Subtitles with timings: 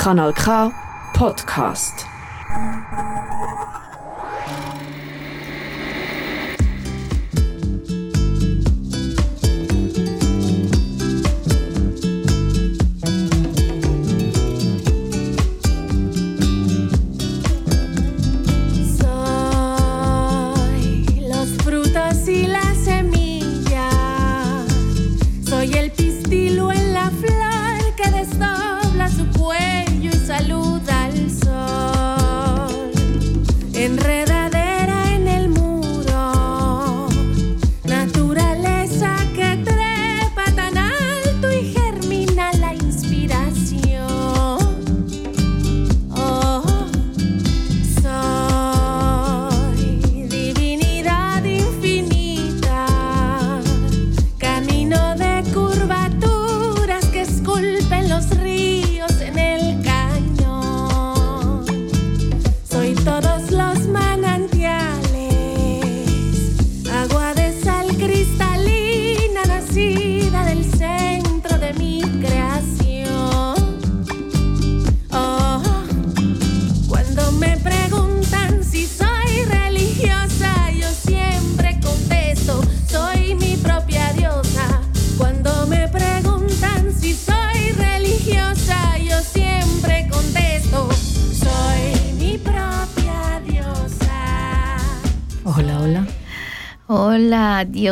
[0.00, 0.72] Kanal K
[1.12, 2.06] Podcast.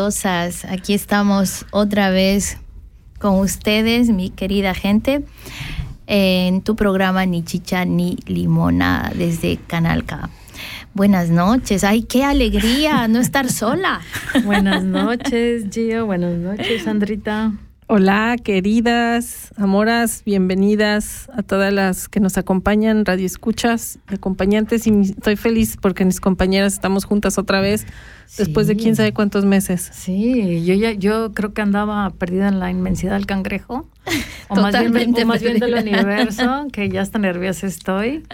[0.08, 2.56] Aquí estamos otra vez
[3.18, 5.22] con ustedes, mi querida gente,
[6.06, 10.30] en tu programa Ni Chicha ni Limona desde Canal K.
[10.94, 11.84] Buenas noches.
[11.84, 14.00] Ay, qué alegría no estar sola.
[14.46, 16.06] Buenas noches, Gio.
[16.06, 17.52] Buenas noches, Sandrita.
[17.86, 25.36] Hola, queridas, amoras, bienvenidas a todas las que nos acompañan, radio escuchas, acompañantes, y estoy
[25.36, 27.86] feliz porque mis compañeras estamos juntas otra vez
[28.36, 29.88] después de quién sabe cuántos meses.
[29.92, 33.88] Sí, yo ya, yo creo que andaba perdida en la inmensidad del cangrejo.
[34.48, 38.24] O más, bien, o más bien del universo, que ya hasta nerviosa estoy.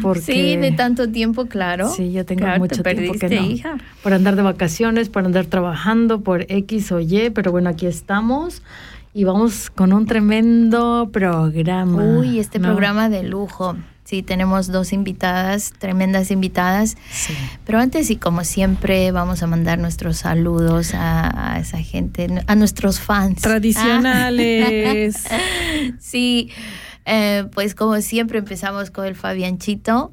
[0.00, 1.88] Porque, Sí, de tanto tiempo, claro.
[1.88, 3.42] Sí, ya tengo Claro, mucho te tiempo que no.
[3.42, 3.78] hija.
[4.02, 8.62] Por andar de vacaciones, por andar trabajando, por X o Y, pero bueno, aquí estamos
[9.14, 12.02] y vamos con un tremendo programa.
[12.02, 12.68] Uy, este ¿no?
[12.68, 13.76] programa de lujo.
[14.12, 16.98] Sí, tenemos dos invitadas, tremendas invitadas.
[17.10, 17.32] Sí.
[17.64, 22.54] Pero antes y como siempre vamos a mandar nuestros saludos a, a esa gente, a
[22.54, 23.40] nuestros fans.
[23.40, 25.16] Tradicionales.
[25.30, 25.38] Ah,
[25.98, 26.50] sí,
[27.06, 30.12] eh, pues como siempre empezamos con el Fabianchito,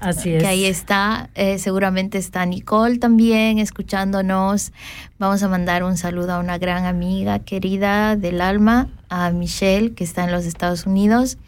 [0.00, 0.42] Así es.
[0.42, 1.30] que ahí está.
[1.34, 4.70] Eh, seguramente está Nicole también escuchándonos.
[5.18, 10.04] Vamos a mandar un saludo a una gran amiga querida del alma, a Michelle, que
[10.04, 11.38] está en los Estados Unidos.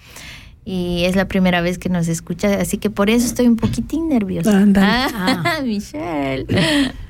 [0.64, 4.08] Y es la primera vez que nos escucha, así que por eso estoy un poquitín
[4.08, 4.56] nerviosa.
[4.56, 5.12] Ándale.
[5.14, 6.46] Ah, Michelle.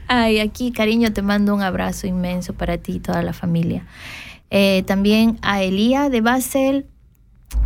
[0.08, 3.84] Ay, aquí, cariño, te mando un abrazo inmenso para ti y toda la familia.
[4.50, 6.86] Eh, también a Elía de Basel,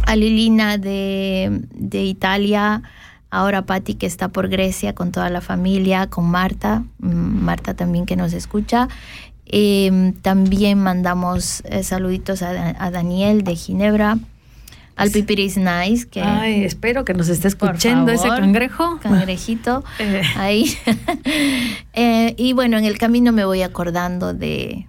[0.07, 2.83] a Lilina de, de Italia,
[3.31, 7.09] ahora Patti que está por Grecia con toda la familia, con Marta, mm,
[7.45, 8.89] Marta también que nos escucha.
[9.47, 14.19] Eh, también mandamos eh, saluditos a, a Daniel de Ginebra,
[14.97, 18.99] al Pipiris Nice, que Ay, espero que nos esté escuchando ese cangrejo.
[19.01, 20.75] cangrejito Eh, ahí.
[21.93, 24.87] Eh, y bueno, en el camino me voy acordando de,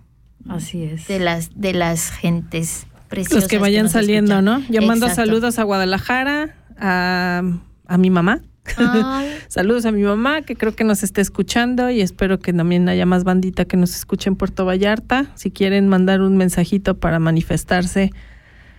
[0.49, 1.07] así es.
[1.07, 3.43] de las de las gentes preciosas.
[3.43, 4.45] Los que vayan saliendo, escuchan.
[4.45, 4.59] ¿no?
[4.69, 5.29] Yo mando Exacto.
[5.29, 7.43] saludos a Guadalajara, a,
[7.87, 8.41] a mi mamá.
[9.47, 13.05] Saludos a mi mamá, que creo que nos esté escuchando y espero que también haya
[13.05, 15.27] más bandita que nos escuche en Puerto Vallarta.
[15.35, 18.11] Si quieren mandar un mensajito para manifestarse,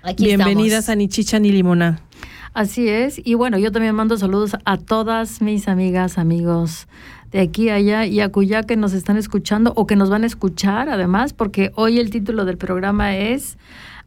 [0.08, 0.88] aquí bienvenidas estamos.
[0.88, 2.00] a Ni Chicha ni Limona.
[2.54, 3.20] Así es.
[3.24, 6.88] Y bueno, yo también mando saludos a todas mis amigas, amigos
[7.30, 10.88] de aquí, allá y acullá que nos están escuchando o que nos van a escuchar
[10.88, 13.58] además, porque hoy el título del programa es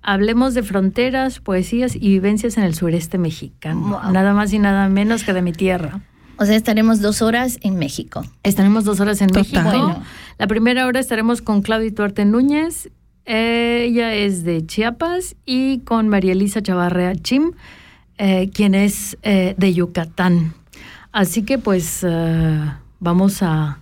[0.01, 3.99] Hablemos de fronteras, poesías y vivencias en el sureste mexicano.
[4.01, 4.11] Wow.
[4.11, 6.01] Nada más y nada menos que de mi tierra.
[6.37, 8.25] O sea, estaremos dos horas en México.
[8.41, 9.43] Estaremos dos horas en Total.
[9.43, 9.61] México.
[9.63, 10.03] Bueno.
[10.39, 12.89] La primera hora estaremos con Claudia Tuarte Núñez.
[13.33, 17.53] Ella es de Chiapas y con María Elisa Chavarrea Chim,
[18.17, 20.53] eh, quien es eh, de Yucatán.
[21.13, 22.59] Así que pues eh,
[22.99, 23.79] vamos a,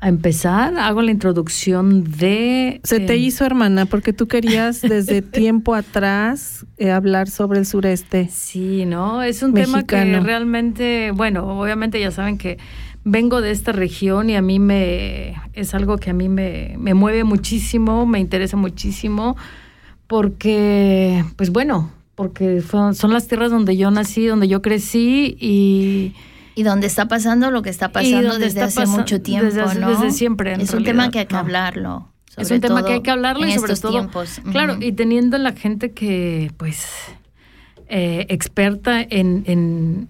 [0.00, 0.76] a empezar.
[0.76, 2.80] Hago la introducción de...
[2.82, 7.66] Se te eh, hizo, hermana, porque tú querías desde tiempo atrás eh, hablar sobre el
[7.66, 8.28] sureste.
[8.32, 9.22] Sí, ¿no?
[9.22, 12.58] Es un tema que realmente, bueno, obviamente ya saben que
[13.04, 16.94] vengo de esta región y a mí me es algo que a mí me, me
[16.94, 19.36] mueve muchísimo, me interesa muchísimo,
[20.06, 26.14] porque, pues bueno, porque son las tierras donde yo nací, donde yo crecí y...
[26.56, 29.90] Y donde está pasando lo que está pasando desde hace mucho tiempo, desde, ¿no?
[29.90, 30.54] Desde siempre.
[30.54, 32.08] es un tema que hay que hablarlo.
[32.36, 34.40] Es un tema que hay que hablarlo y sobre todo, tiempos.
[34.52, 36.86] claro, y teniendo la gente que, pues,
[37.96, 40.08] eh, experta en, en,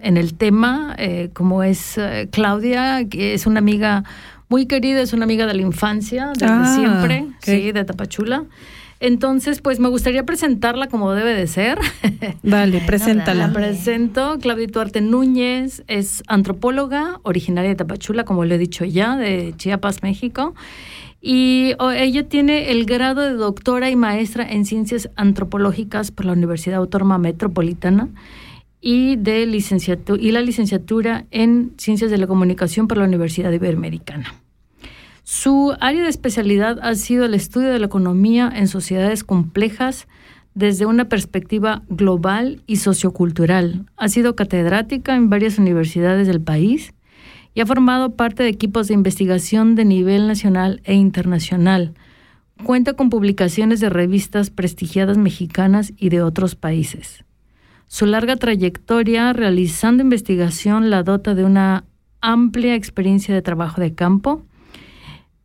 [0.00, 4.04] en, el tema, eh, como es eh, Claudia, que es una amiga
[4.48, 8.44] muy querida, es una amiga de la infancia, desde Ah, siempre, sí, de Tapachula.
[8.98, 11.78] Entonces, pues me gustaría presentarla como debe de ser.
[12.42, 13.48] Dale, Bueno, preséntala.
[13.48, 19.16] La presento, Claudia Duarte Núñez, es antropóloga, originaria de Tapachula, como le he dicho ya,
[19.16, 20.54] de Chiapas, México.
[21.20, 26.78] Y ella tiene el grado de doctora y maestra en ciencias antropológicas por la Universidad
[26.78, 28.08] Autónoma Metropolitana
[28.80, 34.34] y, de licenciatura, y la licenciatura en ciencias de la comunicación por la Universidad Iberoamericana.
[35.24, 40.06] Su área de especialidad ha sido el estudio de la economía en sociedades complejas
[40.54, 43.86] desde una perspectiva global y sociocultural.
[43.96, 46.94] Ha sido catedrática en varias universidades del país
[47.56, 51.94] y ha formado parte de equipos de investigación de nivel nacional e internacional.
[52.62, 57.24] Cuenta con publicaciones de revistas prestigiadas mexicanas y de otros países.
[57.86, 61.84] Su larga trayectoria realizando investigación la dota de una
[62.20, 64.42] amplia experiencia de trabajo de campo.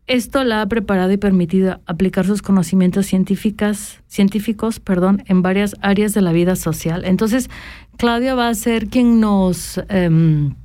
[0.06, 6.14] Esto la ha preparado y permitido aplicar sus conocimientos científicas, científicos perdón, en varias áreas
[6.14, 7.06] de la vida social.
[7.06, 7.50] Entonces,
[7.96, 10.56] Claudia va a ser quien nos, em,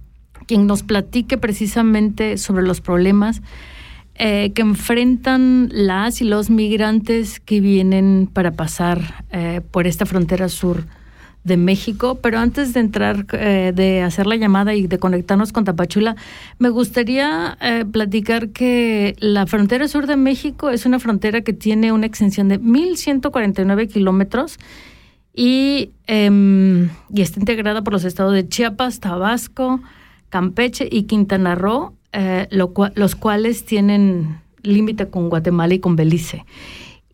[0.46, 3.42] quien nos platique precisamente sobre los problemas
[4.18, 10.48] eh, que enfrentan las y los migrantes que vienen para pasar eh, por esta frontera
[10.48, 10.86] sur
[11.44, 12.18] de México.
[12.22, 16.16] Pero antes de entrar, eh, de hacer la llamada y de conectarnos con Tapachula,
[16.58, 17.58] me gustaría
[17.92, 22.58] platicar que la frontera sur de México es una frontera que tiene una extensión de
[22.58, 24.58] 1.149 kilómetros
[25.34, 29.82] y, em, y está integrada por los estados de Chiapas, Tabasco,
[30.36, 36.44] Campeche y Quintana Roo, eh, los cuales tienen límite con Guatemala y con Belice.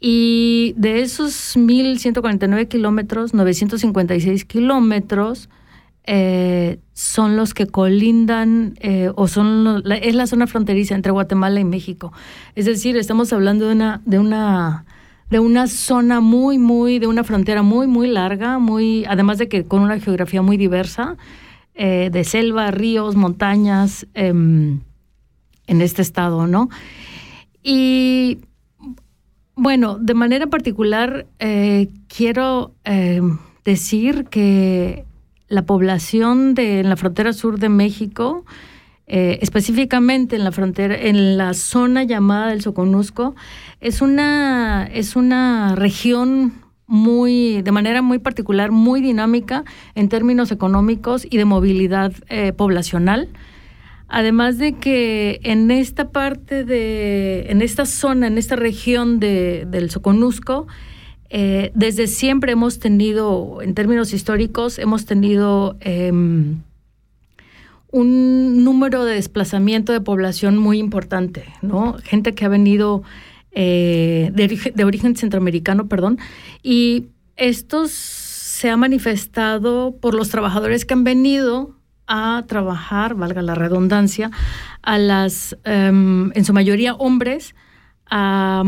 [0.01, 5.49] Y de esos 1.149 kilómetros, 956 kilómetros
[6.05, 11.61] eh, son los que colindan eh, o son la- es la zona fronteriza entre Guatemala
[11.61, 12.13] y México.
[12.57, 14.85] Es decir, estamos hablando de una, de una,
[15.31, 19.63] de una zona muy, muy, de una frontera muy, muy larga, muy, además de que
[19.65, 21.17] con una geografía muy diversa,
[21.75, 24.81] eh, de selva, ríos, montañas, em,
[25.67, 26.69] en este estado, ¿no?
[27.63, 28.39] Y
[29.55, 33.21] bueno, de manera particular, eh, quiero eh,
[33.65, 35.05] decir que
[35.49, 38.45] la población de en la frontera sur de México,
[39.07, 43.35] eh, específicamente en la frontera, en la zona llamada del Soconusco,
[43.81, 46.55] es una, es una región
[46.93, 53.31] muy, de manera muy particular, muy dinámica en términos económicos y de movilidad eh, poblacional.
[54.09, 59.89] Además de que en esta parte de, en esta zona, en esta región de, del
[59.89, 60.67] Soconusco,
[61.31, 66.61] eh, desde siempre hemos tenido, en términos históricos, hemos tenido em,
[67.91, 71.97] un número de desplazamiento de población muy importante, ¿no?
[72.05, 73.03] Gente que ha venido
[73.55, 76.19] eh, de, origen, centroamericano, perdón,
[76.63, 83.55] y esto se ha manifestado por los trabajadores que han venido a trabajar, valga la
[83.55, 84.31] redundancia,
[84.83, 87.55] a las, em, en su mayoría hombres,
[88.11, 88.63] a,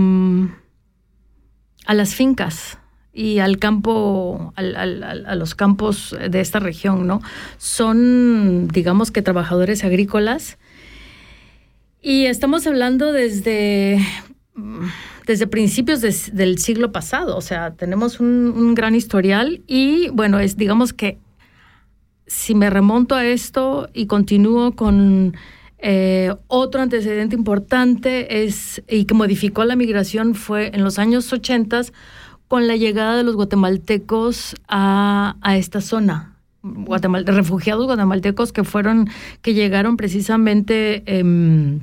[1.88, 2.78] las fincas
[3.12, 7.22] y al campo, a los campos de esta región, ¿no?
[7.58, 10.58] Son, digamos que trabajadores agrícolas.
[12.02, 13.98] Y estamos hablando desde,
[15.26, 20.92] desde principios del siglo pasado, o sea, tenemos un, gran historial y bueno, es digamos
[20.92, 21.18] que
[22.26, 25.36] si me remonto a esto y continúo con
[25.78, 31.82] eh, otro antecedente importante es y que modificó la migración fue en los años 80
[32.46, 36.36] con la llegada de los guatemaltecos a, a esta zona.
[36.62, 39.10] Guatemal- refugiados guatemaltecos que fueron,
[39.42, 41.80] que llegaron precisamente em,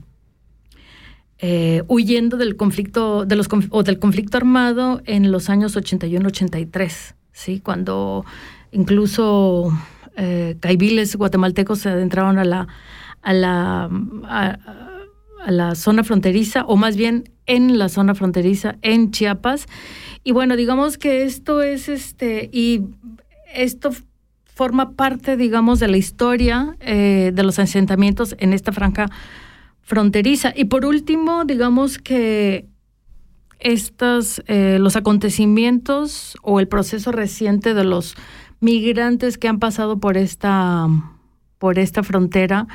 [1.41, 7.59] eh, huyendo del conflicto, de los, o del conflicto armado en los años 81-83, ¿sí?
[7.59, 8.23] Cuando
[8.71, 9.75] incluso
[10.17, 12.67] eh, caibiles guatemaltecos se adentraron a la,
[13.23, 13.89] a la,
[14.23, 19.65] a la zona fronteriza, o más bien en la zona fronteriza en Chiapas.
[20.23, 22.83] Y bueno, digamos que esto es este, y
[23.53, 23.91] esto
[24.53, 29.09] forma parte, digamos, de la historia eh, de los asentamientos en esta franja
[29.91, 30.53] fronteriza.
[30.55, 32.65] Y por último, digamos que
[33.59, 38.15] estos, eh, los acontecimientos o el proceso reciente de los
[38.61, 40.87] migrantes que han pasado por esta,
[41.57, 42.67] por esta frontera,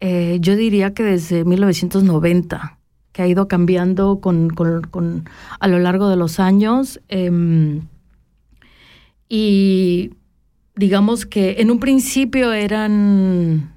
[0.00, 2.78] eh, yo diría que desde 1990,
[3.12, 5.28] que ha ido cambiando con, con,
[5.60, 7.00] a lo largo de los años.
[7.06, 7.82] Em,
[9.28, 10.14] y
[10.74, 13.70] digamos que en un principio eran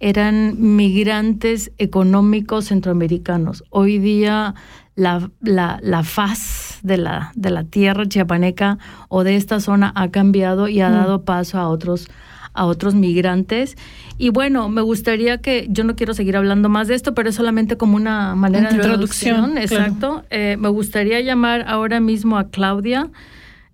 [0.00, 3.64] eran migrantes económicos centroamericanos.
[3.70, 4.54] Hoy día
[4.96, 8.78] la, la, faz de la, de la tierra chiapaneca
[9.08, 10.94] o de esta zona ha cambiado y ha mm.
[10.94, 12.08] dado paso a otros
[12.52, 13.76] a otros migrantes.
[14.18, 17.36] Y bueno, me gustaría que, yo no quiero seguir hablando más de esto, pero es
[17.36, 19.56] solamente como una manera de introducción.
[19.56, 20.24] Exacto.
[20.30, 23.08] Eh, me gustaría llamar ahora mismo a Claudia.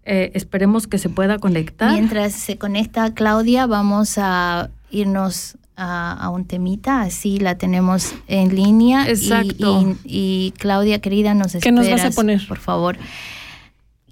[0.04, 1.92] Eh, esperemos que se pueda conectar.
[1.92, 9.08] Mientras se conecta Claudia, vamos a irnos a, un temita, así la tenemos en línea.
[9.08, 9.96] Exacto.
[10.04, 12.46] Y, Claudia, querida, nos esperas, ¿Qué nos vas a poner?
[12.46, 12.96] Por favor.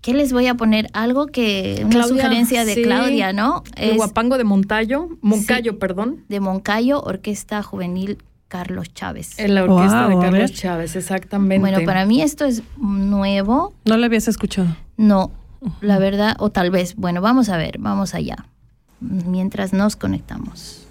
[0.03, 0.89] ¿Qué les voy a poner?
[0.93, 3.65] Algo que, una sugerencia de Claudia, ¿no?
[3.77, 6.25] El guapango de Montayo, Moncayo, perdón.
[6.29, 8.19] De Moncayo, Orquesta Juvenil
[8.49, 9.39] Carlos Chávez.
[9.39, 11.59] En la orquesta de Carlos Chávez, exactamente.
[11.59, 13.73] Bueno, para mí esto es nuevo.
[13.87, 14.77] ¿No lo habías escuchado?
[14.99, 15.33] No,
[15.81, 18.45] la verdad, o tal vez, bueno, vamos a ver, vamos allá,
[19.01, 20.84] mientras nos conectamos.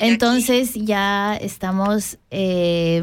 [0.00, 3.02] Entonces ya estamos, eh,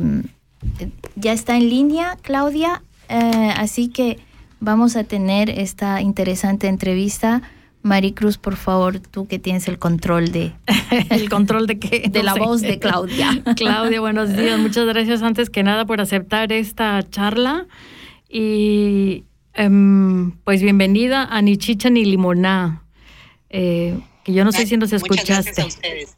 [1.16, 4.20] ya está en línea Claudia, eh, así que
[4.60, 7.42] vamos a tener esta interesante entrevista.
[7.84, 10.54] Maricruz, por favor, tú que tienes el control de...
[11.10, 12.08] ¿El control de qué?
[12.12, 13.44] De la voz de Claudia.
[13.58, 14.58] Claudia, buenos días.
[14.58, 17.68] Muchas gracias antes que nada por aceptar esta charla.
[18.30, 22.84] Y em, pues bienvenida a Ni Chicha ni Limoná.
[23.50, 25.34] Eh, que yo no sé si nos escuchaste.
[25.34, 26.18] Muchas gracias a ustedes.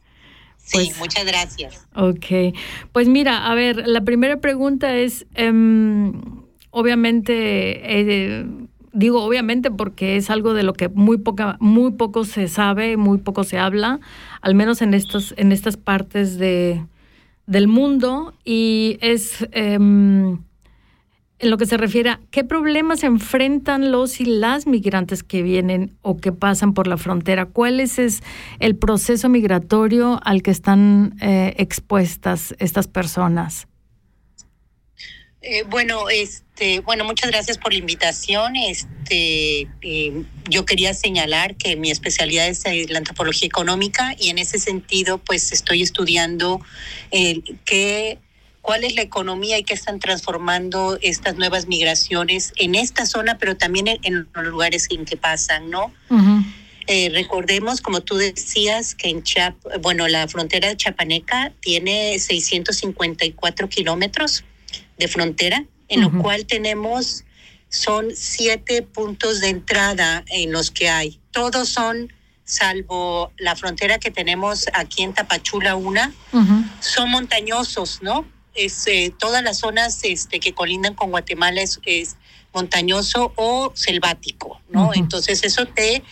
[0.65, 1.87] Sí, pues, muchas gracias.
[1.95, 2.55] Ok,
[2.91, 6.13] pues mira, a ver, la primera pregunta es, em,
[6.71, 8.45] obviamente, eh,
[8.91, 13.19] digo obviamente porque es algo de lo que muy poca, muy poco se sabe, muy
[13.19, 13.99] poco se habla,
[14.41, 16.83] al menos en estas, en estas partes de,
[17.45, 20.39] del mundo, y es em,
[21.39, 25.97] en lo que se refiere a qué problemas enfrentan los y las migrantes que vienen
[26.01, 27.45] o que pasan por la frontera.
[27.45, 27.95] ¿Cuál es,
[28.59, 33.67] el proceso migratorio al que están eh, expuestas estas personas?
[35.41, 38.55] Eh, bueno, este, bueno, muchas gracias por la invitación.
[38.55, 44.57] Este, eh, yo quería señalar que mi especialidad es la antropología económica y en ese
[44.57, 46.61] sentido, pues estoy estudiando
[47.65, 48.19] qué
[48.65, 53.55] cuál es la economía y qué están transformando estas nuevas migraciones en esta zona, pero
[53.55, 55.93] también en, los lugares en que pasan, ¿no?
[56.87, 63.69] Eh, recordemos, como tú decías, que en Chap, bueno, la frontera de Chapaneca tiene 654
[63.69, 64.43] kilómetros
[64.97, 67.23] de frontera, en lo cual tenemos,
[67.69, 71.19] son siete puntos de entrada en los que hay.
[71.29, 72.11] Todos son
[72.45, 76.11] salvo la frontera que tenemos aquí en Tapachula, una,
[76.79, 78.25] son montañosos, ¿no?
[78.55, 82.15] Es, eh, todas las zonas este, que colindan con Guatemala es, es
[82.53, 84.91] montañoso o selvático, ¿no?
[84.93, 86.03] Entonces eso te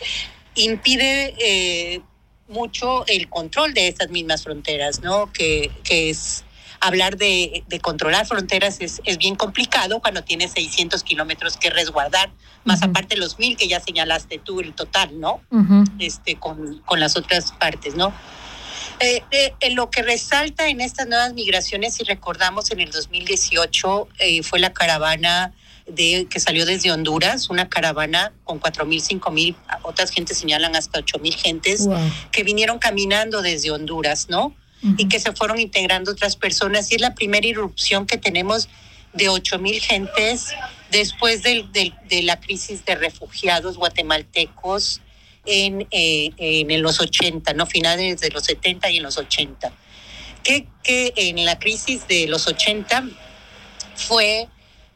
[0.54, 2.02] impide eh,
[2.48, 5.32] mucho el control de estas mismas fronteras, ¿no?
[5.32, 6.44] Que, que es
[6.80, 12.30] hablar de, de controlar fronteras es, es, bien complicado cuando tienes 600 kilómetros que resguardar,
[12.64, 15.40] más aparte los mil que ya señalaste tú, el total, ¿no?
[15.98, 18.12] este, con, con, las otras partes, ¿no?
[19.00, 24.42] Eh, eh, lo que resalta en estas nuevas migraciones, si recordamos, en el 2018 eh,
[24.42, 25.52] fue la caravana
[25.86, 30.76] de, que salió desde Honduras, una caravana con cuatro mil, cinco mil, otras gentes señalan
[30.76, 31.86] hasta ocho mil gentes
[32.32, 34.54] que vinieron caminando desde Honduras, ¿no?
[34.98, 36.90] Y que se fueron integrando otras personas.
[36.92, 38.68] Y es la primera irrupción que tenemos
[39.14, 40.48] de ocho mil gentes
[40.90, 45.00] después de, de, la crisis de refugiados guatemaltecos
[45.46, 47.66] en, eh, en los 80, ¿no?
[47.66, 49.72] Finales de los 70 y en los 80.
[50.42, 53.08] Que, que en la crisis de los 80
[53.94, 54.48] fue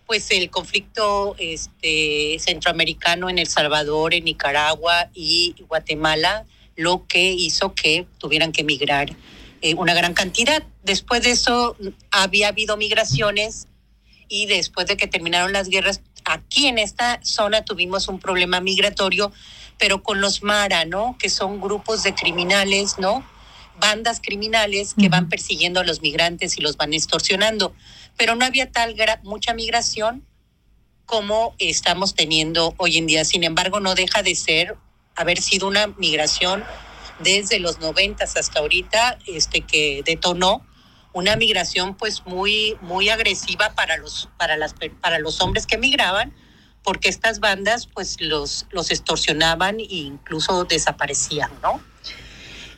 [0.09, 7.75] pues el conflicto este, centroamericano en El Salvador, en Nicaragua y Guatemala, lo que hizo
[7.75, 9.14] que tuvieran que emigrar
[9.61, 10.62] eh, una gran cantidad.
[10.83, 11.76] Después de eso
[12.11, 13.69] había habido migraciones
[14.28, 19.31] y después de que terminaron las guerras, aquí en esta zona tuvimos un problema migratorio,
[19.78, 21.16] pero con los Mara, ¿no?
[21.18, 23.25] Que son grupos de criminales, ¿no?
[23.80, 27.73] Bandas criminales que van persiguiendo a los migrantes y los van extorsionando
[28.18, 30.26] pero no había tal mucha migración
[31.06, 33.25] como estamos teniendo hoy en día.
[33.25, 34.76] Sin embargo, no deja de ser
[35.14, 36.62] haber sido una migración
[37.20, 40.66] desde los noventas hasta ahorita, este que detonó
[41.12, 46.35] una migración pues muy muy agresiva para los para las para los hombres que migraban
[46.82, 51.80] porque estas bandas pues los los extorsionaban e incluso desaparecían, ¿no?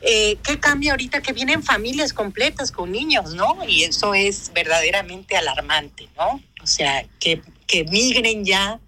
[0.01, 3.57] Eh, ¿Qué cambia ahorita que vienen familias completas con niños, no?
[3.67, 6.41] Y eso es verdaderamente alarmante, ¿no?
[6.63, 8.79] O sea, que, que migren ya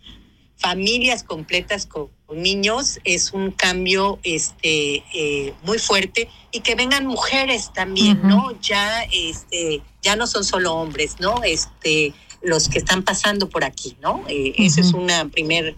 [0.57, 7.71] familias completas con, niños es un cambio este eh, muy fuerte y que vengan mujeres
[7.75, 8.59] también, ¿no?
[8.59, 11.43] Ya este ya no son solo hombres, ¿no?
[11.43, 12.11] Este
[12.43, 14.23] los que están pasando por aquí, ¿no?
[14.27, 15.73] Eh, esa es una primera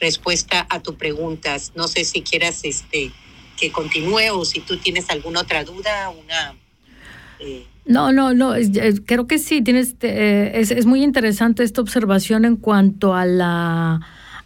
[0.00, 1.56] respuesta a tu pregunta.
[1.74, 3.12] No sé si quieras este
[3.56, 6.54] que continúe o si tú tienes alguna otra duda, una...
[7.40, 7.66] Eh.
[7.86, 8.54] No, no, no,
[9.06, 14.00] creo que sí, tienes, eh, es, es, muy interesante esta observación en cuanto a la,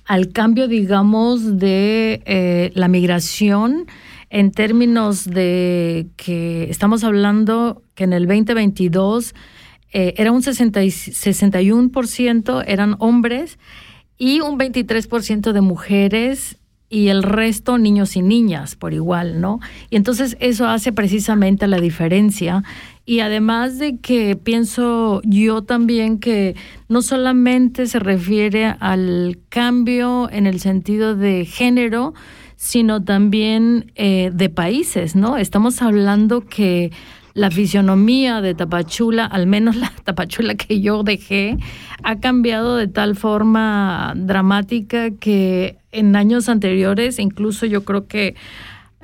[0.04, 3.86] al cambio, digamos, de eh, la migración
[4.28, 9.34] en términos de que estamos hablando que en el 2022
[9.92, 13.58] era un 60 61% eran hombres
[14.18, 16.58] y un 23% de mujeres
[16.90, 19.60] y el resto niños y niñas por igual, ¿no?
[19.88, 22.64] Y entonces eso hace precisamente la diferencia.
[23.06, 26.56] Y además de que pienso yo también que
[26.88, 32.12] no solamente se refiere al cambio en el sentido de género,
[32.56, 35.38] sino también eh, de países, ¿no?
[35.38, 36.90] Estamos hablando que
[37.34, 41.58] la fisionomía de Tapachula, al menos la Tapachula que yo dejé,
[42.02, 48.34] ha cambiado de tal forma dramática que en años anteriores, incluso yo creo que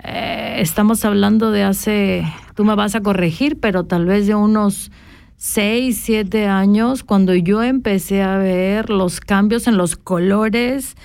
[0.02, 4.90] eh, estamos hablando de hace, tú me vas a corregir, pero tal vez de unos
[5.36, 10.96] seis, siete años, cuando yo empecé a ver los cambios en los colores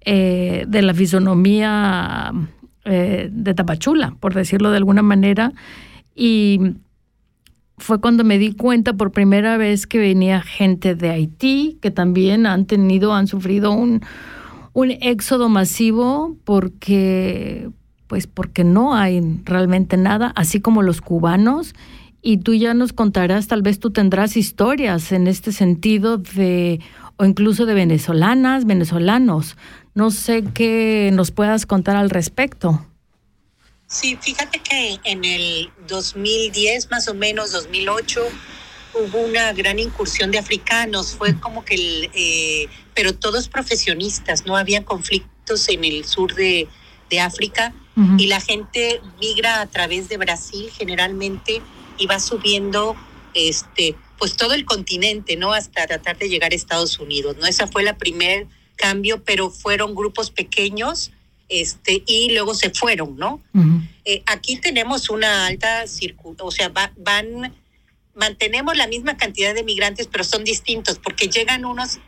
[0.00, 2.32] eh, de la fisonomía
[2.84, 5.52] eh, de Tapachula, por decirlo de alguna manera,
[6.18, 6.74] y
[7.78, 12.44] fue cuando me di cuenta por primera vez que venía gente de Haití, que también
[12.44, 14.02] han tenido, han sufrido un,
[14.72, 17.70] un éxodo masivo porque,
[18.08, 21.74] pues porque no hay realmente nada, así como los cubanos.
[22.20, 26.80] Y tú ya nos contarás, tal vez tú tendrás historias en este sentido de,
[27.16, 29.56] o incluso de venezolanas, venezolanos.
[29.94, 32.84] No sé qué nos puedas contar al respecto.
[33.88, 38.20] Sí, fíjate que en el 2010, más o menos 2008,
[38.92, 41.14] hubo una gran incursión de africanos.
[41.16, 46.68] Fue como que, el, eh, pero todos profesionistas, no había conflictos en el sur de,
[47.08, 47.72] de África
[48.16, 51.60] y la gente migra a través de Brasil generalmente
[51.96, 52.94] y va subiendo,
[53.34, 55.52] este, pues todo el continente, ¿no?
[55.52, 57.46] Hasta tratar de llegar a Estados Unidos, ¿no?
[57.46, 58.46] Esa fue la primer
[58.76, 61.10] cambio, pero fueron grupos pequeños
[61.48, 63.42] este, y luego se fueron, ¿no?
[64.04, 67.54] Eh, aquí tenemos una alta circulación, o sea, van,
[68.14, 71.98] mantenemos la misma cantidad de migrantes, pero son distintos, porque llegan unos,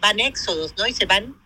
[0.00, 0.86] van éxodos, ¿no?
[0.86, 1.36] Y se van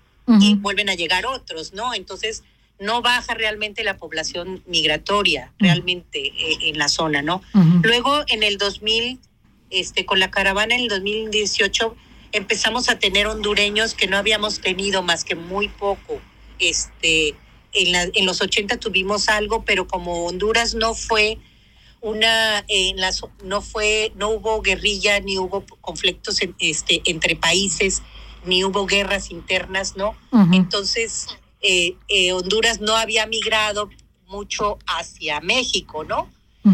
[0.40, 1.94] y vuelven a llegar otros, ¿no?
[1.94, 2.44] Entonces,
[2.78, 7.42] no baja realmente la población migratoria, realmente eh, en la zona, ¿no?
[7.82, 9.20] Luego, en el 2000,
[9.70, 11.96] este, con la caravana en el 2018,
[12.32, 16.20] empezamos a tener hondureños que no habíamos tenido más que muy poco.
[16.58, 17.34] Este,
[17.72, 21.38] en, la- en los 80 tuvimos algo, pero como Honduras no fue
[22.00, 28.02] una, en las, no fue, no hubo guerrilla, ni hubo conflictos en- este, entre países,
[28.44, 30.16] ni hubo guerras internas, ¿no?
[30.54, 31.26] Entonces,
[31.60, 33.88] eh, eh, Honduras no había migrado
[34.26, 36.28] mucho hacia México, ¿no?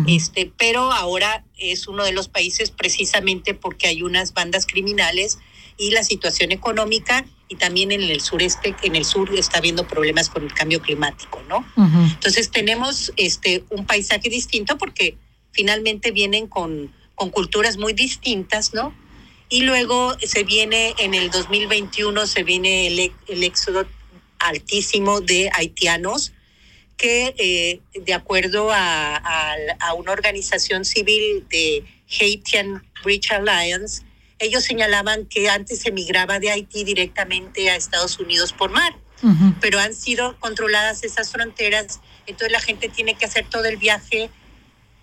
[0.07, 5.39] Este, pero ahora es uno de los países precisamente porque hay unas bandas criminales
[5.79, 10.29] y la situación económica y también en el sureste, en el sur está habiendo problemas
[10.29, 11.59] con el cambio climático, ¿no?
[11.77, 11.99] Ujú.
[12.13, 15.17] Entonces tenemos este un paisaje distinto porque
[15.53, 18.93] finalmente vienen con, con culturas muy distintas, ¿no?
[19.49, 23.87] Y luego se viene en el 2021, se viene el, ex- el éxodo
[24.41, 26.33] altísimo de haitianos
[26.97, 31.85] que eh, de acuerdo a, a- a una organización civil de
[32.21, 34.03] Haitian Bridge Alliance,
[34.39, 39.55] ellos señalaban que antes se migraba de Haití directamente a Estados Unidos por mar Ujú.
[39.61, 44.31] pero han sido controladas esas fronteras, entonces la gente tiene que hacer todo el viaje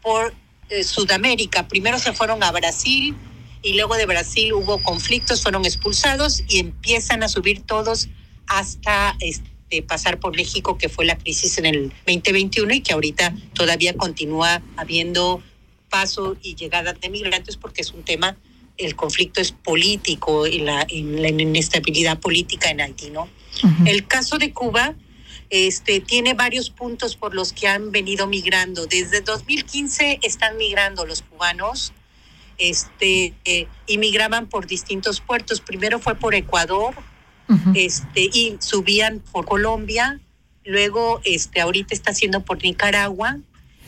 [0.02, 0.34] por
[0.70, 1.68] eh, Sudamérica.
[1.68, 3.16] Primero se fueron a Brasil
[3.62, 8.08] y luego de Brasil hubo conflictos, fueron expulsados y empiezan a subir todos
[8.48, 13.34] hasta este, pasar por México, que fue la crisis en el 2021 y que ahorita
[13.54, 15.42] todavía continúa habiendo
[15.90, 18.38] paso y llegada de migrantes porque es un tema,
[18.78, 23.30] el conflicto es político y la, en la inestabilidad política en Haití, ¿no?
[23.86, 24.96] El caso de Cuba
[25.50, 28.86] este, tiene varios puntos por los que han venido migrando.
[28.86, 31.94] Desde 2015 están migrando los cubanos
[32.58, 35.62] este, eh, y migraban por distintos puertos.
[35.62, 36.96] Primero fue por Ecuador
[37.76, 40.20] este, y subían por Colombia.
[40.64, 43.38] Luego, este, ahorita está haciendo por Nicaragua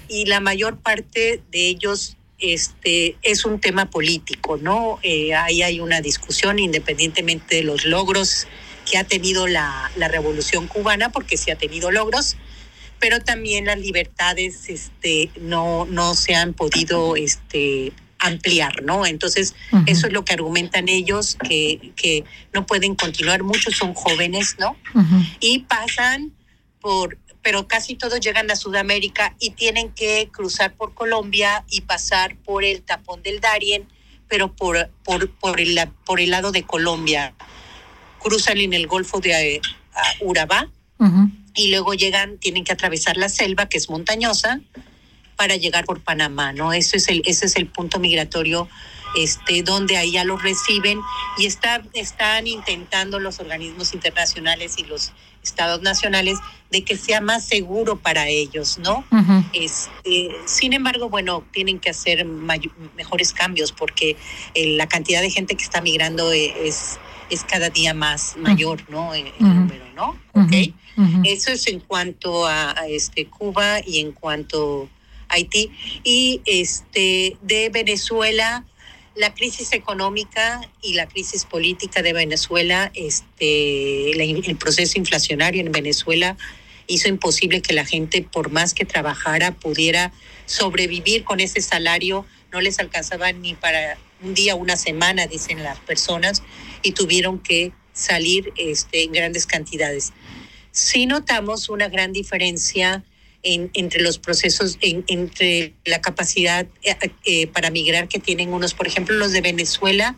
[0.08, 5.00] y la mayor parte de ellos este, es un tema político, ¿no?
[5.02, 8.48] Eh, ahí hay una discusión independientemente de los logros
[8.90, 12.38] que ha tenido la, la revolución cubana, porque sí ha tenido logros,
[13.00, 19.06] pero también las libertades este, no, no se han podido este, ampliar, ¿no?
[19.06, 19.84] Entonces, Ujú.
[19.88, 22.24] eso es lo que argumentan ellos, que, que
[22.54, 24.76] no pueden continuar, muchos son jóvenes, ¿no?
[24.94, 25.24] Ujú.
[25.40, 26.32] y pasan
[26.80, 32.36] por, pero casi todos llegan a Sudamérica y tienen que cruzar por Colombia y pasar
[32.36, 33.88] por el tapón del Darién,
[34.28, 37.36] pero por, por, por, el, por el lado de Colombia.
[38.20, 39.62] Cruzan en el Golfo de eh,
[40.20, 41.32] Urabá Ujú.
[41.56, 44.60] y luego llegan, tienen que atravesar la selva, que es montañosa,
[45.38, 46.74] para llegar por Panamá, ¿no?
[46.74, 48.68] Ese es el, ese es el punto migratorio
[49.16, 51.00] este, donde ahí ya los reciben
[51.38, 55.14] y está, están intentando los organismos internacionales y los
[55.48, 56.40] estados nacionales
[56.72, 59.06] de que sea más seguro para ellos, ¿no?
[59.54, 64.18] Este, sin embargo, bueno, tienen que hacer mejores cambios porque
[64.54, 68.84] eh, la cantidad de gente que está migrando eh, es, es cada día más mayor,
[68.90, 69.14] ¿no?
[69.14, 70.10] El, el número, ¿no?
[70.34, 70.46] Ujú.
[70.46, 70.74] ¿Ok?
[70.98, 71.22] Ujú.
[71.24, 74.90] Eso es en cuanto a, a, este Cuba y en cuanto
[75.30, 75.72] a Haití.
[76.04, 78.66] Y este de Venezuela,
[79.18, 86.38] la crisis económica y la crisis política de Venezuela, este, el proceso inflacionario en Venezuela
[86.88, 90.14] hizo imposible que la gente, por más que trabajara, pudiera
[90.46, 92.26] sobrevivir con ese salario.
[92.52, 96.44] No les alcanzaba ni para un día, una semana, dicen las personas,
[96.82, 100.14] y tuvieron que salir este, en grandes cantidades
[100.78, 103.04] sí notamos una gran diferencia
[103.48, 108.74] en, entre los procesos, en- entre la capacidad eh, eh, para migrar que tienen unos,
[108.74, 110.18] por ejemplo, los de Venezuela,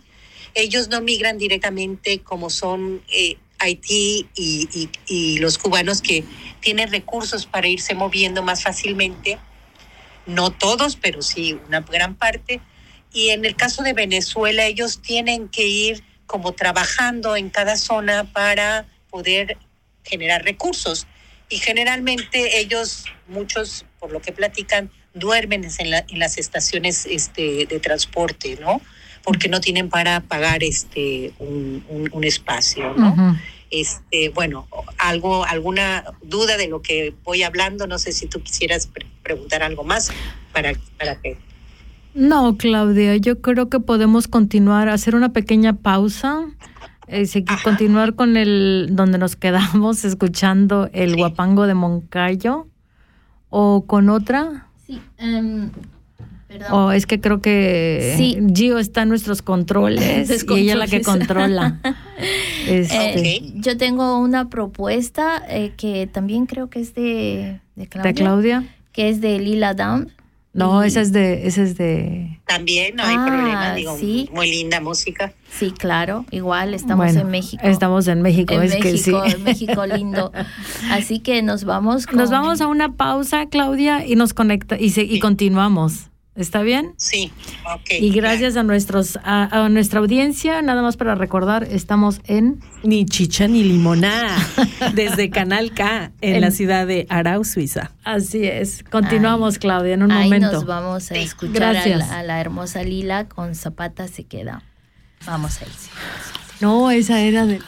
[0.55, 6.23] ellos no migran directamente como son eh, Haití y los cubanos que
[6.61, 9.37] tienen recursos para irse moviendo más fácilmente.
[10.25, 12.61] No todos, pero sí una gran parte.
[13.13, 18.31] Y en el caso de Venezuela, ellos tienen que ir como trabajando en cada zona
[18.31, 19.57] para poder
[20.03, 21.05] generar recursos.
[21.49, 27.65] Y generalmente ellos, muchos, por lo que platican, duermen en, la- en las estaciones este,
[27.65, 28.81] de transporte, ¿no?
[29.23, 33.37] Porque no tienen para pagar este un, un- un espacio, ¿no?
[33.71, 38.87] Este, bueno, algo, alguna duda de lo que voy hablando, no sé si tú quisieras
[38.87, 40.11] pre- preguntar algo más
[40.53, 41.37] para, para que.
[42.15, 46.45] No, Claudia, yo creo que podemos continuar, hacer una pequeña pausa,
[47.09, 51.17] eh, continuar con el donde nos quedamos escuchando el Sí.
[51.17, 52.67] guapango de Moncayo
[53.49, 54.67] o con otra.
[54.85, 55.69] Sí, em,
[56.47, 56.67] Perdón.
[56.71, 58.37] O es que creo que Sí.
[58.55, 61.79] Gio está en nuestros controles y ella es la que controla.
[62.67, 68.11] Este, Eh, Yo tengo una propuesta eh, que también creo que es de, de Claudia,
[68.11, 68.63] ¿De Claudia?
[68.91, 70.11] que es de Lila Down.
[70.51, 72.39] No, Y- esa es de, esa es de.
[72.47, 74.27] También no hay Ah, problema, digo, sí.
[74.33, 75.31] muy linda música.
[75.51, 77.61] Sí, claro, igual estamos Bueno, en México.
[77.63, 79.11] Estamos en México, en es que sí.
[79.11, 80.31] México, en México lindo.
[80.91, 82.17] Así que nos vamos con...
[82.17, 86.08] Nos vamos a una pausa, Claudia, y nos conecta y, se- y continuamos.
[86.39, 86.93] ¿Está bien?
[86.97, 87.31] Sí,
[87.65, 87.91] ok.
[87.99, 93.05] Y gracias a nuestros a, a nuestra audiencia, nada más para recordar, estamos en Ni
[93.05, 94.37] chicha ni limonada.
[94.93, 97.91] Desde Canal K, en, En- la ciudad de Arau, Suiza.
[98.05, 98.83] Así es.
[98.89, 100.51] Continuamos, Claudia, en un Ahí momento.
[100.53, 104.63] nos vamos a escuchar a la, a la hermosa Lila con Zapata se queda.
[105.25, 105.71] Vamos a ir.
[106.61, 107.59] No, esa era de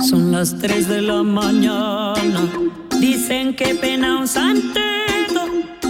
[0.00, 2.48] Son las 3 de la mañana.
[3.00, 5.40] Dicen que pena un santeto.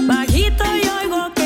[0.07, 1.38] Bajito y oigo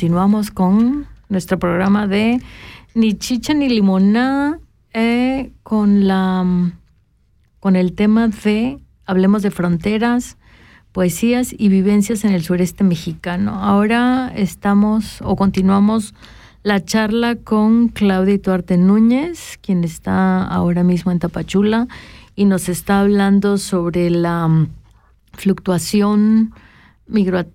[0.00, 2.40] continuamos con nuestro programa de
[2.94, 4.58] Ni chicha ni limonada
[4.94, 6.72] eh, con la
[7.58, 10.38] con el tema de hablemos de fronteras,
[10.92, 13.62] poesías y vivencias en el sureste mexicano.
[13.62, 16.14] Ahora estamos o continuamos
[16.62, 21.88] la charla con Claudia Tuarte Núñez, quien está ahora mismo en Tapachula
[22.34, 24.66] y nos está hablando sobre la
[25.34, 26.54] fluctuación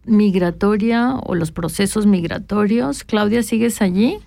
[0.06, 3.04] migratoria o los procesos migratorios.
[3.04, 4.20] Claudia, ¿sigues allí?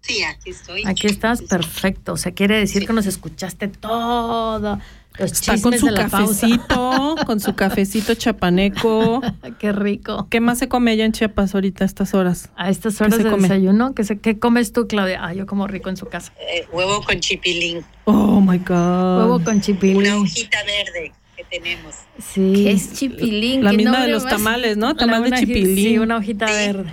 [0.00, 0.82] Sí, aquí estoy.
[0.84, 2.12] Aquí estás, perfecto.
[2.12, 4.78] O sea, quiere decir que nos escuchaste todo.
[5.18, 6.46] Los Está con su de la pausa.
[6.48, 9.22] cafecito, con su cafecito chapaneco.
[9.60, 10.26] Qué rico.
[10.28, 12.50] ¿Qué más se come allá en Chiapas ahorita a estas horas?
[12.56, 13.42] A estas horas se de come?
[13.44, 15.24] desayuno, ¿qué, se- qué comes tú, Claudia?
[15.24, 16.32] Ah, yo como rico en su casa.
[16.40, 17.82] Eh, huevo con chipilín.
[18.06, 19.18] Oh my God.
[19.20, 20.12] Huevo con Una chipilín.
[20.14, 21.12] hojita verde
[21.50, 21.94] que tenemos.
[22.18, 22.52] Sí.
[22.54, 23.64] ¿Qué es chipilín?
[23.64, 24.32] La ¿Qué misma de los más?
[24.32, 24.94] tamales, ¿no?
[24.94, 25.76] Tamal de chipilín.
[25.76, 26.90] Sí, una hojita verde.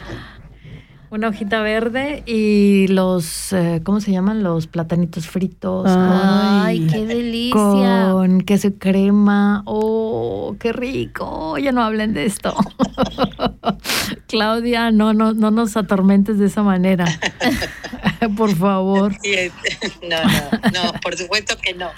[1.10, 4.44] Una hojita verde y los, eh, ¿cómo se llaman?
[4.44, 5.86] Los platanitos fritos.
[5.90, 6.88] Ay, Ay.
[6.90, 8.10] qué delicia.
[8.14, 9.62] con queso y crema.
[9.66, 11.58] ¡Oh, qué rico!
[11.58, 12.56] Ya no hablen de esto.
[14.28, 17.06] Claudia, no, no, no nos atormentes de esa manera.
[18.38, 19.14] Por favor.
[20.08, 21.90] No, no, no, por supuesto que no.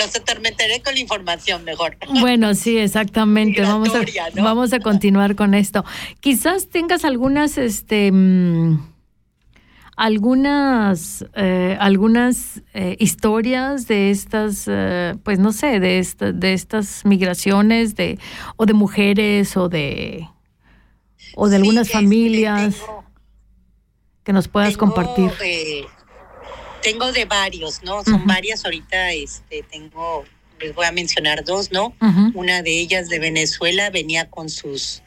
[0.00, 1.96] Los atormentaré con la información mejor.
[2.20, 3.62] Bueno, sí, exactamente.
[3.62, 4.00] Vamos a,
[4.42, 5.84] vamos a continuar con esto.
[6.20, 8.78] Quizás tengas algunas, este, mm,
[9.96, 17.04] algunas, eh, algunas eh, historias de estas, eh, pues no sé, de esta- de estas
[17.04, 18.18] migraciones, de
[18.56, 20.26] o de mujeres o de
[21.36, 23.04] o de algunas este, familias tengo-
[24.24, 25.30] que nos puedas tengo, compartir.
[26.82, 28.02] Tengo de varios, ¿no?
[28.04, 30.24] Son varias ahorita, este, tengo,
[30.60, 31.94] les voy a mencionar dos, ¿no?
[32.34, 35.02] Una de ellas de Venezuela venía con sus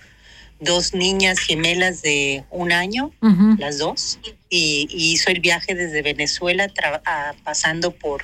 [0.60, 3.12] dos niñas gemelas de un año,
[3.60, 8.24] las dos, y, y hizo el viaje desde Venezuela, tra- a- pasando por,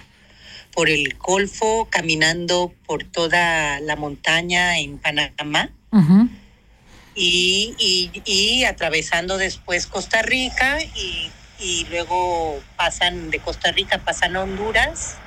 [0.73, 5.69] por el Golfo, caminando por toda la montaña en Panamá.
[7.15, 7.75] Y,
[8.25, 11.29] y atravesando después Costa Rica y,
[11.59, 15.17] y luego pasan de Costa Rica, pasan a Honduras,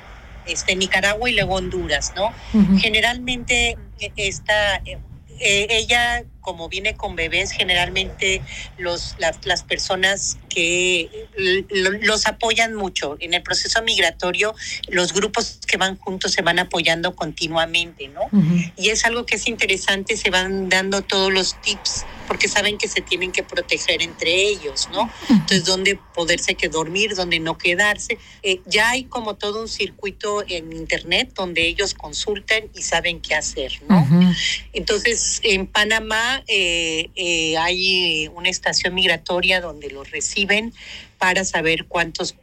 [0.45, 2.33] este, Nicaragua y luego Honduras, ¿no?
[2.79, 4.97] Generalmente eh, esta, eh,
[5.39, 8.43] eh, ella como viene con bebés, generalmente
[8.77, 13.17] los, las, las personas que los apoyan mucho.
[13.19, 14.53] En el proceso migratorio,
[14.89, 18.21] los grupos que van juntos se van apoyando continuamente, ¿no?
[18.31, 18.71] Ujú.
[18.77, 22.87] Y es algo que es interesante, se van dando todos los tips porque saben que
[22.87, 25.11] se tienen que proteger entre ellos, ¿no?
[25.29, 28.17] Entonces, dónde poderse que dormir, dónde no quedarse.
[28.41, 33.35] Eh, ya hay como todo un circuito en Internet donde ellos consultan y saben qué
[33.35, 33.99] hacer, ¿no?
[33.99, 34.33] Ujú.
[34.73, 40.73] Entonces, en Panamá eh, eh, hay una estación migratoria donde los reciben
[41.17, 42.35] para saber cuántos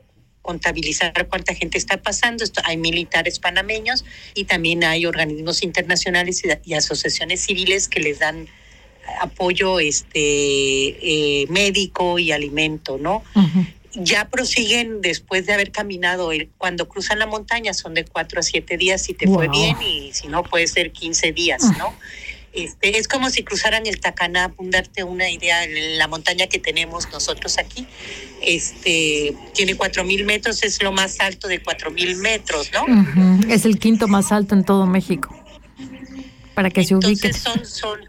[0.42, 2.44] contabilizar cuánta gente está pasando.
[2.44, 8.18] Esto, hay militares panameños y también hay organismos internacionales y, y asociaciones civiles que les
[8.18, 8.48] dan
[9.20, 13.22] apoyo este eh, médico y alimento, ¿no?
[13.34, 13.66] Ujú.
[13.94, 16.30] ya prosiguen después de haber caminado.
[16.58, 19.52] Cuando cruzan la montaña son de cuatro a siete días si te fue Wow.
[19.52, 21.92] bien y si no puede ser 15 días, ¿no?
[22.52, 27.58] Este, es como si cruzaran el Tacaná, darte una idea, la montaña que tenemos nosotros
[27.58, 27.86] aquí,
[28.42, 32.84] este, tiene cuatro mil metros, es lo más alto de cuatro mil metros, ¿no?
[33.48, 35.34] Es el quinto más alto en todo México.
[36.54, 37.30] Para que se ubiquen.
[37.32, 38.00] Entonces son, son,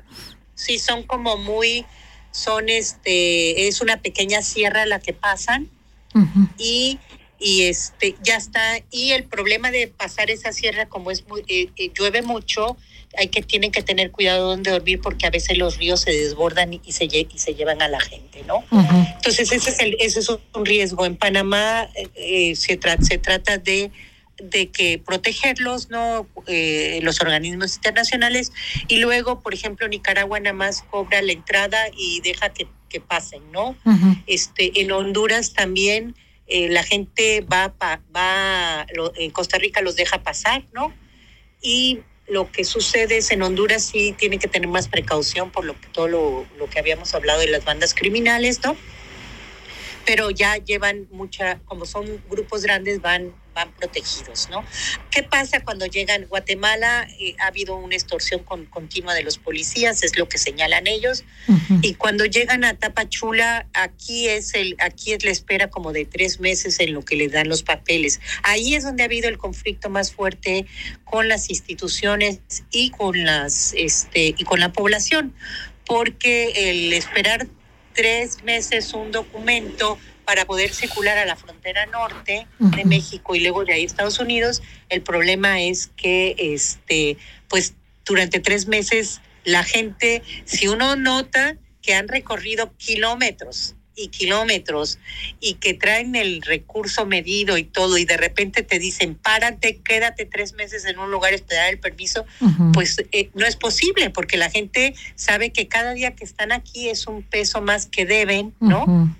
[0.55, 1.85] sí, son como muy,
[2.31, 5.69] son este, es una pequeña sierra la que pasan
[6.57, 6.99] y,
[7.39, 11.69] y este ya está y el problema de pasar esa sierra como es muy eh,
[11.77, 12.75] eh, llueve mucho
[13.17, 16.73] hay que tienen que tener cuidado donde dormir porque a veces los ríos se desbordan
[16.73, 19.05] y, se y se llevan a la gente no Ujú.
[19.15, 23.17] entonces ese es el ese es un riesgo en Panamá eh, eh, se trata se
[23.17, 23.91] trata de
[24.41, 28.51] de que protegerlos no Eh, los organismos internacionales
[28.87, 33.51] y luego por ejemplo Nicaragua nada más cobra la entrada y deja que, que pasen
[33.51, 34.15] no Ujú.
[34.25, 36.15] este, en Honduras también
[36.47, 40.91] eh, la gente va, pa- va lo- en Costa Rica los deja pasar, ¿no?
[41.61, 41.99] Y
[42.31, 45.87] lo que sucede es en Honduras sí tienen que tener más precaución por lo que
[45.87, 48.77] todo lo, lo que habíamos hablado de las bandas criminales, ¿no?
[50.05, 54.63] Pero ya llevan mucha, como son grupos grandes, van, van protegidos, ¿no?
[55.09, 57.07] ¿Qué pasa cuando llegan a Guatemala?
[57.19, 61.23] Eh, ha habido una extorsión con- continua de los policías, es lo que señalan ellos.
[61.81, 66.39] Y cuando llegan a Tapachula, aquí es el, aquí es la espera como de tres
[66.39, 68.19] meses en lo que les dan los papeles.
[68.43, 70.65] Ahí es donde ha habido el conflicto más fuerte
[71.03, 72.39] con las instituciones
[72.71, 75.33] y con las, este, y con la población,
[75.85, 77.47] porque el esperar
[77.93, 79.97] tres meses un documento
[80.31, 82.85] para poder circular a la frontera norte de.
[82.85, 87.17] México y luego de ahí a Estados Unidos, el problema es que este
[87.49, 87.73] pues
[88.05, 94.99] durante tres meses la gente, si uno nota que han recorrido kilómetros y kilómetros
[95.41, 100.25] y que traen el recurso medido y todo y de repente te dicen párate, quédate
[100.25, 102.25] tres meses en un lugar, esperar el permiso,
[102.71, 106.87] pues eh, no es posible porque la gente sabe que cada día que están aquí
[106.87, 109.13] es un peso más que deben, ¿no?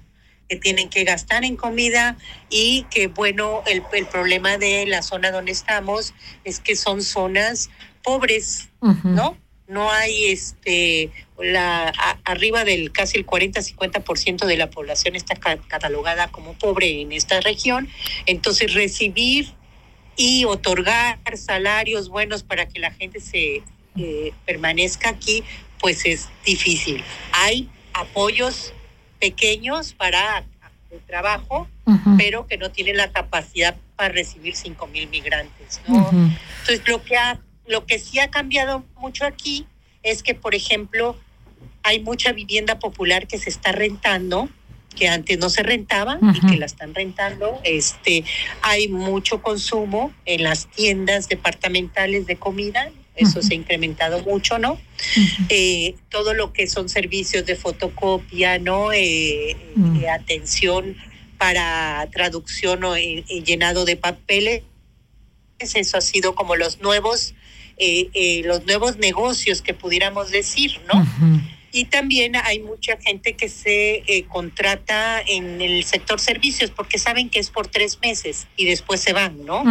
[0.52, 2.18] Que tienen que gastar en comida
[2.50, 7.70] y que bueno, el, el problema de la zona donde estamos es que son zonas
[8.04, 9.08] pobres, Ujú.
[9.08, 9.38] ¿no?
[9.68, 15.56] No hay este la a- arriba del casi el 40-50% de la población está ca-
[15.70, 17.88] catalogada como pobre en esta región,
[18.26, 19.54] entonces recibir
[20.18, 23.64] y otorgar salarios buenos para que la gente se
[23.96, 25.46] eh, permanezca aquí,
[25.80, 27.02] pues es difícil.
[27.32, 28.74] Hay apoyos
[29.22, 30.44] pequeños para
[30.90, 31.70] el trabajo,
[32.18, 36.10] pero que no tienen la capacidad para recibir 5 mil migrantes, ¿no?
[36.10, 39.66] Entonces, lo que, ha, lo que sí ha cambiado mucho aquí
[40.04, 41.16] es que, por ejemplo,
[41.84, 44.50] hay mucha vivienda popular que se está rentando,
[44.96, 47.62] que antes no se rentaba y que la están rentando.
[47.64, 48.26] Este,
[48.62, 54.80] hay mucho consumo en las tiendas departamentales de comida, eso se ha incrementado mucho, ¿no?
[55.50, 58.92] Eh, todo lo que son servicios de fotocopia, ¿no?
[58.94, 60.04] Eh, Mm.
[60.04, 60.96] eh, atención
[61.38, 64.64] para traducción o eh, llenado de papeles.
[65.60, 67.34] Eso ha sido como los nuevos,
[68.44, 71.06] los nuevos negocios que pudiéramos decir, ¿no?
[71.74, 77.30] Y también hay mucha gente que se eh, contrata en el sector servicios porque saben
[77.30, 79.64] que es por tres meses y después se van, ¿no?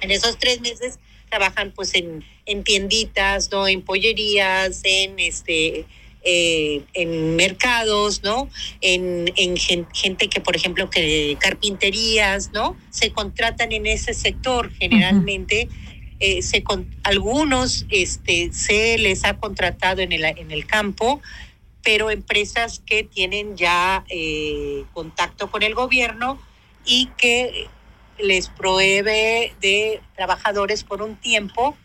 [0.00, 0.98] En esos tres meses
[1.32, 3.66] trabajan pues en, en tienditas, ¿no?
[3.66, 5.86] En pollerías, en este
[6.24, 8.48] eh, en mercados, ¿no?
[8.82, 12.76] En, en gen- gente que, por ejemplo, que carpinterías, ¿no?
[12.90, 15.68] Se contratan en ese sector generalmente.
[16.20, 21.20] eh, se con, algunos este, se les ha contratado en el, en el campo,
[21.82, 26.38] pero empresas que tienen ya eh, contacto con el gobierno
[26.84, 27.66] y que
[28.22, 29.02] les provee
[29.60, 31.76] de trabajadores por un tiempo.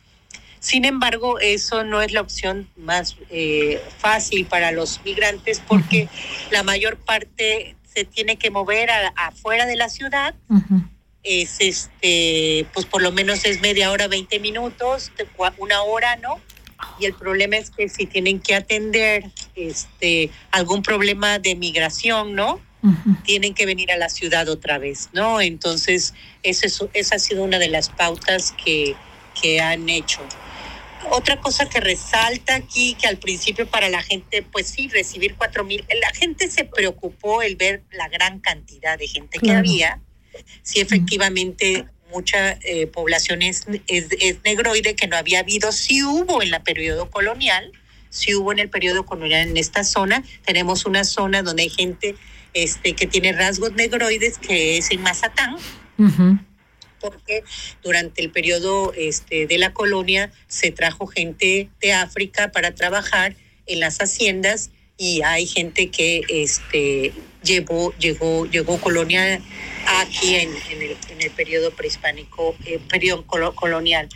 [0.59, 6.09] Sin embargo, eso no es la opción más eh, fácil para los migrantes porque
[6.51, 10.35] la mayor parte se tiene que mover a- afuera de la ciudad.
[11.23, 15.11] Es este, pues por lo menos es media hora, 20 minutos,
[15.57, 16.39] una hora, ¿no?
[16.99, 19.25] Y el problema es que si tienen que atender
[19.55, 22.61] este algún problema de migración, ¿no?
[23.23, 25.41] Tienen que venir a la ciudad otra vez, ¿no?
[25.41, 26.13] Entonces,
[26.43, 28.95] ese es- esa ha sido una de las pautas que,
[29.39, 30.21] que han hecho.
[31.11, 35.63] Otra cosa que resalta aquí, que al principio para la gente, pues sí, recibir cuatro
[35.63, 39.59] mil, la gente se preocupó el ver la gran cantidad de gente que Claro.
[39.59, 40.01] había.
[40.63, 46.41] Sí, efectivamente, mucha eh, población es, es, es negroide que no había habido, sí hubo
[46.41, 47.71] en la periodo colonial,
[48.09, 50.23] sí hubo en el periodo colonial en esta zona.
[50.45, 52.15] Tenemos una zona donde hay gente
[52.63, 55.55] este, que tiene rasgos negroides, que es en Mazatán,
[55.97, 56.39] Ujú.
[56.99, 57.43] porque
[57.83, 63.35] durante el periodo este, de la colonia se trajo gente de África para trabajar
[63.65, 69.39] en las haciendas y hay gente que este, llevó, llegó, llegó colonia
[70.01, 74.09] aquí en, en el, en el periodo prehispánico, eh, periodo colo- colonial.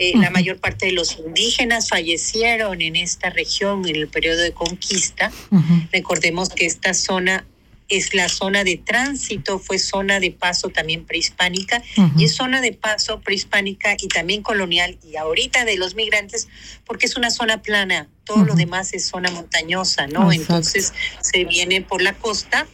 [0.00, 4.52] Eh, La mayor parte de los indígenas fallecieron en esta región en el periodo de
[4.52, 5.32] conquista.
[5.50, 5.74] Ujú.
[5.90, 7.44] Recordemos que esta zona
[7.88, 11.82] es la zona de tránsito, fue zona de paso también prehispánica
[12.16, 16.48] y es zona de paso prehispánica y también colonial y ahorita de los migrantes
[16.84, 20.30] porque es una zona plana, todo lo demás es zona montañosa, ¿no?
[20.30, 20.54] Exacto.
[20.54, 22.66] Entonces se viene por la costa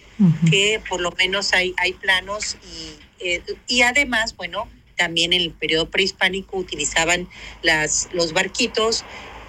[0.49, 5.51] que por lo menos hay, hay planos y, eh, y además, bueno, también en el
[5.53, 7.29] periodo prehispánico utilizaban
[7.63, 9.05] las, los barquitos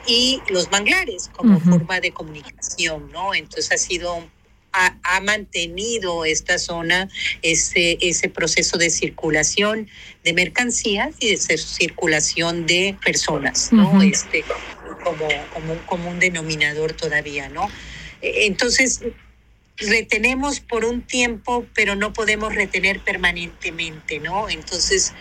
[0.07, 3.33] y los manglares como forma de comunicación, ¿no?
[3.33, 4.23] Entonces ha sido,
[4.75, 7.07] ha, ha mantenido esta zona
[7.41, 9.87] ese, ese proceso de circulación
[10.23, 14.01] de mercancías y de cir- circulación de personas, ¿no?
[14.01, 14.43] Este,
[15.03, 15.27] como,
[15.85, 17.69] como, un- denominador todavía, ¿no?
[18.21, 19.01] Eh, Entonces,
[19.77, 24.49] retenemos por un tiempo, pero no podemos retener permanentemente, ¿no?
[24.49, 25.13] Entonces,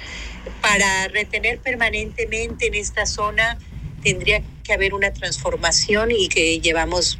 [0.61, 3.59] para retener permanentemente en esta zona
[4.02, 7.18] tendría que haber una transformación y que llevamos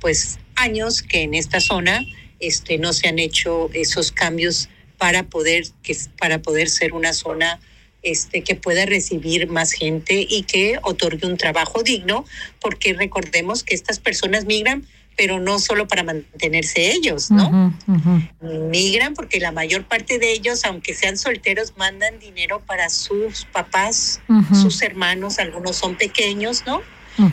[0.00, 2.04] pues años que en esta zona
[2.40, 7.60] este no se han hecho esos cambios para poder que para poder ser una zona
[8.02, 12.26] este, que pueda recibir más gente y que otorgue un trabajo digno,
[12.60, 14.86] porque recordemos que estas personas migran,
[15.16, 17.48] pero no solo para mantenerse ellos, ¿no?
[17.86, 18.68] Ujú, ujú.
[18.68, 24.20] Migran porque la mayor parte de ellos, aunque sean solteros, mandan dinero para sus papás,
[24.28, 24.54] Ujú.
[24.54, 26.82] sus hermanos, algunos son pequeños, ¿no?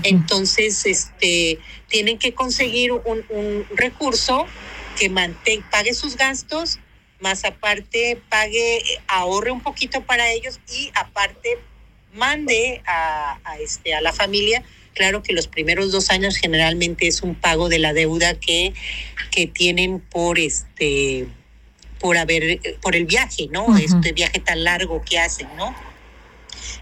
[0.03, 4.45] Entonces, este, tienen que conseguir un, un recurso
[4.99, 6.79] que mante- pague sus gastos,
[7.19, 11.57] más aparte pague, ahorre un poquito para ellos y aparte
[12.13, 14.63] mande a, a, este, a la familia.
[14.93, 18.73] Claro que los primeros dos años generalmente es un pago de la deuda que,
[19.31, 21.27] que tienen por este
[21.99, 23.77] por haber por el viaje, ¿no?
[23.77, 25.73] Este viaje tan largo que hacen, ¿no?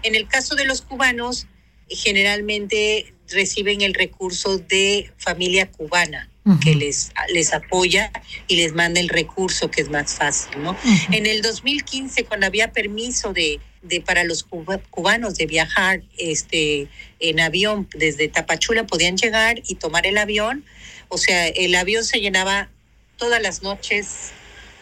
[0.02, 1.46] En el caso de los cubanos,
[1.90, 6.26] generalmente reciben el recurso de familia cubana
[6.62, 8.10] que les, les apoya
[8.48, 10.76] y les manda el recurso que es más fácil, ¿no?
[11.12, 16.88] En el 2015, cuando había permiso de, de para los cuba- cubanos de viajar este,
[17.20, 20.64] en avión desde Tapachula, podían llegar y tomar el avión.
[21.08, 22.68] O sea, el avión se llenaba
[23.16, 24.32] todas las noches.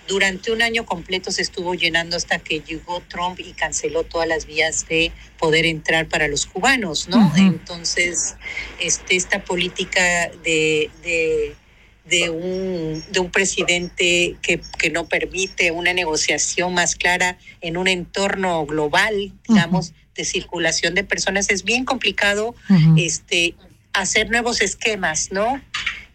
[0.09, 4.47] Durante un año completo se estuvo llenando hasta que llegó Trump y canceló todas las
[4.47, 7.33] vías de poder entrar para los cubanos, ¿no?
[7.37, 8.37] Entonces,
[8.81, 11.55] este, esta política de, de,
[12.07, 17.87] de un, de un presidente que, que no permite una negociación más clara en un
[17.87, 22.55] entorno global, digamos, de circulación de personas, es bien complicado
[22.97, 23.55] este,
[23.93, 25.61] hacer nuevos esquemas, ¿no?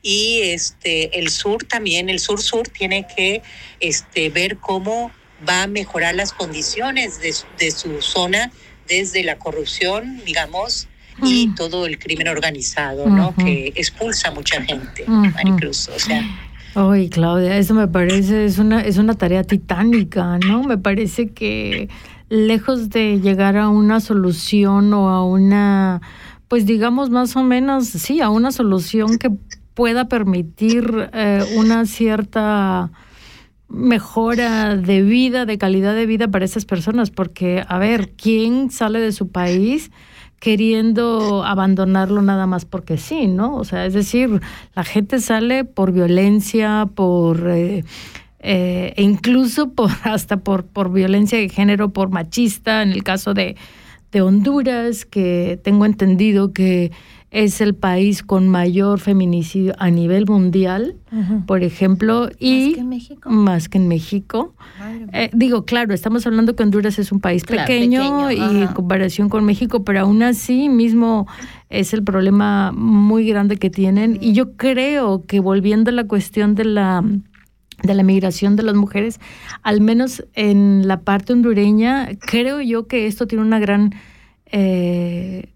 [0.04, 3.42] Y este, el sur también, el sur-sur tiene que
[3.80, 5.12] este, ver cómo
[5.50, 8.52] va a mejorar las condiciones de, su- de su zona
[8.88, 10.88] desde la corrupción, digamos,
[11.24, 11.56] y Mm.
[11.56, 13.34] todo el crimen organizado, ¿no?
[13.36, 15.06] Que expulsa a mucha gente.
[15.08, 15.88] Maricruz.
[15.90, 16.22] O sea,
[16.76, 20.64] Ay, Claudia, eso me parece, es una, es una tarea titánica, ¿no?
[20.64, 21.88] Me parece que
[22.30, 26.02] lejos de llegar a una solución o a una,
[26.48, 29.30] pues digamos más o menos, sí, a una solución que
[29.74, 32.92] pueda permitir eh, una cierta
[33.68, 39.00] mejora de vida, de calidad de vida para esas personas, porque, a ver, ¿quién sale
[39.00, 39.92] de su país?
[40.44, 43.56] queriendo abandonarlo nada más porque sí, ¿no?
[43.56, 44.42] O sea, es decir,
[44.76, 47.86] la gente sale por violencia, por eh,
[48.40, 53.34] eh, e incluso por hasta por, por violencia de género, por machista, en el caso
[53.34, 53.56] de,
[54.12, 56.92] de Honduras, que tengo entendido que
[57.34, 60.96] es el país con mayor feminicidio a nivel mundial,
[61.48, 63.30] por ejemplo, y Más que en México.
[63.32, 64.54] más que en México.
[65.12, 68.68] Eh, digo, claro, estamos hablando que Honduras es un país Claro, pequeño, pequeño, y en
[68.68, 71.28] comparación con México, pero aún así mismo
[71.72, 74.20] es el problema muy grande que tienen.
[74.22, 77.04] Y yo creo que volviendo a la cuestión de la
[77.82, 79.20] de la migración de las mujeres,
[79.64, 83.94] al menos en la parte hondureña, creo yo que esto tiene una gran
[84.54, 85.50] eh,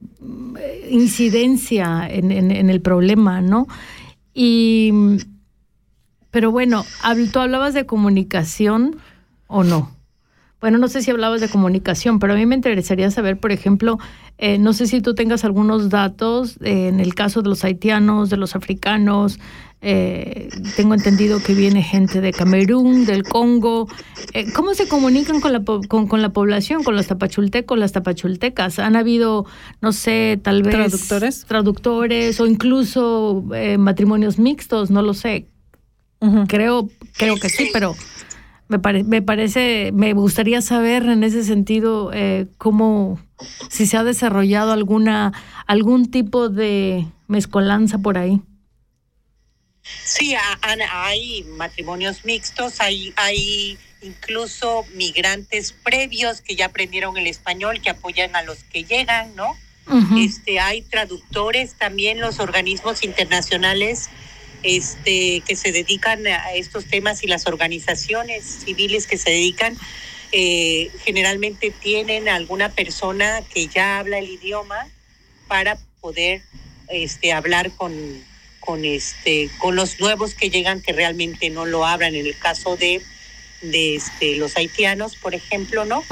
[0.89, 3.67] incidencia en, en- en el problema, ¿no?
[4.33, 4.91] Y,
[6.31, 6.85] pero bueno,
[7.31, 8.97] tú hablabas de comunicación
[9.47, 9.91] o no.
[10.59, 13.99] Bueno, no sé si hablabas de comunicación, pero a mí me interesaría saber, por ejemplo,
[14.39, 18.29] eh, no sé si tú tengas algunos datos eh, en el caso de los haitianos,
[18.29, 19.39] de los africanos.
[19.81, 23.87] eh, tengo entendido que viene gente de Camerún, del Congo.
[24.33, 28.79] Eh, ¿Cómo se comunican con la, con, con la población, con los tapachultecos, las tapachultecas?
[28.79, 29.45] ¿Han habido,
[29.81, 30.73] no sé, tal vez...
[30.73, 31.45] ¿Traductores?
[31.45, 35.45] Traductores o incluso eh, matrimonios mixtos, no lo sé.
[36.47, 37.95] Creo, creo que sí, pero
[38.67, 43.19] me, pare- me parece, me gustaría saber en ese sentido eh, cómo,
[43.69, 45.33] si se ha desarrollado alguna,
[45.67, 48.41] algún tipo de mezcolanza por ahí.
[50.03, 50.35] Sí,
[50.91, 58.35] hay matrimonios mixtos, hay, hay incluso migrantes previos que ya aprendieron el español, que apoyan
[58.35, 59.55] a los que llegan, ¿no?
[60.17, 64.09] Este, hay traductores también, los organismos internacionales
[64.63, 69.77] este, que se dedican a estos temas y las organizaciones civiles que se dedican,
[70.31, 74.87] eh, generalmente tienen alguna persona que ya habla el idioma
[75.47, 76.41] para poder
[76.89, 77.93] este, hablar con,
[78.59, 82.15] con, este, con los nuevos que llegan que realmente no lo hablan.
[82.15, 83.01] En el caso de,
[83.61, 86.03] de este, los haitianos, por ejemplo, ¿no?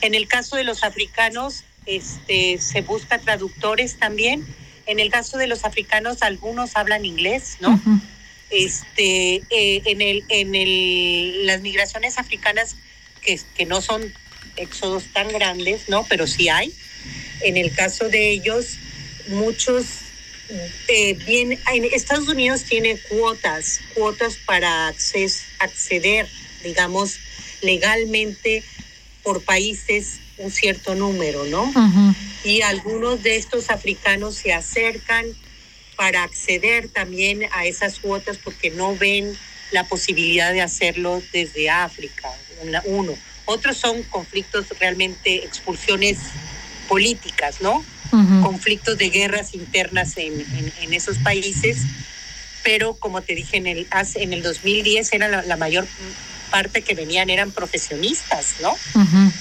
[0.00, 4.46] En el caso de los africanos, este, se busca traductores también.
[4.86, 7.80] En el caso de los africanos, algunos hablan inglés, ¿no?
[8.50, 12.76] Este, eh, en el, en el, las migraciones africanas
[13.22, 14.12] que, que no son
[14.56, 16.04] éxodos tan grandes, ¿no?
[16.08, 16.72] Pero sí hay.
[17.40, 18.76] En el caso de ellos,
[19.28, 19.86] muchos
[20.88, 26.28] eh, bien, en Estados Unidos tiene cuotas, cuotas para acces- acceder,
[26.62, 27.18] digamos,
[27.62, 28.62] legalmente
[29.22, 31.62] por países un cierto número, ¿no?
[31.64, 32.14] Ujú.
[32.44, 35.24] y algunos de estos africanos se acercan
[35.96, 39.36] para acceder también a esas cuotas porque no ven
[39.70, 42.28] la posibilidad de hacerlo desde África,
[42.84, 43.14] uno.
[43.46, 46.18] Otros son conflictos realmente, expulsiones
[46.88, 47.84] políticas, ¿no?
[48.12, 48.42] Ujú.
[48.42, 51.78] Conflictos de guerras internas en, en- en esos países,
[52.62, 55.86] pero como te dije, en el, en el 2010 era la, la mayor
[56.50, 58.72] parte que venían eran profesionistas, ¿no?
[58.72, 59.32] Ujú.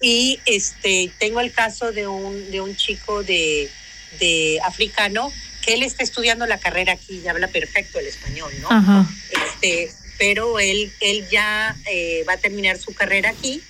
[0.00, 3.70] Y este tengo el caso de un, de un chico de,
[4.18, 5.32] de africano
[5.64, 8.68] que él está estudiando la carrera aquí y habla perfecto el español, ¿no?
[8.70, 9.06] Ajá.
[9.30, 13.60] Este, pero él, él ya eh, va a terminar su carrera aquí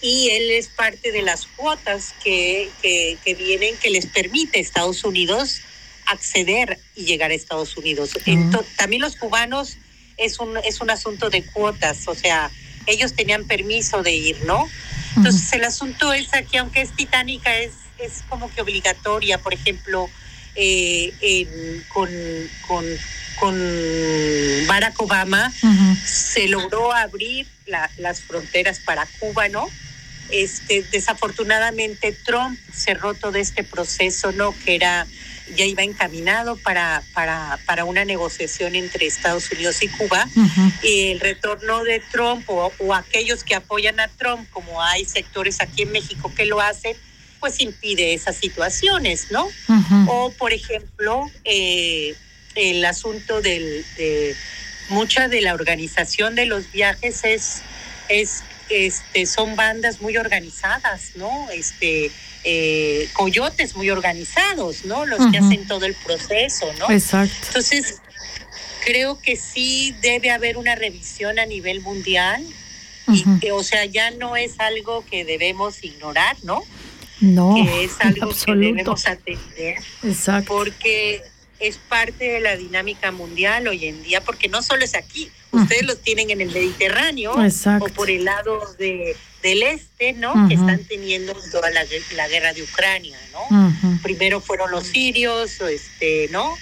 [0.00, 4.62] y él es parte de las cuotas que, que, que vienen que les permite a
[4.62, 5.60] Estados Unidos
[6.06, 8.12] acceder y llegar a Estados Unidos.
[8.24, 9.76] Ento- también los cubanos
[10.16, 12.50] es un, es un asunto de cuotas, o sea,
[12.86, 14.68] ellos tenían permiso de ir, ¿no?
[15.16, 20.08] Entonces el asunto es aquí, aunque es titánica, es, es como que obligatoria, por ejemplo,
[20.54, 22.08] eh, en- con,
[22.66, 22.84] con,
[23.38, 23.54] con
[24.66, 25.52] Barack Obama
[26.04, 29.68] se logró abrir la- las fronteras para Cuba, ¿no?
[30.32, 34.54] Este, desafortunadamente Trump cerró todo este proceso, ¿no?
[34.64, 35.06] Que era
[35.56, 40.28] ya iba encaminado para, para, para una negociación entre Estados Unidos y Cuba.
[40.82, 45.60] Y el retorno de Trump o, o aquellos que apoyan a Trump, como hay sectores
[45.60, 46.96] aquí en México que lo hacen,
[47.40, 49.48] pues impide esas situaciones, ¿no?
[50.06, 52.14] O, por ejemplo, eh,
[52.54, 54.36] el asunto del, de
[54.90, 57.62] mucha de la organización de los viajes es,
[58.08, 61.50] es este, son bandas muy organizadas, ¿no?
[61.50, 62.10] Este,
[62.44, 65.04] eh, coyotes muy organizados, ¿no?
[65.06, 66.90] Los que hacen todo el proceso, ¿no?
[66.90, 67.34] Exacto.
[67.48, 68.00] Entonces,
[68.84, 72.44] creo que sí debe haber una revisión a nivel mundial.
[73.12, 76.62] Y, que, o sea, ya no es algo que debemos ignorar, ¿no?
[77.20, 80.54] No, que es algo que debemos atender Exacto.
[80.54, 81.22] porque
[81.60, 85.84] es parte de la dinámica mundial hoy en día, porque no solo es aquí, ustedes
[85.84, 87.84] los tienen en el Mediterráneo Exacto.
[87.84, 90.32] o por el lado de, del este, ¿no?
[90.48, 90.68] Que Ujú.
[90.68, 91.84] están teniendo toda la,
[92.16, 93.42] la guerra de Ucrania, ¿no?
[93.68, 93.98] Ujú.
[94.02, 96.56] Primero fueron los sirios, este, ¿no?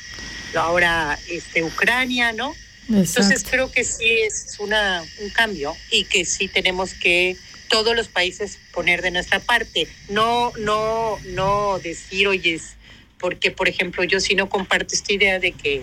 [0.55, 2.55] Ahora este, Ucrania, ¿no?
[2.89, 3.51] Entonces Exacto.
[3.51, 7.37] creo que sí es una, un cambio y que sí tenemos que
[7.69, 9.87] todos los países poner de nuestra parte.
[10.09, 12.78] No, no, no decir, oye, es-
[13.19, 15.83] porque por ejemplo yo sí no comparto esta idea de que,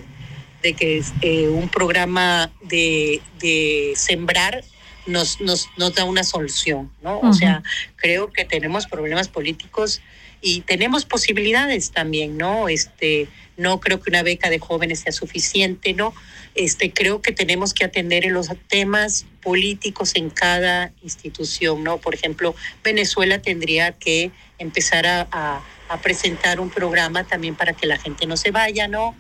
[0.62, 4.64] de que eh, un programa de, de sembrar
[5.06, 7.20] nos, nos, nos da una solución, ¿no?
[7.20, 7.62] O sea,
[7.96, 10.02] creo que tenemos problemas políticos
[10.46, 12.70] y tenemos posibilidades también, ¿no?
[12.70, 13.28] Este,
[13.58, 16.14] no creo que una beca de jóvenes sea suficiente, ¿no?
[16.54, 21.98] Este, creo que tenemos que atender en los temas políticos en cada institución, ¿no?
[21.98, 24.30] Por ejemplo, Venezuela tendría que
[24.60, 28.88] empezar a, a- a presentar un programa también para que la gente no se vaya,
[28.88, 29.16] ¿no?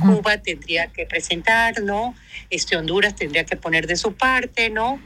[0.00, 2.14] Cuba tendría que presentar, ¿no?
[2.50, 5.00] Este Honduras tendría que poner de su parte, ¿no?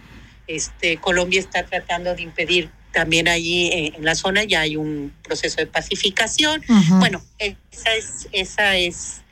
[0.46, 5.12] Este Colombia está tratando de impedir también allí eh, en la zona ya hay un
[5.22, 6.62] proceso de pacificación.
[6.99, 9.22] Bueno, esa es esa es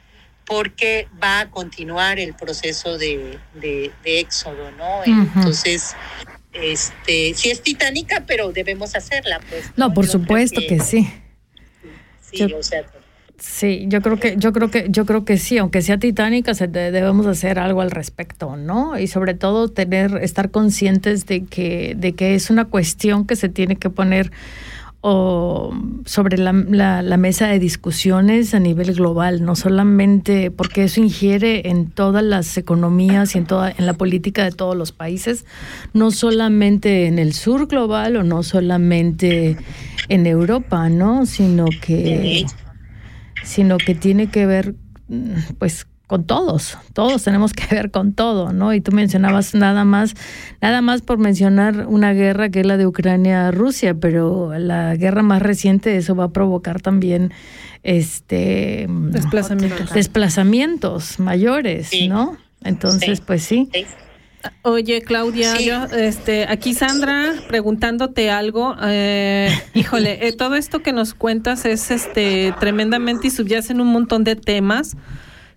[0.47, 5.05] porque va a continuar el proceso de, de, de éxodo, ¿no?
[5.05, 5.95] Entonces,
[6.53, 9.67] este, sí es titánica, pero debemos hacerla, pues.
[9.77, 11.09] No, por Yo supuesto que sí.
[12.33, 12.85] Sí, Yo- o sea,
[13.43, 16.69] Sí, yo creo que, yo creo que, yo creo que sí, aunque sea titánica, se
[16.69, 18.99] de- debemos hacer algo al respecto, ¿no?
[18.99, 23.49] Y sobre todo tener, estar conscientes de que, de que es una cuestión que se
[23.49, 24.31] tiene que poner
[25.03, 31.71] sobre la, la- la mesa de discusiones a nivel global, no solamente porque eso ingiere
[31.71, 35.47] en todas las economías y en toda, en la política de todos los países,
[35.95, 39.57] no solamente en el sur global o no solamente
[40.11, 41.25] en Europa, ¿no?
[41.25, 42.45] Sino que
[43.43, 44.75] sino que tiene que ver
[45.09, 48.75] mm, pues con todos, todos tenemos que ver con todo, ¿no?
[48.75, 50.15] Y tú mencionabas nada más,
[50.61, 55.41] nada más por mencionar una guerra que es la de Ucrania-Rusia, pero la guerra más
[55.41, 57.31] reciente eso va a provocar también
[57.85, 59.93] este Desplazamientos.
[59.93, 62.09] desplazamientos mayores, Sí.
[62.09, 62.37] ¿no?
[62.65, 63.25] Entonces, Sí.
[63.27, 63.69] pues sí.
[63.73, 63.87] ¿sí?
[64.63, 65.67] Oye, Claudia, Sí.
[65.67, 68.75] yo, este, aquí Sandra preguntándote algo.
[68.83, 74.25] eh, híjole, eh, todo esto que nos cuentas es este tremendamente y subyacen un montón
[74.25, 74.97] de temas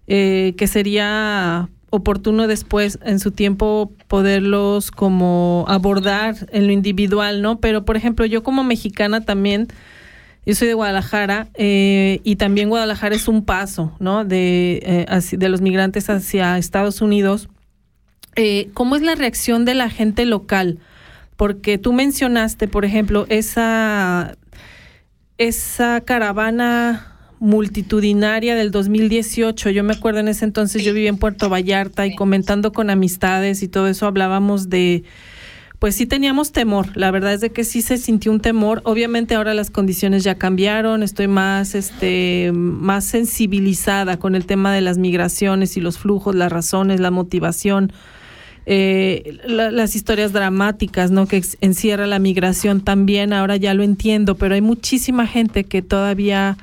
[0.07, 7.59] eh, que sería oportuno después en su tiempo poderlos como abordar en lo individual, ¿no?
[7.59, 9.67] Pero por ejemplo, yo como mexicana también
[10.45, 14.25] yo soy de Guadalajara eh, y también Guadalajara es un paso, ¿no?
[14.25, 17.47] De, eh, de los migrantes hacia Estados Unidos.
[18.36, 20.79] Eh, ¿Cómo es la reacción de la gente local?
[21.36, 24.38] porque tú mencionaste, por ejemplo, esa,
[25.38, 29.69] esa caravana multitudinaria del 2018.
[29.71, 33.63] Yo me acuerdo en ese entonces, yo vivía en Puerto Vallarta y comentando con amistades
[33.63, 35.03] y todo eso hablábamos de,
[35.79, 36.95] pues sí teníamos temor.
[36.95, 38.81] La verdad es de que sí se sintió un temor.
[38.86, 41.03] Obviamente ahora las condiciones ya cambiaron.
[41.03, 46.51] Estoy más, este, más sensibilizada con el tema de las migraciones y los flujos, las
[46.51, 47.91] razones, la motivación.
[48.66, 54.36] Eh, la- las historias dramáticas no que encierra la migración también ahora ya lo entiendo
[54.36, 56.57] pero hay muchísima gente que todavía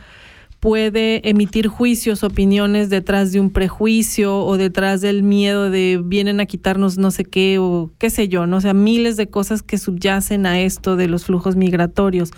[0.61, 6.45] puede emitir juicios, opiniones detrás de un prejuicio o detrás del miedo de vienen a
[6.47, 9.79] quitarnos no sé qué o qué sé yo, no o sea, miles de cosas que
[9.79, 12.31] subyacen a esto de los flujos migratorios.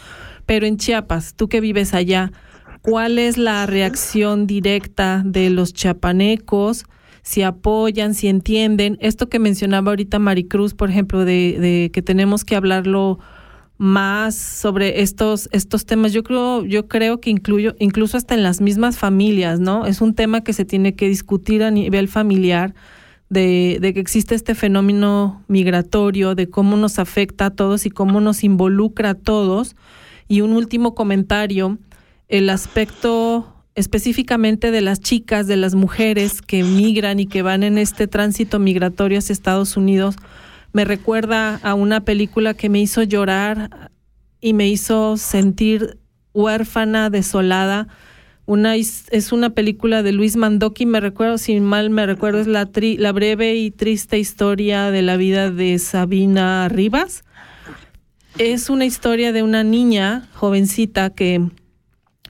[0.47, 2.31] Pero en Chiapas, tú que vives allá,
[2.81, 6.85] ¿cuál es la reacción directa de los chiapanecos?
[7.23, 8.99] Si apoyan, si entienden.
[9.01, 13.19] Esto que mencionaba ahorita Maricruz, por ejemplo, de, de que tenemos que hablarlo
[13.79, 16.13] más sobre estos estos temas.
[16.13, 19.87] Yo creo yo creo que incluyo incluso hasta en las mismas familias, ¿no?
[19.87, 22.75] Es un tema que se tiene que discutir a nivel familiar
[23.29, 28.21] de, de que existe este fenómeno migratorio, de cómo nos afecta a todos y cómo
[28.21, 29.75] nos involucra a todos.
[30.29, 31.79] Y un último comentario,
[32.29, 37.79] el aspecto específicamente de las chicas, de las mujeres que migran y que van en
[37.79, 40.17] este tránsito migratorio hacia Estados Unidos,
[40.73, 43.91] me recuerda a una película que me hizo llorar
[44.41, 45.99] y me hizo sentir
[46.35, 47.89] huérfana, desolada.
[48.45, 52.67] Una es una película de Luis Mandoki, me recuerdo, si mal me recuerdo, es la,
[52.67, 57.23] tri- la breve y triste historia de la vida de Sabina Rivas.
[58.39, 61.41] Es una historia de una niña jovencita que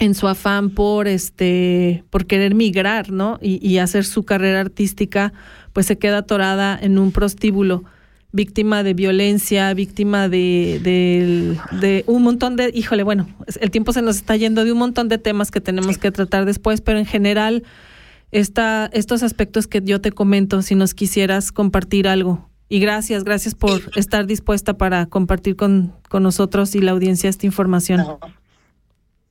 [0.05, 3.39] en su afán por este por querer migrar, ¿no?
[3.41, 5.33] Y, y hacer su carrera artística,
[5.73, 7.85] pues se queda atorada en un prostíbulo,
[8.33, 13.29] víctima de violencia, víctima de, de, de un montón de, híjole, bueno,
[13.61, 16.47] el tiempo se nos está yendo de un montón de temas que tenemos que tratar
[16.47, 17.63] después, pero en general,
[18.33, 22.49] esta, estos aspectos que yo te comento, si nos quisieras compartir algo.
[22.69, 27.47] Y gracias, gracias por estar dispuesta para compartir con, con nosotros y la audiencia esta
[27.47, 27.99] información.
[27.99, 28.19] No.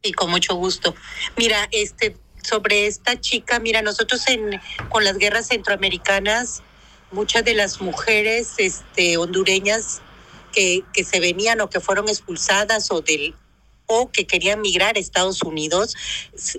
[0.02, 0.96] Y con mucho gusto.
[1.38, 6.64] Mira, este, sobre esta chica, mira, nosotros en, con las guerras centroamericanas,
[7.12, 10.02] muchas de las mujeres este, hondureñas
[10.54, 13.36] que, que se venían o que fueron expulsadas o del
[13.94, 15.96] o que querían migrar a Estados Unidos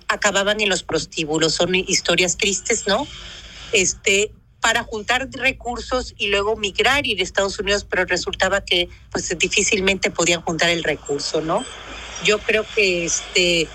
[0.06, 1.54] acababan en los prostíbulos.
[1.54, 3.06] Son historias tristes, ¿no?
[3.72, 9.36] Este, para juntar recursos y luego migrar ir a Estados Unidos, pero resultaba que pues
[9.38, 11.64] difícilmente podían juntar el recurso, ¿no?
[12.24, 13.68] Yo creo que este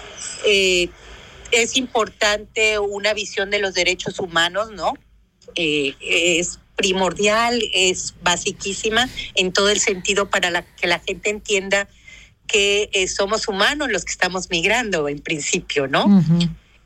[0.46, 0.90] eh,
[1.52, 4.94] es importante una visión de los derechos humanos, ¿no?
[5.56, 11.88] Eh, es primordial, es basiquísima en todo el sentido para la, que la gente entienda
[12.48, 16.24] que eh, somos humanos los que estamos migrando en principio, ¿no?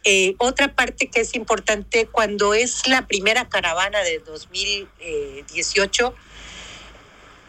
[0.03, 6.16] Eh, otra parte que es importante, cuando es la primera caravana de 2018,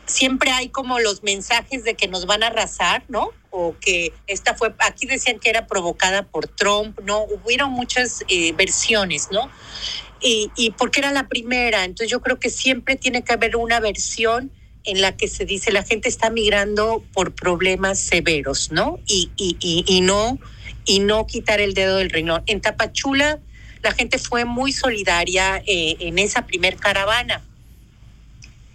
[0.07, 3.31] siempre hay como los mensajes de que nos van a arrasar, ¿no?
[3.51, 7.23] O que esta fue, aquí decían que era provocada por Trump, ¿no?
[7.23, 9.51] Hubieron muchas eh, versiones, ¿no?
[10.21, 13.81] Y, y porque era la primera, entonces yo creo que siempre tiene que haber una
[13.81, 14.53] versión
[14.85, 18.99] en la que se dice la gente está migrando por problemas severos, ¿no?
[19.07, 20.39] Y, y, y, y no
[20.85, 22.43] y no quitar el dedo del renglón.
[22.47, 23.39] En Tapachula
[23.83, 27.43] la gente fue muy solidaria eh, en esa primer caravana.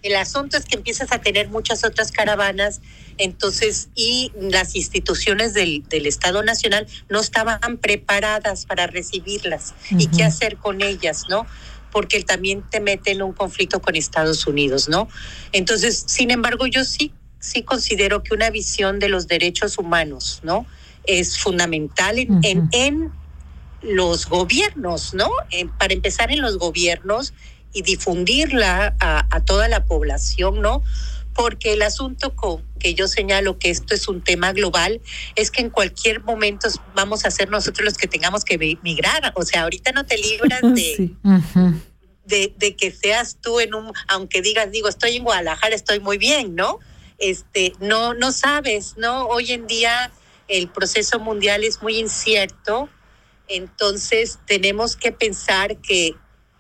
[0.04, 2.82] El asunto es que empiezas a tener muchas otras caravanas,
[3.18, 10.24] entonces, y las instituciones del, del Estado Nacional no estaban preparadas para recibirlas y qué
[10.24, 11.46] hacer con ellas, ¿no?
[11.92, 15.08] Porque también te mete en un conflicto con Estados Unidos, ¿no?
[15.52, 20.66] Entonces, sin embargo, yo sí, sí considero que una visión de los derechos humanos, ¿no?
[21.06, 23.12] Es fundamental en, en,
[23.82, 25.30] los gobiernos, ¿no?
[25.78, 27.34] Para empezar en los gobiernos
[27.74, 30.84] y difundirla a, a toda la población, ¿no?
[31.34, 35.02] Porque el asunto con que yo señalo que esto es un tema global
[35.36, 39.34] es que en cualquier momento vamos a ser nosotros los que tengamos que migrar.
[39.36, 41.18] O sea, ahorita no te libras de, Sí.
[42.26, 46.18] De, de que seas tú en un, aunque digas, digo, estoy en Guadalajara, estoy muy
[46.18, 46.80] bien, ¿no?
[47.20, 49.28] Este, no, no sabes, ¿no?
[49.28, 50.12] Hoy en día
[50.48, 52.90] el proceso mundial es muy incierto,
[53.48, 56.16] entonces tenemos que pensar que,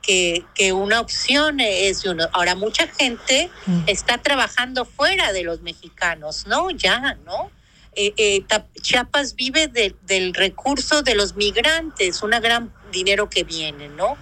[0.07, 2.27] que, que una opción es uno.
[2.31, 3.81] Ahora, mucha gente Mm.
[3.87, 6.71] está trabajando fuera de los mexicanos, ¿no?
[6.71, 7.51] Ya, ¿no?
[7.99, 8.45] Eh, eh,
[8.81, 14.17] Chiapas vive de- del recurso de los migrantes, un gran dinero que viene, ¿no?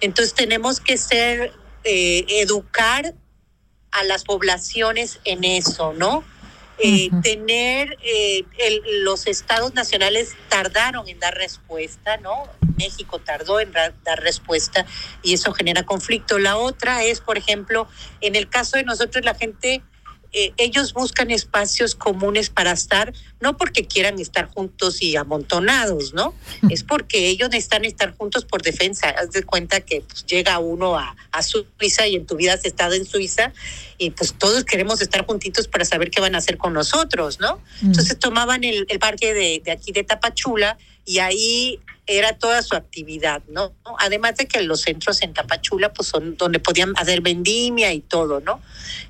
[0.00, 1.52] Entonces tenemos que ser,
[1.84, 3.14] eh, educar
[3.92, 6.24] a las poblaciones en eso, ¿no?
[6.80, 7.10] Eh.
[7.22, 12.44] Tener eh, el- los estados nacionales tardaron en dar respuesta, ¿no?
[12.76, 14.86] México tardó en dar respuesta
[15.22, 16.38] y eso genera conflicto.
[16.38, 17.88] La otra es, por ejemplo,
[18.20, 19.82] en el caso de nosotros, la gente,
[20.32, 26.34] eh, ellos buscan espacios comunes para estar, no porque quieran estar juntos y amontonados, ¿no?
[26.68, 29.08] Es porque ellos necesitan estar juntos por defensa.
[29.08, 32.64] Haz de cuenta que pues, llega uno a, a Suiza y en tu vida has
[32.64, 33.52] estado en Suiza
[33.96, 37.60] y pues todos queremos estar juntitos para saber qué van a hacer con nosotros, ¿no?
[37.82, 40.76] Entonces tomaban el, el parque de, de aquí de Tapachula
[41.06, 43.74] y ahí era toda su actividad, ¿no?
[43.98, 48.40] Además de que los centros en Tapachula pues son donde podían hacer vendimia y todo,
[48.40, 48.62] ¿no?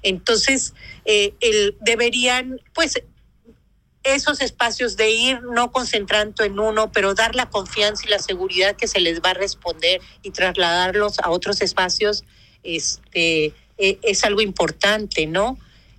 [0.02, 0.74] Entonces,
[1.04, 3.00] eh, el, deberían, pues,
[4.02, 8.74] esos espacios de ir no concentrando en uno, pero dar la confianza y la seguridad
[8.74, 12.24] que se les va a responder y trasladarlos a otros espacios,
[12.64, 15.56] este, eh, es algo importante, ¿no?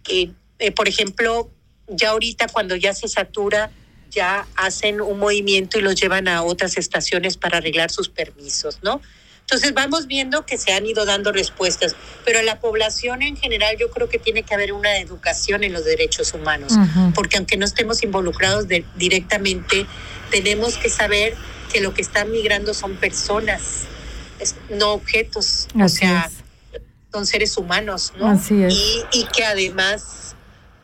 [0.10, 0.32] Eh,
[0.76, 1.50] por ejemplo,
[1.88, 3.72] ya ahorita cuando ya se satura,
[4.10, 9.02] ya hacen un movimiento y los llevan a otras estaciones para arreglar sus permisos, ¿no?
[9.42, 13.90] Entonces vamos viendo que se han ido dando respuestas, pero la población en general yo
[13.90, 17.14] creo que tiene que haber una educación en los derechos humanos, Ujú.
[17.14, 19.88] porque aunque no estemos involucrados de- directamente,
[20.30, 21.36] tenemos que saber
[21.74, 23.62] que lo que están migrando son personas,
[24.40, 26.30] es- no objetos, o Así sea,
[26.74, 26.82] es.
[27.12, 28.28] son seres humanos, ¿no?
[28.28, 28.74] Así es.
[28.74, 30.36] Y, y que además,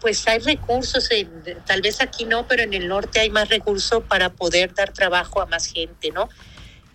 [0.06, 4.04] pues hay recursos, en- tal vez aquí no, pero en el norte hay más recursos
[4.08, 6.30] para poder dar trabajo a más gente, ¿no?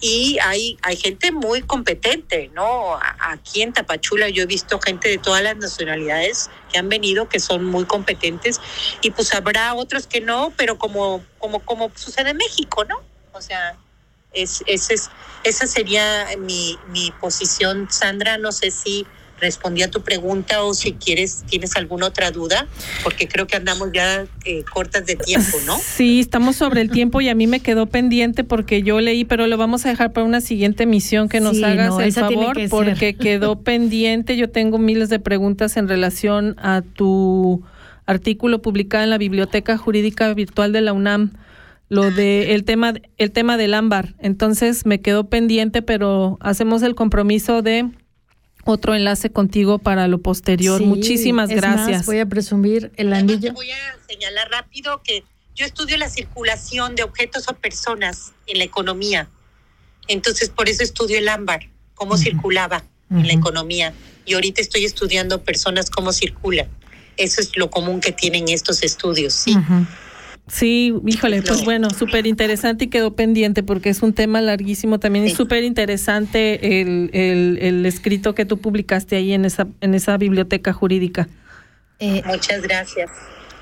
[0.00, 2.96] Y hay, hay gente muy competente, ¿no?
[3.18, 7.40] Aquí en Tapachula yo he visto gente de todas las nacionalidades que han venido, que
[7.40, 8.60] son muy competentes,
[9.02, 13.02] y pues habrá otros que no, pero como, como, como sucede en México, ¿no?
[13.32, 13.76] O sea,
[14.32, 15.10] es, ese es,
[15.42, 18.38] esa sería mi, mi posición, Sandra.
[18.38, 19.04] No sé si
[19.40, 22.66] respondí a tu pregunta o si quieres, tienes alguna otra duda,
[23.02, 25.78] porque creo que andamos ya eh, cortas de tiempo, ¿no?
[25.96, 29.46] Sí, estamos sobre el tiempo y a mí me quedó pendiente porque yo leí, pero
[29.46, 32.56] lo vamos a dejar para una siguiente emisión que nos Sí, hagas no, el favor
[32.56, 34.36] que porque quedó pendiente.
[34.36, 37.62] Yo tengo miles de preguntas en relación a tu
[38.06, 41.32] artículo publicado en la Biblioteca Jurídica Virtual de la UNAM
[41.90, 44.14] lo de el tema el tema del ámbar.
[44.20, 47.90] Entonces me quedó pendiente, pero hacemos el compromiso de
[48.64, 50.78] otro enlace contigo para lo posterior.
[50.80, 52.06] Sí, Muchísimas es más, gracias.
[52.06, 53.48] voy a presumir el Además, anillo.
[53.48, 58.58] te voy a señalar rápido que yo estudio la circulación de objetos o personas en
[58.58, 59.28] la economía.
[60.08, 63.92] Entonces, por eso estudio el ámbar, cómo circulaba en la economía.
[64.24, 66.68] Y ahorita estoy estudiando personas, cómo circulan.
[67.16, 69.56] Eso es lo común que tienen estos estudios, sí.
[70.52, 71.64] Sí, híjole, pues No.
[71.64, 75.36] bueno, súper interesante y quedó pendiente porque es un tema larguísimo también y Sí.
[75.36, 80.72] súper interesante el, el, el escrito que tú publicaste ahí en esa, en esa biblioteca
[80.72, 81.28] jurídica.
[82.00, 83.10] Eh, Muchas gracias.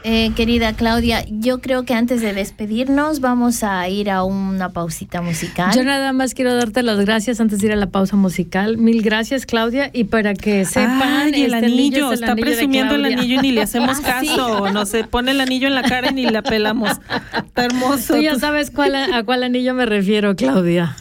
[0.05, 5.20] Eh, querida Claudia, yo creo que antes de despedirnos vamos a ir a una pausita
[5.22, 5.74] musical.
[5.74, 8.76] Yo nada más quiero darte las gracias antes de ir a la pausa musical.
[8.78, 9.90] Mil gracias, Claudia.
[9.92, 13.34] Y para que sepan, Ay, el este anillo, es el está anillo presumiendo el anillo
[13.34, 14.28] y ni le hacemos Ah, ¿sí?
[14.28, 14.70] caso.
[14.70, 16.90] No se pone el anillo en la cara y ni la pelamos.
[17.36, 18.14] Está hermoso.
[18.14, 20.96] Tú ya sabes cuál, a cuál anillo me refiero, Claudia.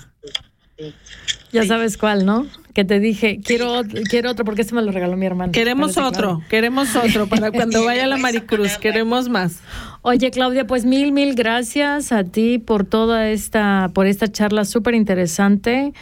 [1.51, 2.45] Ya sabes cuál, ¿no?
[2.73, 5.51] Que te dije, quiero, ot- quiero otro porque este me lo regaló mi hermano.
[5.51, 8.77] Queremos Parece otro, queremos otro para cuando vaya a la Maricruz.
[8.77, 9.61] Queremos más.
[10.03, 14.93] Oye, Claudia, pues mil, mil gracias a ti por toda esta, por esta charla súper
[14.93, 15.93] interesante.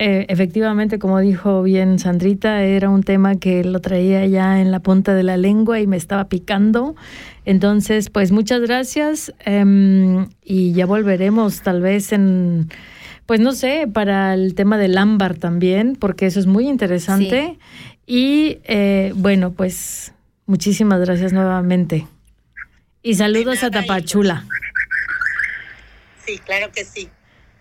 [0.00, 4.78] Eh, efectivamente, como dijo bien Sandrita, era un tema que lo traía ya en la
[4.80, 6.94] punta de la lengua y me estaba picando.
[7.44, 12.68] Entonces, pues muchas gracias em, y ya volveremos tal vez en,
[13.28, 17.58] pues no sé, para el tema del ámbar también, porque eso es muy interesante.
[18.06, 20.14] Y eh, bueno, pues
[20.46, 22.06] muchísimas gracias nuevamente.
[23.02, 24.46] Y saludos a y- Tapachula.
[26.24, 27.10] Sí, claro que sí.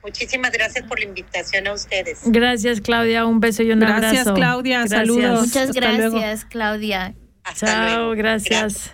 [0.03, 2.21] Muchísimas gracias por la invitación a ustedes.
[2.25, 3.25] Gracias, Claudia.
[3.25, 4.33] Un beso y un Gracias, abrazo.
[4.35, 4.79] Claudia.
[4.79, 4.99] Gracias.
[5.01, 5.39] Saludos.
[5.47, 6.17] Muchas Hasta luego.
[6.17, 7.13] gracias, Claudia.
[7.43, 8.11] Hasta Chao, luego.
[8.15, 8.93] gracias.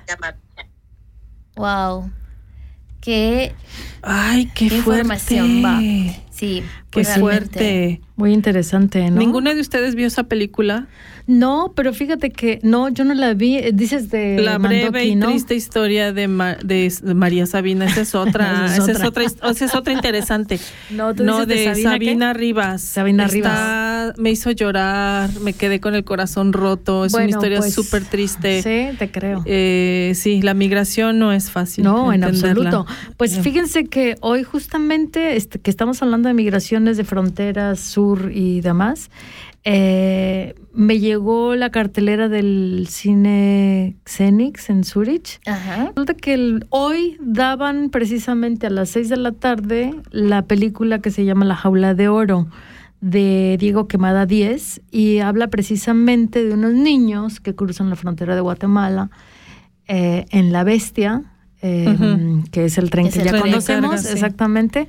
[1.56, 2.10] Wow.
[3.00, 3.54] Qué,
[4.02, 5.02] Ay, qué, qué fuerte.
[5.02, 5.80] información va.
[6.44, 6.62] Sí,
[6.94, 7.20] Qué realmente.
[7.22, 8.02] fuerte.
[8.16, 9.18] Muy interesante, ¿no?
[9.18, 10.88] ¿Ninguno de ustedes vio esa película?
[11.26, 13.56] No, pero fíjate que no, yo no la vi.
[13.58, 15.28] Eh, Dices de La breve Mandoki, y ¿no?
[15.28, 17.86] triste historia de, Ma- de María Sabina.
[17.86, 18.66] Esa es otra.
[18.66, 19.24] Esa es esa, es otra.
[19.26, 20.60] otra esa es otra interesante.
[20.92, 22.34] No, tú No, dices de, de Sabina, Sabina.
[22.34, 22.82] Rivas.
[22.84, 24.20] Sabina Está Rivas.
[24.20, 28.04] me hizo llorar, me quedé con el corazón roto, es Bueno, una historia pues, súper
[28.04, 28.62] triste.
[28.62, 29.42] Sí, te creo.
[29.46, 31.84] Eh, sí, la migración no es fácil.
[31.86, 32.70] No, en entenderla.
[32.70, 32.86] absoluto.
[33.18, 33.42] Pues Ya.
[33.42, 36.36] fíjense que hoy justamente este, que estamos hablando de
[36.98, 39.10] de fronteras sur y demás,
[39.64, 45.40] eh, me llegó la cartelera del cine Xenix en Zurich.
[45.46, 45.86] Ajá.
[45.88, 51.12] Resulta que el- hoy daban precisamente a las 6 de la tarde la película que
[51.12, 52.48] se llama La jaula de oro
[53.00, 58.42] de Diego Quemada 10 y habla precisamente de unos niños que cruzan la frontera de
[58.42, 59.10] Guatemala
[59.88, 61.24] eh, en La Bestia,
[61.62, 61.96] eh,
[62.52, 64.10] que es el tren Es que el ya conocemos, sí.
[64.14, 64.88] exactamente.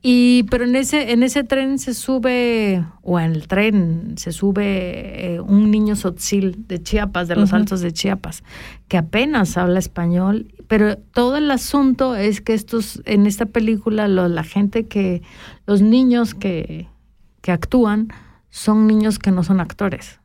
[0.00, 5.34] Y pero en ese en ese tren se sube o en el tren se sube
[5.34, 7.52] eh, un niño sotzil de Chiapas, de los.
[7.52, 8.44] Altos de Chiapas,
[8.86, 14.28] que apenas habla español, pero todo el asunto es que estos en esta película lo-
[14.28, 15.22] la gente que
[15.66, 16.86] los niños que
[17.40, 18.08] que actúan
[18.50, 20.20] son niños que no son actores.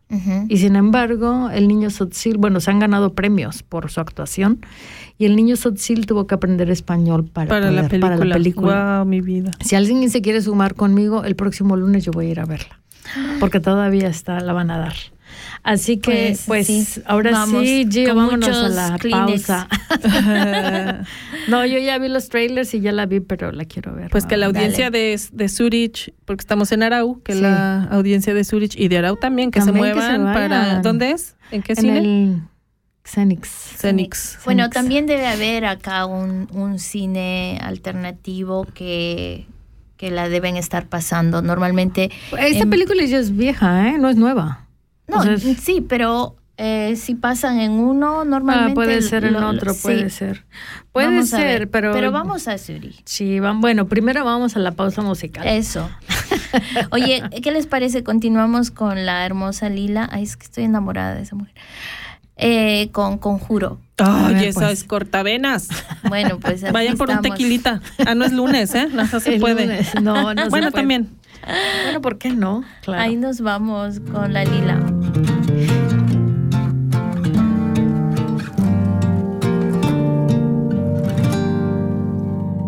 [0.48, 4.64] Y sin embargo, el niño Sotzil, bueno, se han ganado premios por su actuación
[5.18, 8.12] y el niño Sotzil tuvo que aprender español para, para, la película.
[8.12, 8.94] para la película.
[8.94, 9.50] Guau, mi vida.
[9.62, 12.80] Si alguien se quiere sumar conmigo, el próximo lunes yo voy a ir a verla,
[13.40, 14.94] porque todavía está, la van a dar.
[15.64, 19.44] Así que, Pues, pues, sí, ahora vamos sí, Gio, vámonos a la Kleenex.
[19.48, 19.68] pausa.
[21.48, 24.10] no, yo ya vi los trailers y ya la vi, pero la quiero ver.
[24.10, 27.42] Pues que la audiencia de, de Zurich, porque estamos en Arau, que Sí.
[27.42, 30.80] la audiencia de Zurich y de Arau también, que También se que se muevan para...
[30.82, 31.36] ¿Dónde es?
[31.52, 31.98] ¿En qué en cine?
[31.98, 32.42] el
[33.06, 33.48] Xenix.
[33.78, 34.40] Cenix.
[34.46, 39.46] Bueno, también debe haber acá un, un cine alternativo que,
[39.98, 41.42] que la deben estar pasando.
[41.42, 43.98] Normalmente, Esta en- película ya es vieja, ¿eh?
[43.98, 44.60] No es nueva.
[45.08, 48.72] No, O sea, es- sí, pero eh, si pasan en uno, normalmente...
[48.72, 49.80] Ah, puede ser en lo- otro, sí.
[49.84, 50.46] puede ser.
[50.92, 51.70] Puede Vamos ser, ver.
[51.72, 51.92] pero.
[51.92, 53.02] Pero vamos a Zurich.
[53.06, 55.48] Sí, van, bueno, primero vamos a la pausa musical.
[55.48, 55.90] Eso.
[56.92, 58.04] Oye, ¿qué les parece?
[58.04, 60.08] Continuamos con la hermosa Lila.
[60.12, 61.54] Ay, es que estoy enamorada de esa mujer.
[62.36, 63.80] Eh, con Conjuro.
[63.98, 64.74] Ay, ver, esa pues.
[64.80, 65.70] es cortavenas.
[66.10, 67.82] Bueno, pues Vayan por un tequilita.
[68.06, 68.88] Ah, no es lunes, ¿eh?
[68.92, 69.66] No, no se El puede.
[69.66, 69.96] lunes.
[70.02, 70.72] No, no se bueno, puede.
[70.82, 71.10] también.
[71.46, 72.64] Bueno, ¿por qué no?
[72.82, 73.02] Claro.
[73.02, 74.80] Ahí nos vamos con la Lila.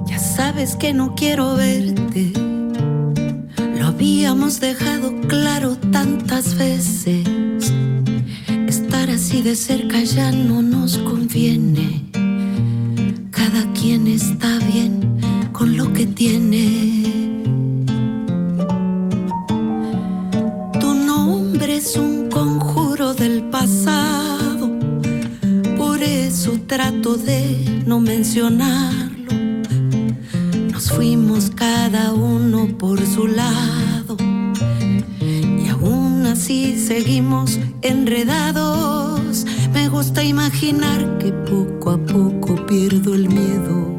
[0.05, 2.33] Ya sabes que no quiero verte.
[3.79, 7.25] Lo habíamos dejado claro tantas veces.
[8.67, 12.09] Estar así de cerca ya no nos conviene.
[13.31, 15.19] Cada quien está bien
[15.53, 17.24] con lo que tiene.
[21.85, 24.71] Es un conjuro del pasado.
[25.77, 29.31] Por eso trato de no mencionarlo.
[30.71, 34.17] Nos fuimos cada uno por su lado
[35.63, 39.45] y aún así seguimos enredados.
[39.71, 43.93] Me gusta imaginar que poco a poco pierdo el miedo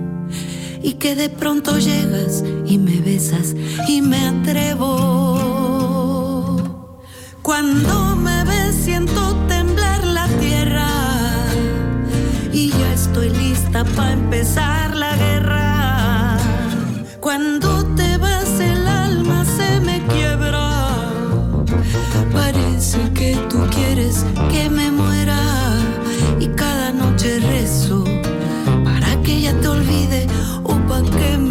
[0.82, 3.54] y que de pronto llegas y me besas
[3.86, 5.45] y me atrevo.
[7.46, 10.88] Cuando me ves siento temblar la tierra
[12.52, 16.38] y ya estoy lista para empezar la guerra.
[17.20, 20.88] Cuando te vas el alma se me quiebra.
[22.32, 25.38] Parece que tú quieres que me muera
[26.40, 28.02] y cada noche rezo
[28.82, 30.26] para que ella te olvide
[30.64, 31.45] o para que me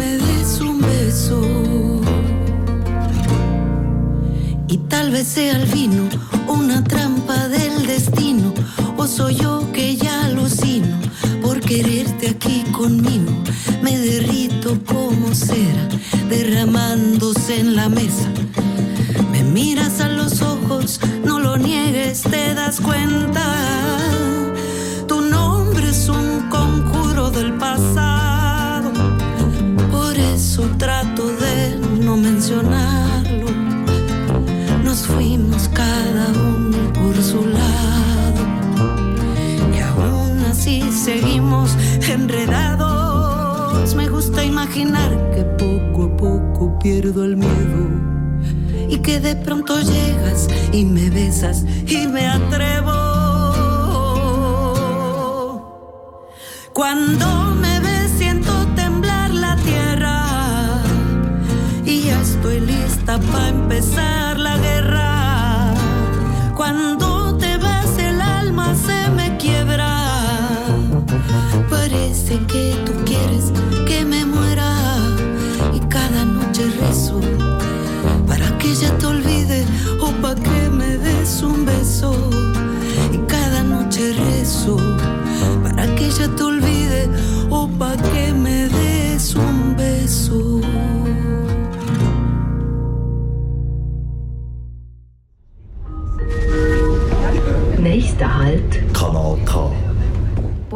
[4.88, 6.08] Tal vez sea el vino
[6.48, 8.52] una trampa del destino,
[8.96, 10.98] o soy yo que ya alucino
[11.42, 13.32] por quererte aquí conmigo.
[13.82, 15.88] Me derrito como cera,
[16.28, 18.28] derramándose en la mesa.
[19.30, 23.44] Me miras a los ojos, no lo niegues, te das cuenta.
[25.06, 28.15] Tu nombre es un conjuro del pasado,
[40.76, 41.76] así seguimos
[42.08, 43.94] enredados.
[43.94, 47.88] Me gusta imaginar que poco a poco pierdo el miedo
[48.88, 52.92] y que de pronto llegas y me besas y me atrevo.
[56.72, 60.82] Cuando me ves siento temblar la tierra
[61.84, 65.74] y ya estoy lista para empezar la guerra.
[66.54, 67.05] Cuando
[72.56, 73.52] que tú quieres
[73.86, 74.70] que me muera
[75.74, 77.20] y cada noche rezo
[78.26, 79.64] para que ella te olvide
[80.00, 82.10] o para que me des un beso
[83.12, 84.76] y cada noche rezo
[85.62, 87.02] para que ella te olvide
[87.50, 90.60] o para que me des un beso.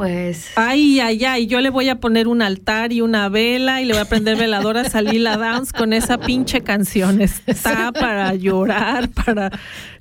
[0.01, 3.85] Pues Ay, ay, ay, yo le voy a poner un altar y una vela y
[3.85, 7.21] le voy a prender veladoras a Lila Downs con esa pinche canción.
[7.21, 9.51] Está para llorar, para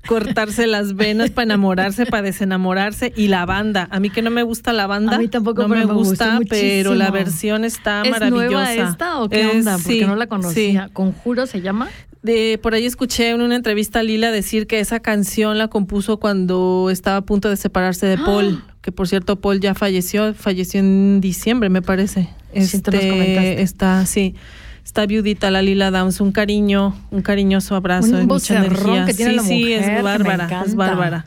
[0.08, 3.12] cortarse las venas, para enamorarse, para desenamorarse.
[3.18, 5.68] Y la banda, a mí que no me gusta la banda, A mí tampoco, no
[5.68, 8.45] me gusta, pero la versión está ¿Es maravillosa.
[8.45, 9.74] nueva esta o qué Es- onda?
[9.74, 10.86] Porque sí, no la conocía.
[10.88, 10.93] sí.
[10.93, 11.89] ¿Conjuro se llama?
[12.22, 16.17] De, por ahí escuché en una entrevista a Lila decir que esa canción la compuso
[16.17, 20.82] cuando estaba a punto de separarse de Paul, que por cierto Paul ya falleció, falleció
[20.82, 22.30] en diciembre me parece.
[22.53, 23.61] Sí, comentaste.
[23.61, 24.36] está, sí,
[24.84, 29.05] está viudita la Lila Downs, un cariño, un cariñoso abrazo, Un y mucha energía.
[29.05, 31.26] que tiene sí, la sí, mujer, que es bárbara, es bárbara.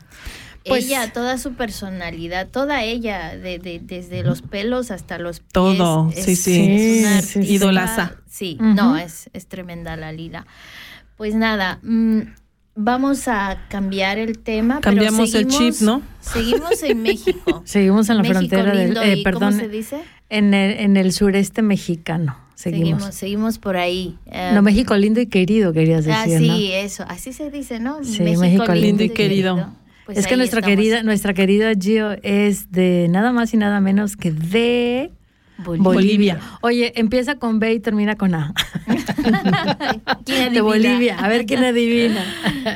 [0.65, 5.51] Pues- ella, toda su personalidad, toda ella, de, de- desde los pelos hasta los pies.
[5.51, 6.67] Todo, es- sí, sí.
[6.69, 8.15] es una Sí, sí, Idolaza.
[8.29, 8.69] Sí, Ujú.
[8.73, 10.45] no, es, es tremenda la Lila.
[11.17, 12.19] Pues nada, mm,
[12.75, 14.79] vamos a cambiar el tema.
[14.81, 16.01] pero Cambiamos el seguimos- chip, ¿no?
[16.21, 17.61] Seguimos en México.
[17.65, 20.01] Seguimos en la México frontera del, lindo, eh, ¿y perdón, ¿Cómo se dice?
[20.29, 22.37] en el, en el sureste mexicano.
[22.55, 23.01] Seguimos.
[23.01, 24.17] Seguimos, seguimos por ahí.
[24.27, 26.55] Eh, No, México lindo y querido, querías Ah, decir, sí, ¿no?
[26.55, 28.01] eso, así se dice, ¿no?
[28.03, 29.69] Sí, México lindo y querido.
[30.05, 30.75] Pues es que nuestra estamos.
[30.77, 35.11] querida, nuestra querida Gio es de nada más y nada menos que de
[35.57, 35.83] Bolivia.
[35.83, 36.39] Bolivia.
[36.61, 38.53] Oye, empieza con B y termina con A.
[40.25, 40.61] ¿Quién De?
[40.61, 41.17] Bolivia.
[41.19, 42.23] A ver quién adivina.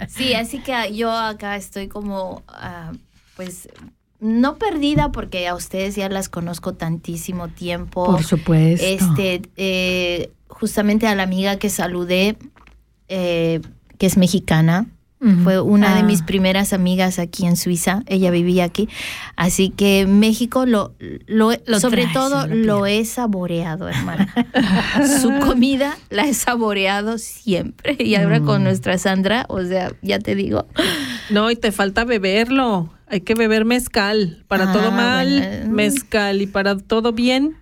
[0.07, 2.91] Sí, así que yo acá estoy como, ah,
[3.35, 3.67] pues,
[4.19, 8.05] no perdida porque a ustedes ya las conozco tantísimo tiempo.
[8.05, 8.85] Por supuesto.
[8.85, 12.37] Este, eh, justamente a la amiga que saludé,
[13.09, 13.61] eh,
[13.97, 14.87] que es mexicana,
[15.43, 16.03] Fue una de Ah.
[16.03, 18.03] mis primeras amigas aquí en Suiza.
[18.05, 18.87] Ella vivía aquí.
[19.35, 20.93] Así que México lo,
[21.25, 24.31] lo, Lo sobre traes todo lo he saboreado, hermana.
[25.21, 27.95] Su comida la he saboreado siempre.
[27.99, 28.45] Y ahora Mm.
[28.45, 30.67] con nuestra Sandra, o sea, ya te digo.
[31.31, 32.93] No, y te falta beberlo.
[33.07, 34.43] Hay que beber mezcal.
[34.47, 35.73] Para Ah, todo mal, bueno.
[35.73, 36.41] mezcal.
[36.41, 37.55] Y para todo bien,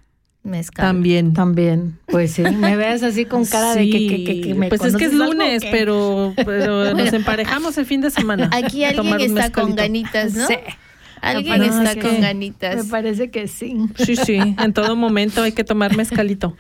[0.46, 0.86] Mezcal.
[0.86, 1.34] también.
[1.34, 4.84] También, pues sí, me ves así con cara de que, que, que, que me pues
[4.86, 8.50] es que es lunes, pero, pero nos emparejamos el fin de semana.
[8.54, 9.76] Aquí a alguien tomar un está con mezcalito.
[9.76, 10.48] ganitas, ¿no?
[10.48, 10.56] Sí.
[11.22, 12.86] Alguien Me está con Me ganitas.
[12.86, 13.76] parece que sí.
[13.96, 16.56] Sí, sí, en todo momento hay que tomar mezcalito.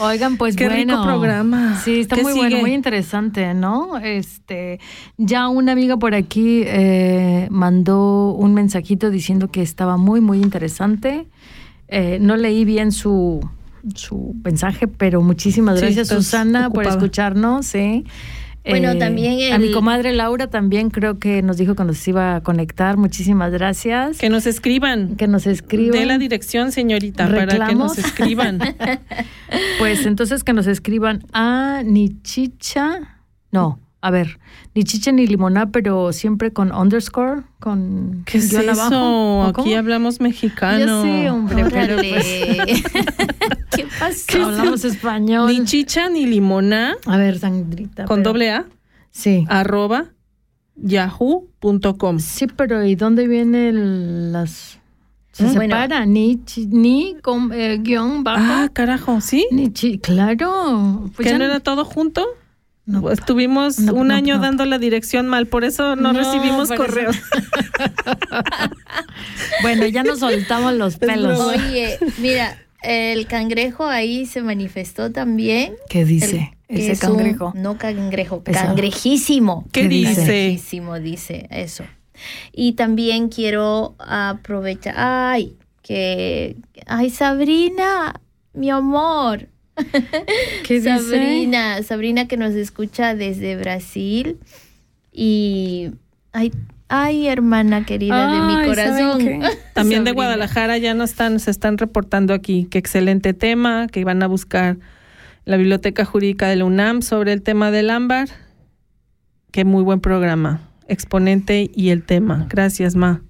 [0.00, 1.04] Oigan, pues Qué rico bueno.
[1.04, 1.80] programa.
[1.84, 3.98] Sí, está ¿Qué muy bueno, muy interesante, ¿no?
[3.98, 4.80] Este,
[5.18, 11.28] ya una amiga por aquí eh, mandó un mensajito diciendo que estaba muy, muy interesante.
[11.94, 13.46] Eh, no leí bien su,
[13.94, 17.70] su mensaje, pero muchísimas gracias, Susana, por escucharnos.
[18.64, 22.42] Bueno, también A mi comadre Laura también creo que nos dijo que nos iba a
[22.42, 22.96] conectar.
[22.96, 24.16] Muchísimas gracias.
[24.16, 25.16] Que nos escriban.
[25.16, 25.98] Que nos escriban.
[25.98, 28.58] De la dirección, señorita, para que nos escriban.
[29.78, 33.18] Pues entonces que nos escriban a ni chicha,
[33.50, 34.38] no, a ver,
[34.74, 38.70] ni chicha ni limoná, pero siempre con underscore, con ¿Qué es eso?
[38.70, 39.38] abajo.
[39.38, 39.76] ¿O Aquí cómo?
[39.76, 41.04] hablamos mexicano.
[41.04, 42.24] Ya sé, hombre, pero pues,
[43.76, 44.44] ¿Qué pasó?
[44.44, 45.46] hablamos español.
[45.48, 48.04] Ni chicha ni limona a ver, Sandrita.
[48.06, 48.66] con pero- doble A
[49.12, 49.44] Sí.
[49.48, 50.06] arroba
[50.76, 52.18] yahoo.com.
[52.18, 54.78] Sí, pero ¿y dónde vienen las
[55.32, 55.76] se Mm, bueno.
[55.76, 59.46] separa ni chi- ni con eh, guion bajo Ah, carajo, ¿sí?
[59.50, 61.10] ni chi, claro.
[61.16, 62.26] Pues ¿Que ya no era todo junto?
[62.86, 64.42] No, Estuvimos No, un no, año no.
[64.42, 67.16] dando la dirección mal, por eso no, No, recibimos correos.
[69.62, 71.38] Bueno, ya nos soltamos los pelos.
[71.40, 75.74] Oye, mira, el cangrejo ahí se manifestó también.
[75.88, 77.52] ¿Qué dice El- ese es un- cangrejo?
[77.54, 78.58] no cangrejo, Eso.
[78.60, 79.64] cangrejísimo.
[79.72, 80.08] ¿Qué ¿Qué dice?
[80.10, 80.20] dice?
[80.22, 81.84] Cangrejísimo dice eso.
[82.52, 88.20] Y también quiero aprovechar, ay, que, ay, Sabrina,
[88.54, 89.48] mi amor.
[90.66, 90.98] ¿Qué dice?
[90.98, 94.38] Sabrina, Sabrina que nos escucha desde Brasil
[95.12, 95.90] y
[96.32, 96.52] ay,
[96.88, 99.42] ay hermana querida de mi corazón.
[99.74, 100.12] También de.
[100.12, 102.66] Guadalajara ya nos están, se están reportando aquí.
[102.70, 104.78] Qué excelente tema, que van a buscar
[105.44, 108.28] la Biblioteca Jurídica de la UNAM sobre el tema del ámbar.
[109.50, 110.60] Qué muy buen programa.
[110.88, 112.46] Exponente y el tema.
[112.48, 113.22] Gracias, Ma.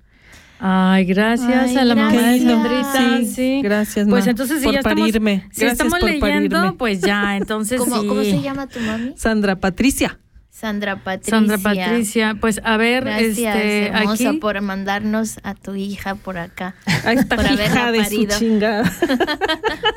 [0.65, 2.43] Ay, gracias Ay, a la mamá de gracias.
[2.53, 3.19] Sandrita.
[3.19, 5.41] Sí, Sí, Gracias, Pues entonces si por ya estamos, parirme.
[5.51, 6.79] si Gracias estamos por leyendo, parirme.
[6.79, 8.07] pues ya, entonces ¿Cómo, sí.
[8.07, 9.13] ¿Cómo se llama tu mami?
[9.17, 10.21] Sandra Patricia.
[10.55, 11.31] Sandra Patricia.
[11.39, 16.37] Sandra Patricia, pues a ver, Gracias, este, hermosa, aquí por mandarnos a tu hija por
[16.37, 16.75] acá.
[17.07, 18.83] Ahí está Por hija de su chingada.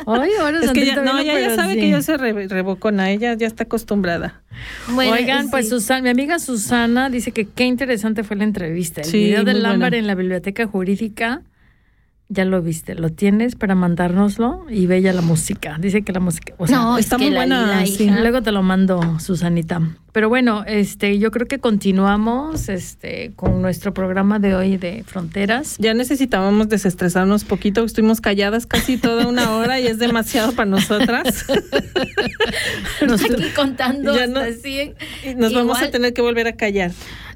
[0.08, 1.80] Ay, ahora Es que ya, no, ya pero sabe sí.
[1.82, 4.42] que yo se re- rebocona, ella ya está acostumbrada.
[4.88, 5.68] Bueno, Oigan, pues.
[5.68, 9.02] Susana, mi amiga Susana dice que qué interesante fue la entrevista.
[9.02, 11.42] El Sí, video del ámbar en la biblioteca jurídica
[12.28, 15.78] Ya lo viste, lo tienes para mandárnoslo y bella la música.
[15.80, 18.10] Dice que la música, o sea, No, es está que muy la buena, sí.
[18.10, 19.80] Luego te lo mando, Susanita.
[20.12, 25.76] Pero bueno, este, yo creo que continuamos este, con nuestro programa de hoy de Fronteras.
[25.78, 31.46] Ya necesitábamos desestresarnos poquito, estuvimos calladas casi toda una hora y es demasiado para nosotras.
[33.06, 34.96] Nos, aquí contando Ya hasta no- 100.
[35.32, 36.92] y nos vamos a tener que volver a callar.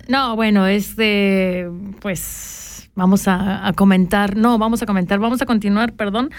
[0.07, 1.67] No, bueno, este,
[2.01, 2.55] pues
[2.99, 6.29] vamos a, comentar, no, vamos a comentar, vamos a continuar, perdón,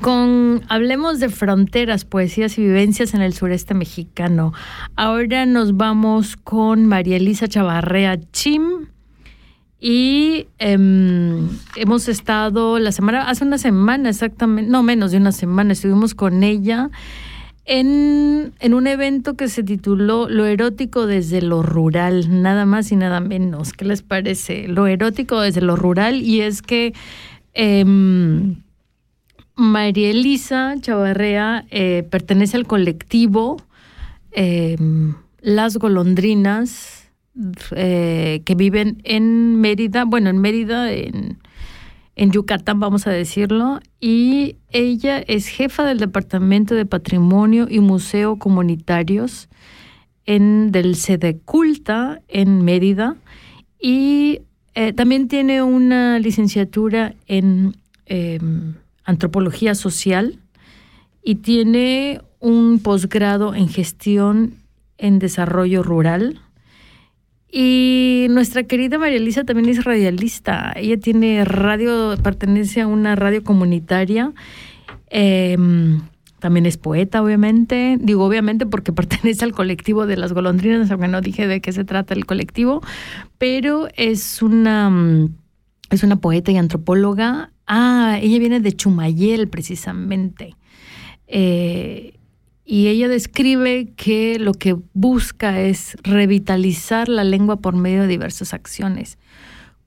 [0.00, 4.52] con Hablemos de Fronteras, Poesías y Vivencias en el Sureste Mexicano.
[4.96, 8.88] Ahora nos vamos con María Elisa Chavarrea Chim.
[9.80, 15.72] Y em, hemos estado la semana, hace una semana exactamente, no menos de una semana,
[15.72, 16.90] estuvimos con ella
[17.68, 22.96] en, en un evento que se tituló Lo erótico desde lo rural, nada más y
[22.96, 23.74] nada menos.
[23.74, 24.66] ¿Qué les parece?
[24.66, 26.94] Lo erótico desde lo rural y es que
[27.52, 28.56] em,
[29.54, 33.58] María Elisa Chavarrea eh, pertenece al colectivo
[34.32, 37.10] em, Las Golondrinas
[37.76, 41.38] eh, que viven en Mérida, bueno, en Mérida, en,
[42.18, 48.40] en Yucatán, vamos a decirlo, y ella es jefa del Departamento de Patrimonio y Museo
[48.40, 49.48] Comunitarios
[50.26, 53.14] en, del Sedeculta en Mérida,
[53.80, 54.40] y
[54.74, 57.76] eh, también tiene una licenciatura en
[58.06, 58.40] eh,
[59.04, 60.40] Antropología Social
[61.22, 64.54] y tiene un posgrado en Gestión
[64.98, 66.40] en Desarrollo Rural.
[67.50, 70.72] Y nuestra querida María Elisa también es radialista.
[70.76, 74.32] Ella tiene radio, pertenece a una radio comunitaria.
[75.10, 75.56] Eh,
[76.38, 77.96] también es poeta, obviamente.
[78.00, 81.84] Digo, obviamente, porque pertenece al colectivo de las golondrinas, aunque no dije de qué se
[81.84, 82.82] trata el colectivo.
[83.38, 85.34] Pero es una, mm,
[85.90, 87.52] es una poeta y antropóloga.
[87.66, 90.54] Ah, ella viene de Chumayel, precisamente.
[91.26, 92.17] Eh,
[92.70, 98.52] y ella describe que lo que busca es revitalizar la lengua por medio de diversas
[98.52, 99.16] acciones,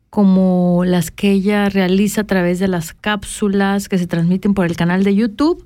[0.10, 4.76] como las que ella realiza a través de las cápsulas que se transmiten por el
[4.76, 5.64] canal de YouTube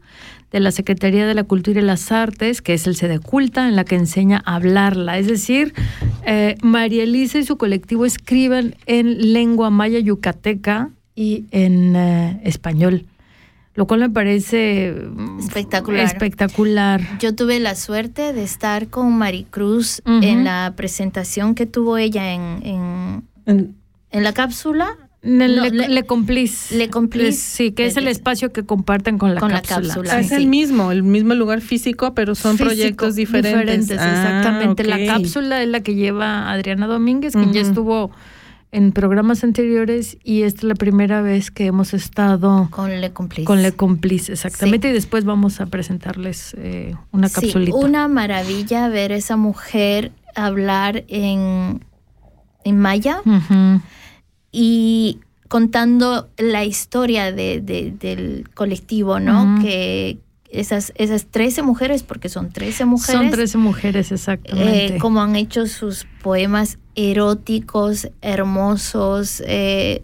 [0.51, 3.77] de la Secretaría de la Cultura y las Artes, que es el Sede Culta, en
[3.77, 5.17] la que enseña a hablarla.
[5.17, 5.73] Es decir,
[6.25, 13.05] eh, María Elisa y su colectivo escriben en lengua maya yucateca y en eh, español
[13.75, 16.05] lo cual me parece mm, Espectacular.
[16.05, 17.01] espectacular.
[17.19, 20.19] Yo tuve la suerte de estar con Maricruz Ujú.
[20.23, 23.75] en la presentación que tuvo ella en, en, En-
[24.11, 24.87] en la cápsula.
[25.21, 26.77] Le, No, le, le- Le Complice.
[26.77, 27.31] Le Complice.
[27.33, 30.13] Sí, que es el espacio que comparten con la con la cápsula.
[30.13, 30.35] Ah, es sí.
[30.35, 33.97] el mismo, el mismo lugar físico, pero son Físico, proyectos diferentes.
[33.99, 34.05] Ah,
[34.39, 34.83] exactamente.
[34.83, 38.11] La cápsula es la que lleva Adriana Domínguez, quien ya estuvo
[38.75, 43.45] en programas anteriores y esta es la primera vez que hemos estado Con Le Complice.
[43.45, 44.89] con Le Complice, exactamente.
[44.89, 47.77] Y después vamos a presentarles eh, una Sí, capsulita.
[47.77, 51.85] una maravilla ver esa mujer hablar en,
[52.65, 53.21] en maya
[54.51, 59.59] y contando la historia de, de- del colectivo, ¿no?
[59.61, 60.17] Que
[60.59, 64.95] esas, esas 13 mujeres, porque son 13 mujeres, Son 13 mujeres, exactamente.
[64.95, 70.03] eh, como han hecho sus poemas eróticos, hermosos, eh,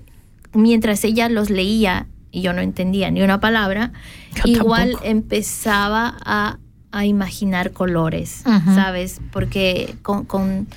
[0.54, 3.92] mientras ella los leía y yo no entendía ni una palabra,
[4.36, 5.06] Yo igual tampoco.
[5.10, 6.58] empezaba a,
[6.92, 8.44] a imaginar colores.
[8.76, 9.20] ¿sabes?
[9.32, 10.68] Porque con, con-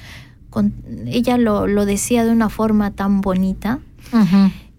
[0.51, 0.73] con-
[1.07, 3.79] ella lo, lo decía de una forma tan bonita.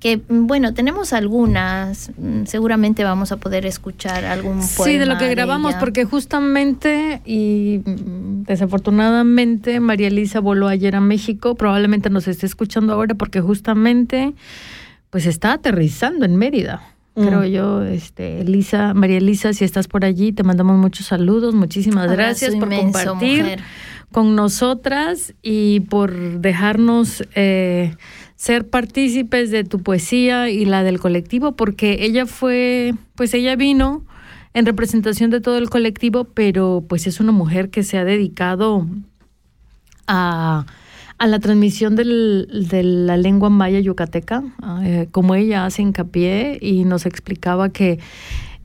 [0.06, 4.68] Que, mm, bueno, tenemos algunas, mm, seguramente vamos a poder escuchar algún poema.
[4.68, 5.80] Sí, de lo que grabamos, ella.
[5.80, 12.94] porque justamente y mm, desafortunadamente María Elisa voló ayer a México, probablemente nos esté escuchando
[12.94, 14.36] ahora porque justamente
[15.10, 16.84] pues está aterrizando en Mérida.
[17.16, 17.26] Mm.
[17.26, 22.12] Creo yo, este, Elisa, María Elisa, si estás por allí, te mandamos muchos saludos, muchísimas
[22.12, 23.60] gracias por inmenso, compartir mujer.
[24.12, 27.96] con nosotras y por dejarnos eh,
[28.36, 34.04] ser partícipes de tu poesía y la del colectivo, porque ella fue, pues ella vino
[34.54, 38.86] en representación de todo el colectivo, pero pues es una mujer que se ha dedicado
[40.08, 40.66] a,
[41.18, 42.04] a la transmisión de
[42.84, 44.44] la lengua maya yucateca,
[44.84, 48.00] eh, como ella hace hincapié y nos explicaba que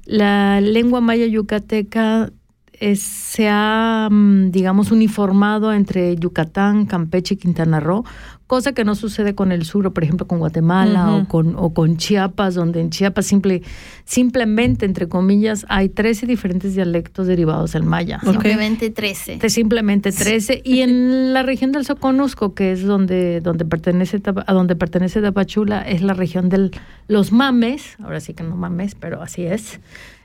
[0.04, 2.30] la lengua maya yucateca
[2.72, 8.04] es- se ha, mm, digamos, uniformado entre Yucatán, Campeche y Quintana Roo,
[8.50, 11.72] cosa que no sucede con el sur, o por ejemplo con Guatemala o, con, o
[11.72, 13.62] con Chiapas, donde en Chiapas simple,
[14.04, 18.18] simplemente, entre comillas, hay 13 diferentes dialectos derivados del maya.
[18.24, 19.36] Simplemente 13.
[19.36, 24.52] De simplemente 13 y en la región del Soconusco que es donde donde pertenece a
[24.52, 26.72] donde pertenece Tapachula es la región de
[27.06, 29.78] los mames ahora sí que no mames pero así es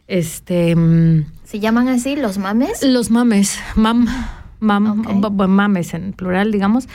[0.07, 2.81] este mm, ¿Se llaman así los mames?
[2.81, 4.07] los mames mam
[4.59, 5.07] mam Ok.
[5.15, 6.87] bu- bu- mames en plural digamos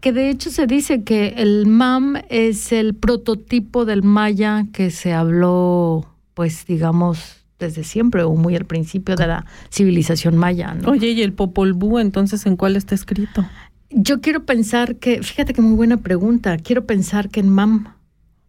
[0.00, 5.12] que de hecho se dice que el mam es el prototipo del maya que se
[5.12, 10.90] habló pues digamos desde siempre o muy al principio de la civilización maya ¿no?
[10.90, 13.44] Oye, ¿y el Popol Vuh entonces en cuál está escrito?
[13.90, 17.86] Yo quiero pensar que, fíjate que muy buena pregunta, quiero pensar que en MAM,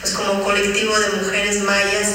[0.00, 2.08] pues, como colectivo de mujeres mayas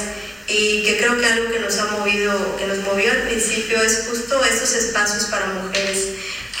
[0.46, 4.06] y que creo que algo que nos ha movido, que nos movió al principio es
[4.08, 6.08] justo estos espacios para mujeres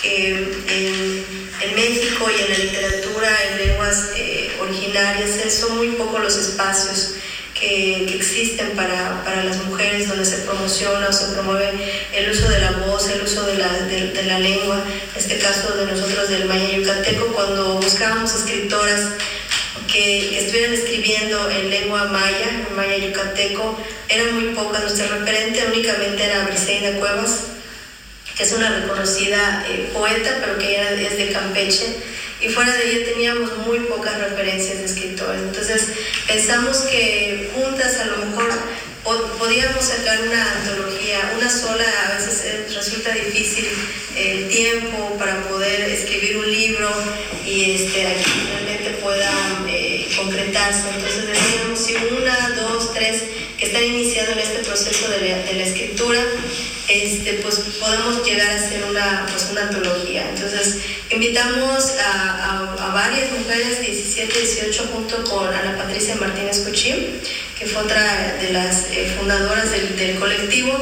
[0.02, 1.26] que en,
[1.60, 6.36] en México y en la literatura, en lenguas eh, originarias, eh, son muy pocos los
[6.36, 7.14] espacios
[7.58, 11.70] que, existen para, para las mujeres donde se promociona o se promueve
[12.12, 14.82] el uso de la voz, el uso de la, de, la lengua,
[15.14, 19.12] en este caso de nosotros del Maya Yucateco, cuando buscábamos escritoras
[19.92, 23.78] que, estuvieran escribiendo en lengua maya, en maya yucateco,
[24.08, 24.82] eran muy pocas.
[24.82, 27.44] Nuestra referente únicamente era Briseida Cuevas,
[28.36, 31.96] que es una reconocida eh, poeta, pero que ella es de Campeche.
[32.40, 35.42] Y fuera de ella teníamos muy pocas referencias de escritores.
[35.42, 35.82] Entonces
[36.26, 38.48] pensamos que juntas a lo mejor
[39.02, 43.66] po- podíamos sacar una antología, una sola, a veces eh, resulta difícil
[44.16, 46.88] el tiempo para poder escribir un libro
[47.44, 48.06] y este,
[48.52, 49.30] realmente pueda
[49.68, 50.82] eh, concretarse.
[50.94, 53.22] Entonces decíamos si una, dos, tres
[53.58, 56.20] que están iniciando en este proceso de la, de la escritura,
[56.88, 60.28] este, pues podemos llegar a hacer una, pues una antología.
[60.30, 60.76] Entonces
[61.10, 67.20] invitamos a, varias mujeres, 17, 18, junto con Ana Patricia Martínez Cuchín,
[67.58, 70.72] que fue otra de las eh, fundadoras del, colectivo.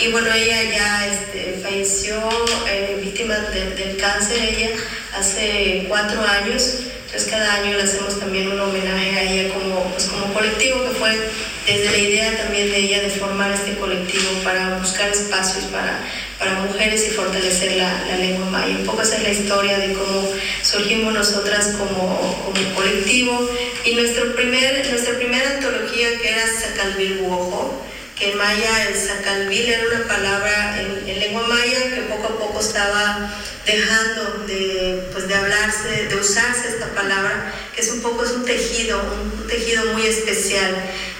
[0.00, 2.28] Y bueno, ella ya este, falleció
[2.68, 4.70] eh, víctima de- del cáncer, ella
[5.16, 6.74] hace cuatro años.
[7.14, 10.90] Entonces cada año le hacemos también un homenaje a ella como, pues, como colectivo, que
[10.96, 11.16] fue
[11.64, 16.00] desde la idea también de ella de formar este colectivo para buscar espacios para,
[16.40, 18.74] para mujeres y fortalecer la, la lengua maya.
[18.78, 20.28] Un poco esa es la historia de cómo
[20.62, 23.48] surgimos nosotras como, como colectivo.
[23.84, 27.80] Y nuestro primer, nuestra primera antología que era Sacalvil Buojo,
[28.18, 32.38] que en maya el Sacalvil era una palabra en, en lengua maya que poco a
[32.38, 33.34] poco estaba
[33.66, 38.44] dejando de, pues, de hablarse, de usarse esta palabra, que es un poco es un
[38.44, 40.74] tejido, un, un tejido muy especial.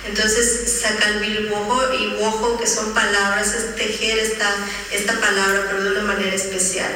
[0.06, 4.54] Entonces, Sacalvil Wojo y Wojo, que son palabras, es tejer esta,
[4.92, 6.92] esta palabra, pero de una manera especial.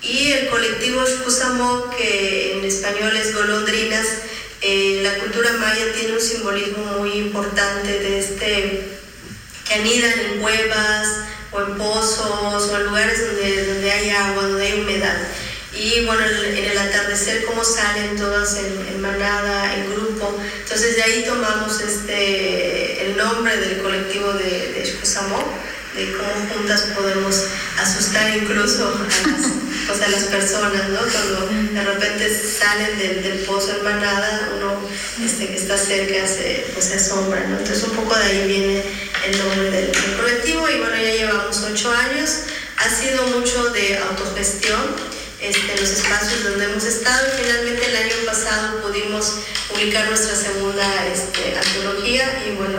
[0.00, 4.06] Y el colectivo Shkusamo, que en español es golondrinas,
[4.66, 8.93] Eh, la cultura maya tiene un simbolismo muy importante de este
[9.74, 11.08] anidan en cuevas
[11.52, 15.16] o en pozos o en lugares donde, donde hay agua, donde hay humedad.
[15.72, 20.40] Y bueno, en el atardecer, cómo salen todas en, en manada, en grupo.
[20.62, 24.84] Entonces de ahí tomamos este, el nombre del colectivo de, de
[25.94, 27.44] de cómo juntas podemos
[27.80, 31.00] asustar incluso a las, pues a las personas, ¿no?
[31.00, 34.80] Cuando de repente salen del, del pozo en manada, uno
[35.24, 37.58] este, que está cerca se, pues, se asombra, ¿no?
[37.58, 38.82] Entonces un poco de ahí viene
[39.26, 42.30] el nombre del, del colectivo y bueno, ya llevamos ocho años.
[42.76, 44.80] Ha sido mucho de autogestión
[45.40, 50.86] este, los espacios donde hemos estado y finalmente el año pasado pudimos publicar nuestra segunda
[51.06, 52.78] este, antología y bueno,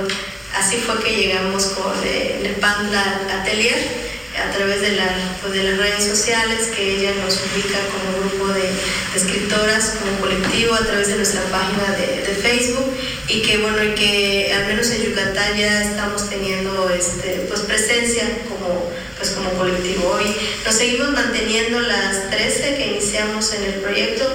[0.56, 5.64] así fue que llegamos con eh, el Panda Atelier a través de, la, pues, de
[5.64, 10.80] las redes sociales que ella nos ubica como grupo de, de escritoras, como colectivo a
[10.80, 12.94] través de nuestra página de, Facebook
[13.28, 18.24] y que bueno, y que al menos en Yucatán ya estamos teniendo este, pues, presencia
[18.48, 20.12] como, pues, como colectivo.
[20.12, 24.26] Hoy nos seguimos manteniendo las 13 que iniciamos en el proyecto,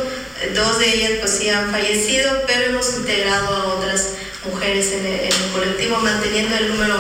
[0.55, 4.15] dos de ellas pues sí han fallecido, pero hemos integrado a otras
[4.51, 6.97] mujeres en el, en el colectivo, manteniendo el número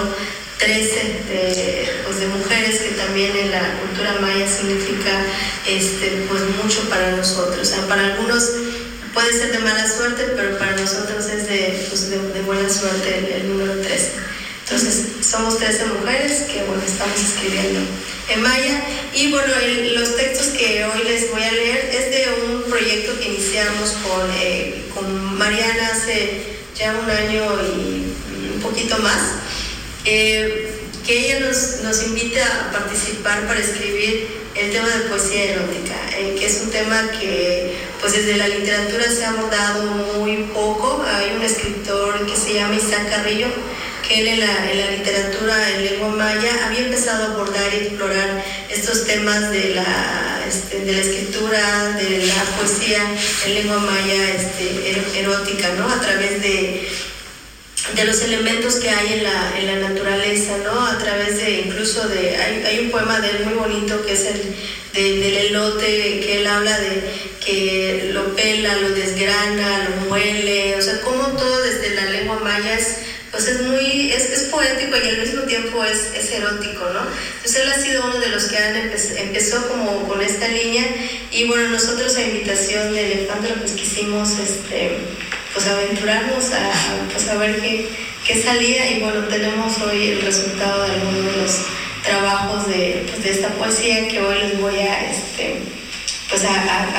[0.60, 0.94] 13
[1.28, 5.24] de, pues, de mujeres que también en la cultura maya significa
[5.66, 7.60] este, pues, mucho para nosotros.
[7.60, 8.44] O sea, para algunos
[9.14, 13.18] puede ser de mala suerte, pero para nosotros es de, pues, de, de buena suerte
[13.18, 14.12] el, el número 13.
[14.64, 17.80] Entonces, somos 13 mujeres que bueno, estamos escribiendo
[18.28, 18.82] en maya.
[19.14, 23.18] Y bueno, el- los textos que hoy les voy a leer es de un proyecto
[23.18, 26.42] que iniciamos con, eh, con Mariana hace
[26.78, 27.42] ya un año
[27.76, 28.12] y
[28.54, 29.20] un poquito más.
[30.04, 30.70] Eh,
[31.06, 36.36] que ella nos, nos invita a participar para escribir el tema de poesía erótica, eh,
[36.38, 41.04] que es un tema que pues desde la literatura se ha abordado muy poco.
[41.06, 43.48] Hay un escritor que se llama Isaac Carrillo,
[44.06, 47.86] que él en la, en la literatura en lengua maya había empezado a abordar y
[47.86, 53.02] explorar estos temas de la, este, de la escritura, de la poesía
[53.46, 55.88] en lengua maya este, ero- erótica, ¿no?
[55.88, 56.88] A través de,
[57.94, 60.86] de los elementos que hay en la, en la naturaleza, ¿no?
[60.86, 64.26] A través de, incluso de, hay, hay un poema de él muy bonito que es
[64.26, 64.54] el
[64.92, 67.02] de- del elote, que él habla de
[67.44, 72.78] que lo pela, lo desgrana, lo muele, o sea, como todo desde la lengua maya
[72.78, 72.96] es,
[73.30, 77.00] pues es muy, es, es poético y al mismo tiempo es, es erótico, ¿no?
[77.36, 80.84] Entonces él ha sido uno de los que han empe- empezó como con esta línea
[81.32, 84.98] y bueno, nosotros a invitación de Elefantro pues quisimos, este,
[85.52, 86.72] pues aventurarnos a,
[87.12, 87.88] pues, ver qué,
[88.26, 91.56] qué salía y bueno, tenemos hoy el resultado de algunos de los
[92.04, 95.56] trabajos de, pues, de esta poesía que hoy les voy a, este,
[96.28, 96.50] pues a,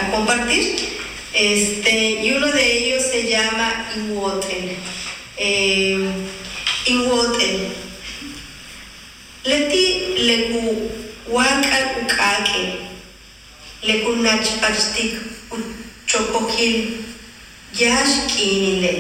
[0.08, 0.76] a- compartir.
[1.34, 4.76] Este, y uno de ellos se llama Inwoten.
[5.38, 6.10] Eh.
[9.44, 10.92] Leti leku
[11.28, 12.78] wakal ukake,
[13.82, 15.18] leku nachpachtik
[17.78, 18.94] γιάς κίνηλε.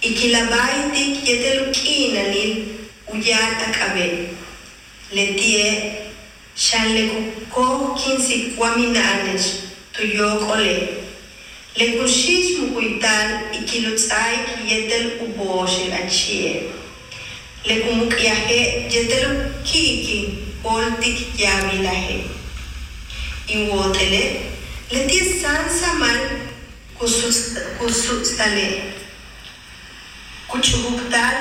[0.00, 2.52] Η κυλαβάιτη και τελου κίνανιλ
[3.10, 4.08] ουγιάν ακαβέ.
[5.14, 5.70] Λετίε,
[6.54, 7.66] σαν λεκουκό
[7.98, 9.44] κίνσι κουάμινα άνες,
[9.94, 10.76] το γιόκολε.
[11.78, 16.54] Λεκουσίς μου κουιτάν η κυλουτσάι και γέτελ ουμπόσιλ ατσίε.
[17.68, 18.60] Λεκουμουκιαχέ
[18.90, 19.26] γέτελ
[19.68, 20.18] κίκι,
[20.62, 22.18] όλτικ γιάμιλαχέ.
[23.52, 24.24] Ιουότελε,
[24.92, 26.20] λετίε σαν σαμάν
[27.78, 28.94] kusuksale.
[30.48, 31.36] Kuchubuktal,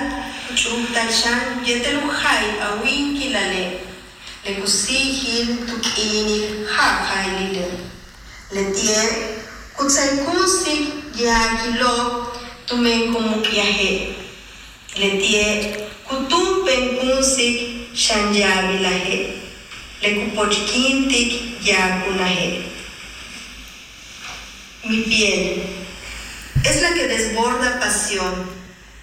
[0.47, 3.79] kuchubuktal shan, yeteluhai awin kilale.
[4.45, 7.67] Le kusihil tukinil hahailile.
[8.51, 8.97] Le tie,
[9.77, 12.27] kutsaikusik yagilo
[12.65, 14.15] tumen kumukiahe.
[14.99, 15.45] Le tie,
[16.07, 17.57] kutumpen kunsik
[17.95, 19.39] shan yabilahe.
[20.01, 22.72] Le kupochkintik yakunahe.
[24.89, 25.63] Mi piel
[26.65, 28.33] es la que desborda pasión,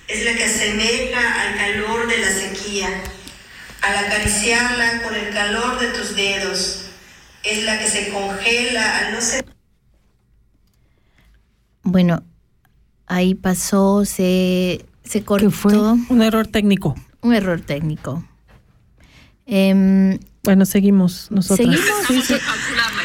[0.08, 2.88] es la que asemeja al calor de la sequía,
[3.82, 6.86] al acariciarla con el calor de tus dedos,
[7.44, 9.44] es la que se congela al no ser
[11.82, 12.22] Bueno,
[13.06, 15.50] ahí pasó, se, se cortó.
[15.50, 15.74] fue?
[15.76, 16.94] Un error técnico.
[17.22, 18.22] Un error técnico.
[19.46, 21.58] Em, Bueno, seguimos nosotros.
[21.58, 22.26] Seguimos.
[22.28, 22.40] ¿Qué,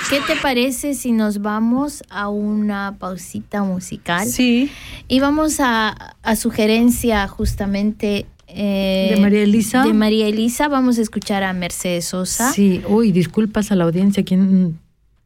[0.10, 4.28] qué te parece si nos vamos a una pausita musical?
[4.28, 4.72] Sí.
[5.08, 9.84] Y vamos a, a sugerencia justamente eh, ¿De María Elisa?
[9.84, 10.68] De María Elisa.
[10.68, 12.52] Vamos a escuchar a Mercedes Sosa.
[12.54, 14.80] Sí, uy, disculpas a la audiencia, quien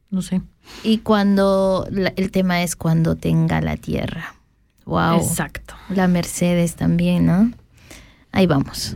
[0.09, 0.41] no sé.
[0.83, 4.35] Y cuando el tema es cuando tenga la tierra.
[4.85, 5.19] Wow.
[5.21, 5.75] Exacto.
[5.89, 7.51] La Mercedes también, ¿no?
[8.31, 8.95] Ahí vamos.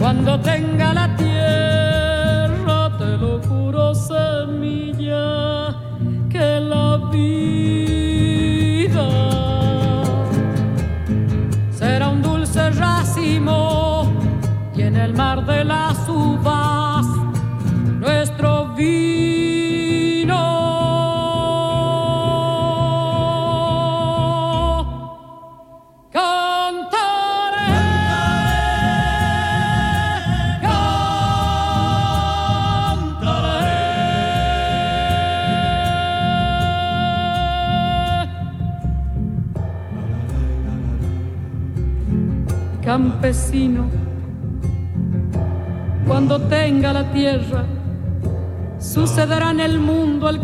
[0.00, 1.99] Cuando tenga la tierra,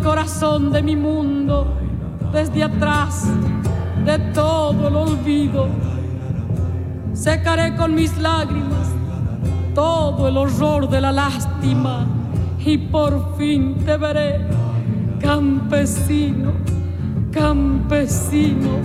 [0.07, 1.67] corazón de mi mundo,
[2.31, 3.25] desde atrás
[4.05, 5.67] de todo el olvido.
[7.11, 8.87] Secaré con mis lágrimas
[9.75, 12.07] todo el horror de la lástima
[12.65, 14.39] y por fin te veré,
[15.19, 16.53] campesino,
[17.29, 18.79] campesino,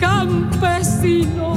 [0.00, 1.56] campesino,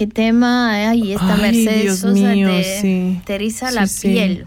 [0.00, 0.88] qué tema.
[0.88, 3.20] Ay, esta Ay, Mercedes Dios Sosa mío, te, sí.
[3.26, 4.08] te eriza Sí, la sí.
[4.08, 4.46] piel.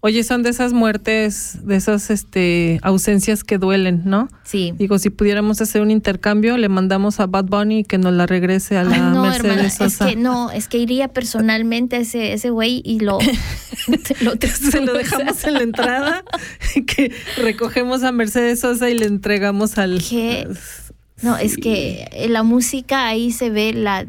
[0.00, 4.28] Oye, son de esas muertes, de esas este, ausencias que duelen, ¿no?
[4.42, 4.74] Sí.
[4.76, 8.76] Digo, si pudiéramos hacer un intercambio, le mandamos a Bad Bunny que nos la regrese
[8.76, 10.08] a la Ay, no, Mercedes hermana, es Sosa.
[10.08, 13.20] que no, es que iría personalmente a ese ese güey y lo,
[14.22, 16.24] lo Se lo dejamos en la entrada,
[16.88, 20.02] que recogemos a Mercedes Sosa y le entregamos al...
[20.02, 20.48] ¿Qué?
[21.20, 24.06] No, es que en la música ahí se ve la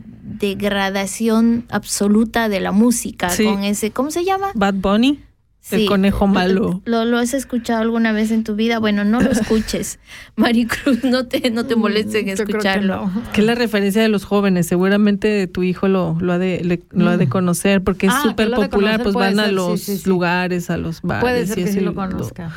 [0.67, 3.43] degradación absoluta de la música Sí.
[3.45, 4.51] con ese, ¿cómo se llama?
[4.55, 5.19] Bad Bunny.
[5.71, 6.81] El conejo malo.
[6.85, 8.79] ¿Lo, ¿Lo has escuchado alguna vez en tu vida?
[8.79, 9.97] Bueno, no lo escuches.
[10.35, 13.05] Maricruz, no te, no te molestes en que escucharlo.
[13.07, 13.23] no.
[13.31, 14.67] Que es la referencia de los jóvenes.
[14.67, 18.19] Seguramente tu hijo lo, lo, ha, de, le- lo ha de conocer porque es Ah,
[18.23, 18.69] que súper popular.
[18.99, 20.09] conocer, Pues van a ser, los sí, sí.
[20.09, 21.21] lugares, a los bares.
[21.21, 22.51] Puede ser y que sí así lo conozca.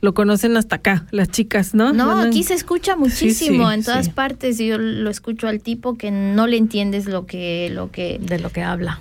[0.00, 1.92] Lo conocen hasta acá, las chicas, ¿no?
[1.92, 4.58] No, Van aquí se escucha muchísimo en todas partes.
[4.58, 8.50] Yo lo escucho al tipo que no le entiendes lo que, lo que, De lo
[8.50, 9.00] que habla.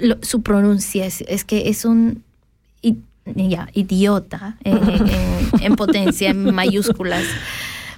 [0.00, 2.22] lo- su pronuncia es, es que es un
[2.88, 2.98] i-
[3.48, 4.72] ya, idiota eh,
[5.54, 7.24] en, en potencia, en mayúsculas.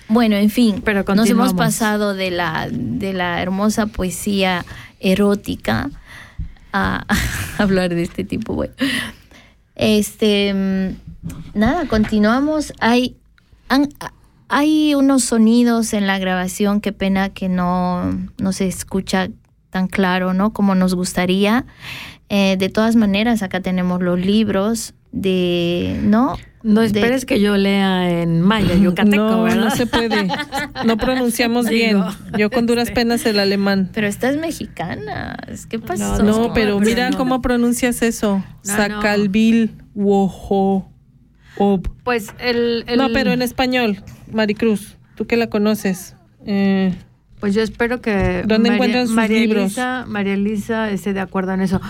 [0.08, 4.64] Bueno, en fin, Pero nos hemos pasado de la, de la hermosa poesía
[5.00, 5.90] erótica
[6.72, 7.16] a, a
[7.62, 8.54] hablar de este tipo.
[8.54, 8.72] Bueno,
[9.74, 12.72] este, mm, nada, continuamos.
[12.80, 13.16] Hay,
[13.68, 13.88] han-
[14.48, 19.28] hay unos sonidos en la grabación, qué pena que no, no se escucha
[19.70, 20.52] tan claro, ¿no?
[20.52, 21.66] Como nos gustaría.
[22.28, 26.36] Eh, de todas maneras, acá tenemos los libros de, ¿no?
[26.64, 29.64] No De- esperes que yo lea en maya, yucateco, no, ¿verdad?
[29.66, 30.28] no se puede.
[30.84, 32.02] No pronunciamos bien.
[32.36, 33.90] Yo con duras penas el alemán.
[33.94, 35.36] Pero esta es mexicana.
[35.68, 36.22] ¿Qué pasó?
[36.24, 37.16] No, pero pero mira no.
[37.16, 38.42] cómo pronuncias eso.
[38.62, 40.90] Sacalbil, wojo,
[41.58, 41.88] ob.
[42.02, 46.16] Pues el, el- No, pero en español, Maricruz, tú que la conoces.
[46.44, 46.92] Eh,
[47.40, 49.76] Pues yo espero que ¿Dónde encuentran sus María libros?
[50.06, 51.80] María Elisa esté de acuerdo en eso.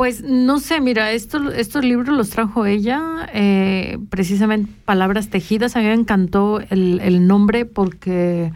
[0.00, 5.76] Pues no sé, mira, estos, estos libros los trajo ella, eh, precisamente Palabras Tejidas.
[5.76, 8.50] A mí me encantó el, el nombre porque,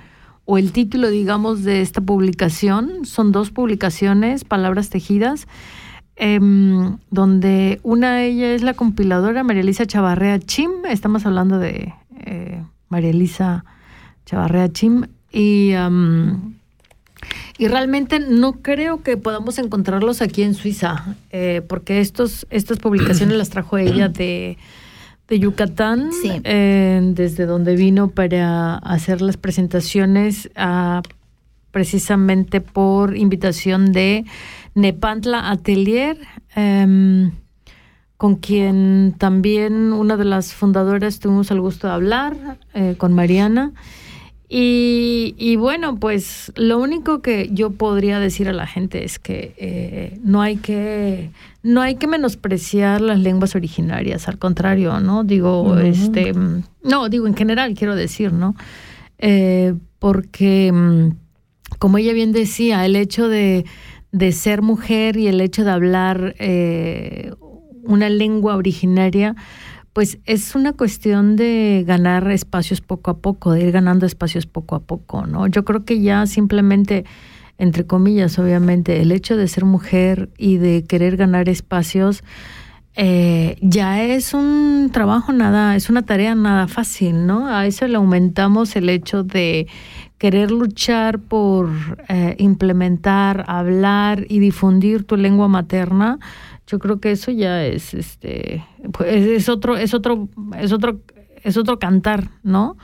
[0.47, 3.05] o el título, digamos, de esta publicación.
[3.05, 5.47] Son dos publicaciones, Palabras Tejidas,
[6.17, 10.71] em, donde una de ellas es la compiladora María Elisa Chavarrea Chim.
[10.89, 11.93] Estamos hablando de
[12.25, 13.67] eh, María Elisa
[14.25, 15.09] Chavarrea Chim.
[15.31, 16.55] Y, am,
[17.59, 23.37] y realmente no creo que podamos encontrarlos aquí en Suiza, eh, porque estos, estas publicaciones
[23.39, 24.59] las trajo ella de,
[25.29, 26.33] de Yucatán, Sí.
[26.45, 31.03] eh, desde donde vino para hacer las presentaciones, ah,
[31.71, 34.25] precisamente por invitación de
[34.75, 36.19] Nepantla Atelier.
[36.57, 37.33] em,
[38.17, 42.37] con quien también una de las fundadoras tuvimos el gusto de hablar,
[42.73, 43.73] eh, con Mariana.
[44.57, 49.53] Y, y bueno, pues lo único que yo podría decir a la gente es que
[49.57, 51.33] eh, no hay que
[51.65, 55.25] no hay que menospreciar las lenguas originarias, al contrario, ¿no?
[55.25, 58.55] Digo, este, mm, no, digo en general quiero decir, ¿no?
[59.19, 61.09] Eh, porque mm,
[61.81, 63.65] como ella bien decía, el hecho de,
[64.13, 67.33] de ser mujer y el hecho de hablar eh,
[67.83, 69.35] una lengua originaria,
[69.95, 74.75] pues es una cuestión de ganar espacios poco a poco, de ir ganando espacios poco
[74.75, 75.47] a poco, ¿no?
[75.47, 77.05] Yo creo que ya simplemente,
[77.59, 82.25] entre comillas, obviamente, el hecho de ser mujer y de querer ganar espacios,
[82.97, 87.47] eh, ya es un trabajo nada, es una tarea nada fácil, ¿no?
[87.49, 89.69] A eso le aumentamos el hecho de
[90.19, 91.71] querer luchar por
[92.09, 96.19] eh, implementar, hablar y difundir tu lengua materna.
[96.67, 100.29] Yo creo que eso ya es, este, pues es otro, es otro,
[100.59, 101.01] es otro,
[101.43, 102.77] es otro cantar, ¿no?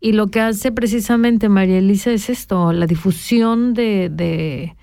[0.00, 4.74] Y lo que hace precisamente María Elisa es esto, la difusión de, de,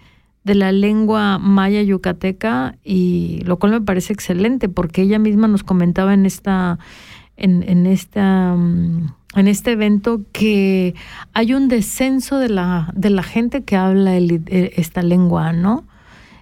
[0.53, 6.13] la lengua maya yucateca, y lo cual me parece excelente, porque ella misma nos comentaba
[6.13, 6.77] en esta,
[7.35, 10.95] en, en esta mm, en este evento que
[11.33, 15.85] hay un descenso de la, de la gente que habla eh, esta lengua, ¿no?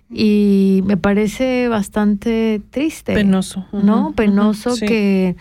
[0.10, 3.14] Y me parece bastante triste.
[3.14, 3.66] Penoso.
[3.72, 4.14] ¿No?
[4.16, 4.86] Penoso sí.
[4.86, 5.36] que,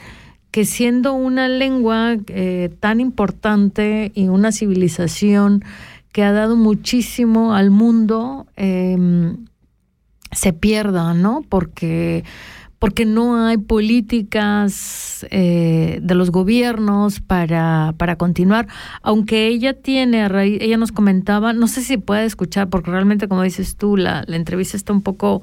[0.50, 5.64] que siendo una lengua eh, tan importante y una civilización
[6.12, 8.96] que ha dado muchísimo al mundo, eh,
[10.34, 11.42] se pierda, ¿no?
[11.48, 12.24] Porque,
[12.84, 18.68] porque no hay políticas eh, de los gobiernos para, para continuar.
[19.00, 23.26] Aunque ella tiene, a raíz, ella nos comentaba, no sé si puede escuchar, porque realmente,
[23.26, 25.40] como dices tú, la, la entrevista está un poco,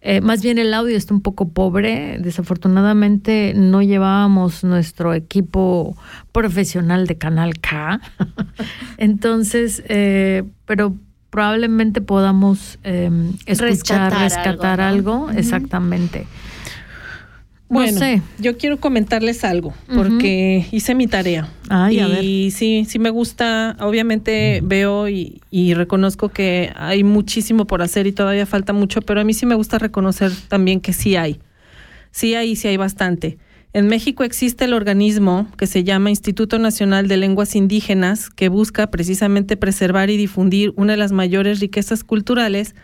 [0.00, 2.18] eh, más bien el audio está un poco pobre.
[2.18, 5.96] Desafortunadamente no llevábamos nuestro equipo
[6.32, 8.00] profesional de Canal K.
[8.96, 10.96] Entonces, eh, pero
[11.30, 13.08] probablemente podamos eh,
[13.46, 16.26] escuchar, Rescatar rescatar, algo, exactamente.
[17.70, 18.20] Bueno, no sé.
[18.40, 21.48] yo quiero comentarles algo, porque hice mi tarea.
[21.68, 27.68] Ay, a y sí, sí me gusta, obviamente veo y, y reconozco que hay muchísimo
[27.68, 30.92] por hacer y todavía falta mucho, pero a mí sí me gusta reconocer también que
[30.92, 31.38] sí hay.
[32.10, 33.38] Sí hay, y sí hay bastante.
[33.72, 38.90] En México existe el organismo que se llama Instituto Nacional de Lenguas Indígenas, que busca
[38.90, 42.74] precisamente preservar y difundir una de las mayores riquezas culturales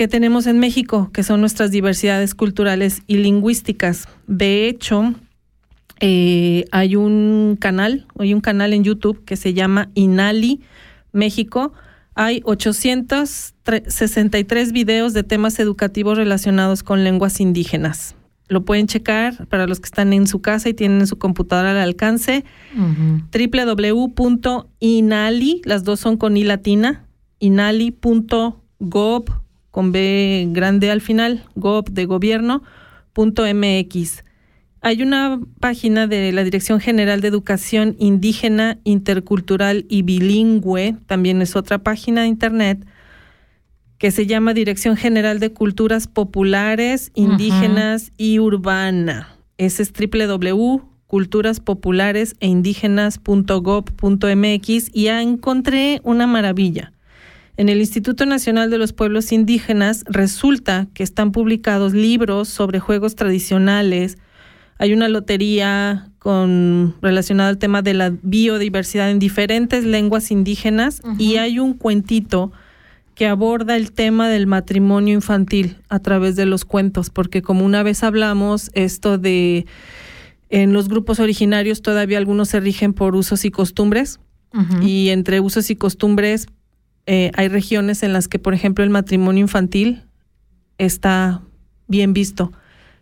[0.00, 4.08] que tenemos en México, que son nuestras diversidades culturales y lingüísticas.
[4.26, 5.12] De hecho,
[6.00, 10.62] eh, hay un canal, hay un canal en YouTube que se llama Inali
[11.12, 11.74] México.
[12.14, 18.14] Hay 863 videos de temas educativos relacionados con lenguas indígenas.
[18.48, 21.76] Lo pueden checar para los que están en su casa y tienen su computadora al
[21.76, 22.46] alcance.
[22.74, 23.20] www.inali,
[25.66, 27.04] las dos son con i latina,
[27.38, 29.24] inali.gov
[29.70, 32.62] con b grande al final, gov de gobierno,
[33.12, 34.24] punto mx.
[34.82, 41.54] Hay una página de la Dirección General de Educación Indígena, Intercultural y Bilingüe, también es
[41.54, 42.86] otra página de internet,
[43.98, 49.36] que se llama Dirección General de Culturas Populares, Indígenas y Urbana.
[49.58, 56.94] Ese es www.culturaspopulares e indígenas.gov.mx y ya encontré una maravilla.
[57.60, 63.16] En el Instituto Nacional de los Pueblos Indígenas resulta que están publicados libros sobre juegos
[63.16, 64.16] tradicionales,
[64.78, 71.36] hay una lotería con relacionada al tema de la biodiversidad en diferentes lenguas indígenas y
[71.36, 72.50] hay un cuentito
[73.14, 77.82] que aborda el tema del matrimonio infantil a través de los cuentos, porque como una
[77.82, 79.66] vez hablamos, esto de
[80.48, 84.18] en los grupos originarios todavía algunos se rigen por usos y costumbres
[84.80, 86.46] y entre usos y costumbres
[87.12, 90.04] eh, hay regiones en las que, por ejemplo, el matrimonio infantil
[90.78, 91.42] está
[91.88, 92.52] bien visto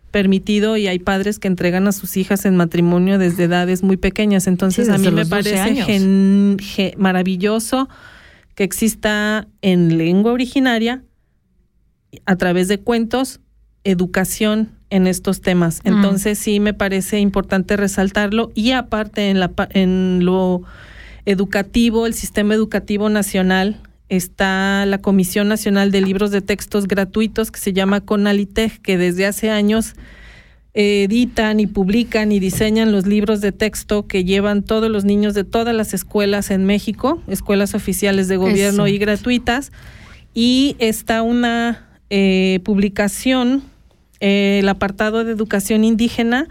[0.09, 4.47] permitido y hay padres que entregan a sus hijas en matrimonio desde edades muy pequeñas.
[4.47, 7.87] Entonces Sí, a mí me los 12 parece gen- ge- maravilloso
[8.55, 11.03] que exista en lengua originaria
[12.25, 13.41] a través de cuentos
[13.83, 15.81] educación en estos temas.
[15.83, 15.89] Mm.
[15.89, 20.63] Entonces sí me parece importante resaltarlo y aparte en la en lo
[21.25, 23.79] educativo, el sistema educativo nacional
[24.09, 29.25] está la Comisión Nacional de Libros de Textos Gratuitos que se llama CONALITEG, que desde
[29.25, 29.95] hace años
[30.73, 35.33] eh, editan y publican y diseñan los libros de texto que llevan todos los niños
[35.33, 38.95] de todas las escuelas en México, escuelas oficiales de gobierno Eso.
[38.95, 39.71] y gratuitas.
[40.33, 43.63] Y está una eh, publicación,
[44.19, 46.47] eh, el apartado de educación indígena,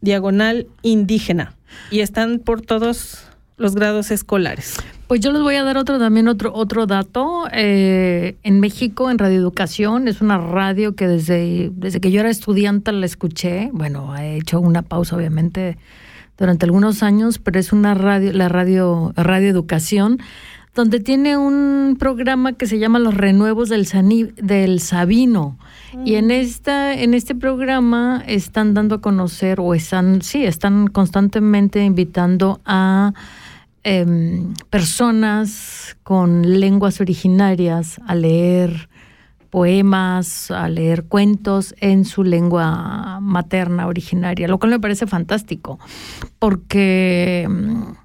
[0.00, 1.56] diagonal indígena
[1.90, 3.26] y están por todos
[3.56, 4.76] los grados escolares.
[5.12, 7.44] Pues yo les voy a dar otro también otro otro dato.
[7.52, 12.30] Eh, en México, en Radio Educación, es una radio que desde, desde que yo era
[12.30, 13.68] estudiante la escuché.
[13.74, 15.76] Bueno, he hecho una pausa, obviamente,
[16.38, 20.18] durante algunos años, pero es una radio, la radio, Radio Educación,
[20.74, 25.58] donde tiene un programa que se llama Los Renuevos del, Sani- del Sabino.
[26.06, 31.84] Y en esta, en este programa están dando a conocer, o están, sí, están constantemente
[31.84, 33.12] invitando a
[33.84, 38.88] em, personas con lenguas originarias a leer
[39.50, 45.78] poemas, a leer cuentos en su lengua materna originaria, lo cual me parece fantástico,
[46.38, 48.01] porque mm,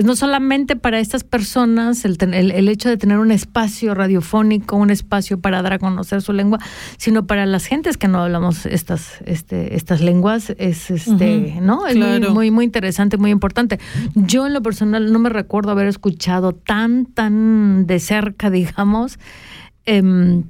[0.00, 4.76] pues no solamente para estas personas el, el- el hecho de tener un espacio radiofónico,
[4.76, 6.58] un espacio para dar a conocer su lengua,
[6.96, 11.86] sino para las gentes que no hablamos estas, este, estas lenguas, es este, ¿no?
[11.86, 12.32] Es claro.
[12.32, 13.78] muy, muy interesante, muy importante.
[14.14, 19.18] Yo en lo personal no me recuerdo haber escuchado tan, tan de cerca, digamos,
[19.84, 20.44] em,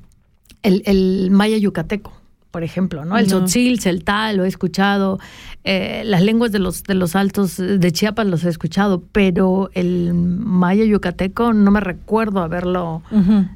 [0.63, 2.13] el, el maya yucateco,
[2.51, 3.17] por ejemplo, ¿no?
[3.17, 3.45] El No.
[3.47, 5.19] el tal, lo he escuchado.
[5.63, 10.15] eh, las lenguas de los, de los altos de Chiapas los he escuchado, pero el
[10.15, 13.03] maya yucateco no me recuerdo haberlo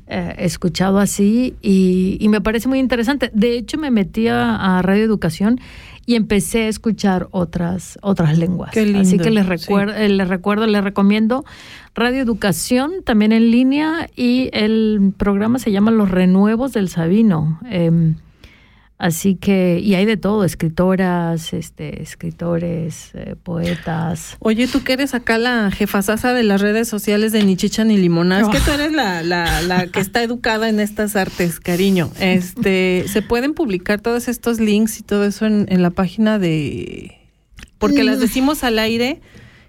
[0.07, 3.31] eh, escuchado así y, y me parece muy interesante.
[3.33, 5.59] De hecho, me metí a, a Radio Educación
[6.07, 8.71] y empecé a escuchar otras, otras lenguas.
[8.73, 9.49] Qué lindo, Así que les sí.
[9.51, 11.47] recuerdo, eh, les recuerdo, les recomiendo
[11.95, 17.59] Radio Educación también en línea y el programa se llama Los Renuevos del Sabino.
[17.71, 18.17] Em,
[18.97, 24.37] Así que, y hay de todo, escritoras, este, escritores, eh, poetas.
[24.39, 27.97] Oye, tú que eres acá la jefasasa de las redes sociales de Ni Chicha ni
[27.97, 32.11] Limona, es que tú eres la, la, la que está educada en estas artes, cariño.
[32.21, 37.19] Este, ¿se pueden publicar todos estos links y todo eso en, en la página de
[37.79, 39.21] porque las decimos al aire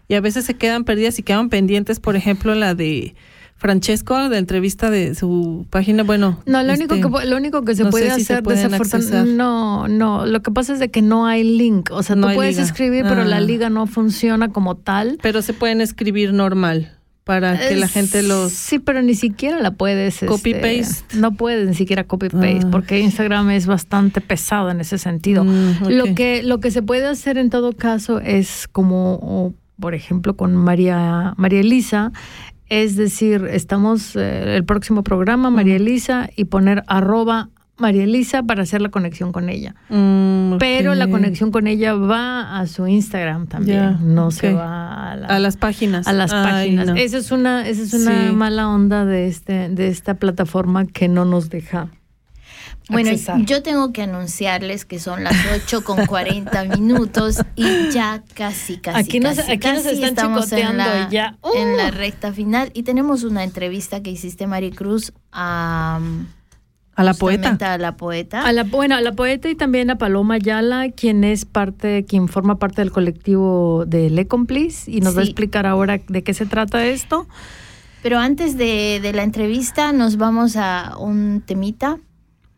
[0.07, 3.15] y a veces se quedan perdidas y quedan pendientes, por ejemplo, la de
[3.57, 6.39] Francesco, de entrevista de su página, bueno.
[6.45, 8.97] No, lo único este, que lo único que se no puede si se hacer desafortunadamente
[9.17, 9.27] accesar.
[9.27, 12.35] no, no, lo que pasa es de que no hay link, o sea, No tú
[12.35, 12.65] puedes liga.
[12.67, 13.41] escribir, pero la Ah.
[13.41, 15.17] liga no funciona como tal.
[15.21, 16.91] Pero se pueden escribir normal
[17.23, 21.17] para que la gente los Sí, pero ni siquiera la puedes este, Copy-paste.
[21.17, 22.67] No puedes ni siquiera copy paste Ah.
[22.71, 25.43] porque Instagram es bastante pesado en ese sentido.
[25.45, 25.87] Mm.
[25.89, 30.55] Lo que lo que se puede hacer en todo caso es como por ejemplo con
[30.55, 32.11] María María Elisa
[32.69, 38.63] es decir, estamos eh, el próximo programa María Elisa y poner arroba María Elisa para
[38.63, 39.75] hacer la conexión con ella.
[39.89, 45.15] Mm, Pero la conexión con ella va a su Instagram también, no se va a
[45.17, 46.07] la- a las páginas.
[46.07, 46.87] a las Ay, páginas.
[46.87, 46.95] no.
[46.95, 48.33] Esa es una, esa es una Sí.
[48.33, 51.89] mala onda de este, de esta plataforma que no nos deja.
[52.89, 53.41] Bueno, accesar.
[53.45, 58.99] yo tengo que anunciarles que son las 8 con 40 minutos y ya casi, casi,
[58.99, 61.37] Aquí nos- casi, aquí nos casi están estamos en chicoteando la, ya.
[61.55, 61.77] en Uh.
[61.77, 65.99] la recta final y tenemos una entrevista que hiciste, Maricruz, a,
[66.95, 67.57] a la poeta.
[67.73, 68.41] a la poeta.
[68.47, 72.27] A la, bueno, a la poeta y también a Paloma Ayala, quien es parte, quien
[72.27, 76.33] forma parte del colectivo de Le Complice y nos va a explicar ahora de qué
[76.33, 77.27] se trata esto.
[78.03, 81.97] Pero antes de, de la entrevista nos vamos a un temita,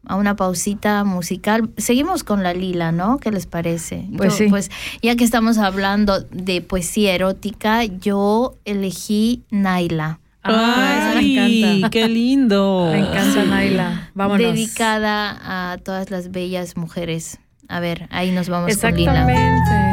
[0.08, 1.70] a una pausita musical.
[1.78, 3.18] Seguimos con la lila, ¿no?
[3.20, 4.06] ¿Qué les parece?
[4.16, 4.48] Pues Yo, sí.
[4.50, 4.72] Pues
[5.02, 10.20] ya que estamos hablando de poesía erótica, yo elegí Naila.
[10.44, 11.90] Ah, me encanta.
[11.90, 12.90] qué lindo.
[12.92, 14.12] Me encanta, Naila.
[14.14, 14.54] Vámonos.
[14.54, 17.40] Dedicada a todas las bellas mujeres.
[17.68, 19.12] A ver, ahí nos vamos con Lila.
[19.12, 19.87] Exactamente.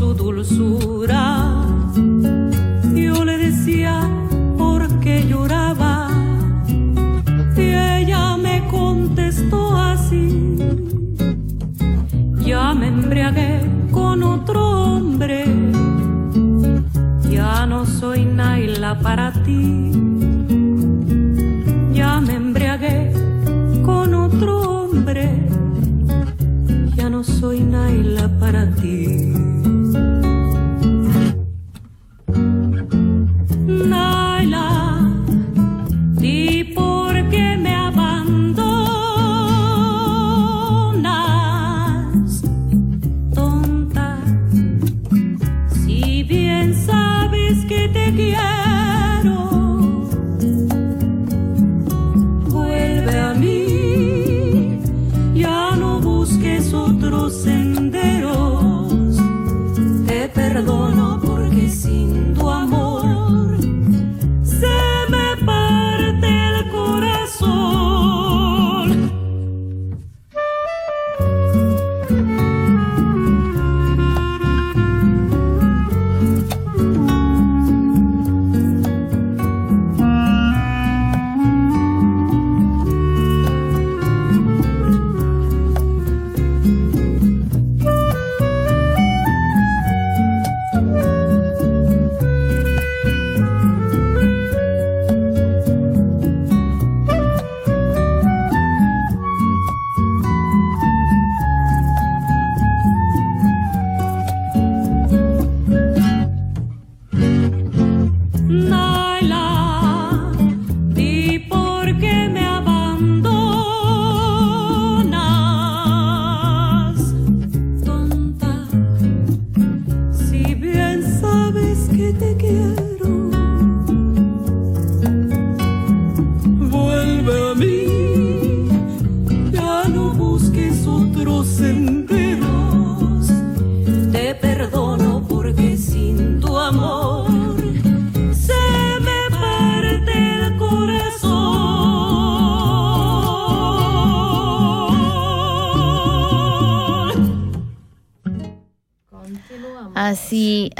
[0.00, 1.62] Su dulzura.
[2.94, 4.00] Yo le decía
[4.56, 6.08] por qué lloraba
[7.54, 7.66] y
[7.98, 10.56] ella me contestó así.
[12.46, 13.60] Ya me embriagué
[13.92, 15.44] con otro hombre.
[17.30, 19.89] Ya no soy Naila para ti.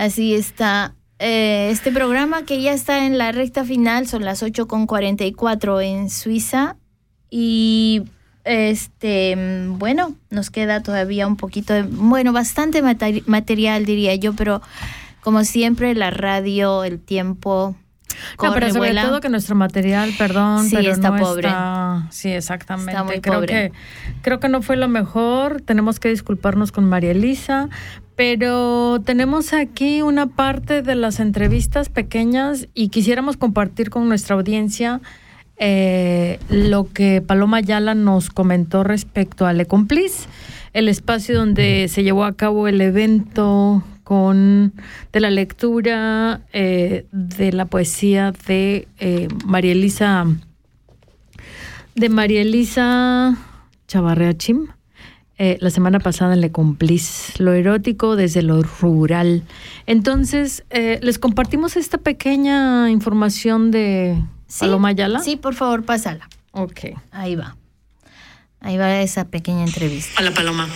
[0.01, 0.95] Así, está.
[1.19, 6.77] Eh, este programa que ya está en la recta final, son las 8.44 en Suiza.
[7.29, 8.05] Y
[8.45, 9.37] este,
[9.69, 14.63] bueno, nos queda todavía un poquito de, bueno, bastante materi- material diría yo, pero
[15.21, 17.77] como siempre la radio, el tiempo
[18.43, 19.03] No, pero sobre vuela.
[19.03, 21.49] todo que nuestro material, perdón, Sí, pero está no pobre.
[21.49, 22.93] está- sí, exactamente.
[22.93, 23.49] Está muy creo pobre.
[23.49, 23.73] que
[24.23, 25.61] creo que no fue lo mejor.
[25.61, 27.69] Tenemos que disculparnos con María Elisa,
[28.17, 35.01] pero tenemos aquí una parte de las entrevistas pequeñas y quisiéramos compartir con nuestra audiencia
[35.63, 40.27] eh, lo que Paloma Ayala nos comentó respecto a Le Complice,
[40.73, 44.73] el espacio donde se llevó a cabo el evento con
[45.13, 50.27] de la lectura eh, de la poesía de eh, María Elisa
[51.95, 53.37] de María Elisa
[53.87, 54.67] Chavarrea Chim.
[55.39, 59.45] eh, la semana pasada en Le Complice, lo erótico desde lo rural.
[59.87, 65.21] Entonces, eh, les compartimos esta pequeña información de Sí, Paloma Ayala.
[65.21, 66.29] Sí, por favor, pásala.
[66.51, 66.81] Ok.
[67.13, 67.57] Ahí va.
[68.59, 70.21] Ahí va esa pequeña entrevista.
[70.21, 70.67] Hola Paloma.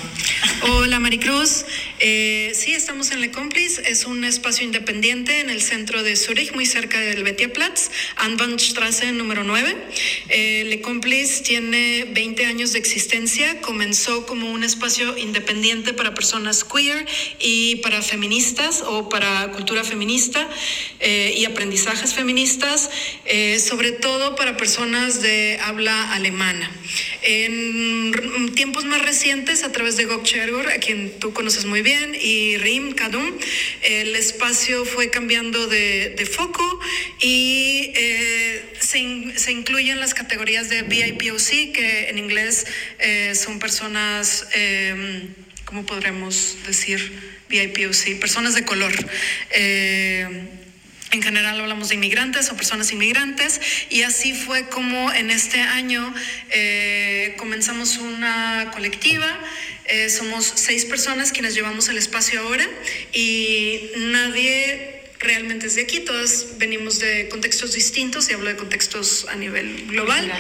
[0.67, 1.67] Hola Maricruz.
[1.99, 3.83] Eh, sí, estamos en Le Complice.
[3.85, 9.45] Es un espacio independiente en el centro de Zurich, muy cerca del Betiaplatz, Anwandstraße número
[9.45, 9.77] 9.
[10.31, 13.61] Eh, Le Complice tiene 20 años de existencia.
[13.61, 17.07] Comenzó como un espacio independiente para personas queer
[17.41, 20.49] y para feministas o para cultura feminista
[21.01, 22.89] eh, y aprendizajes feministas,
[23.27, 26.71] eh, sobre todo para personas de habla alemana.
[27.27, 32.15] En tiempos más recientes, a través de Gok Chergor, a quien tú conoces muy bien,
[32.21, 33.33] y Rim Kadum,
[33.83, 36.81] el espacio fue cambiando de, foco
[37.21, 42.67] y eh, se, in- se incluyen las categorías de BIPOC, que en inglés
[42.99, 45.29] eh, son personas, eh,
[45.65, 47.33] ¿cómo podremos decir?
[47.49, 48.93] BIPOC, personas de color.
[51.11, 56.13] En general hablamos de inmigrantes o personas inmigrantes y así fue como en este año
[56.51, 59.39] eh, comenzamos una colectiva.
[59.87, 62.67] Eh, somos seis personas quienes llevamos el espacio ahora
[63.13, 64.95] y nadie
[65.25, 69.87] realmente es de aquí, todas venimos de contextos distintos y hablo de contextos a nivel
[69.87, 70.31] global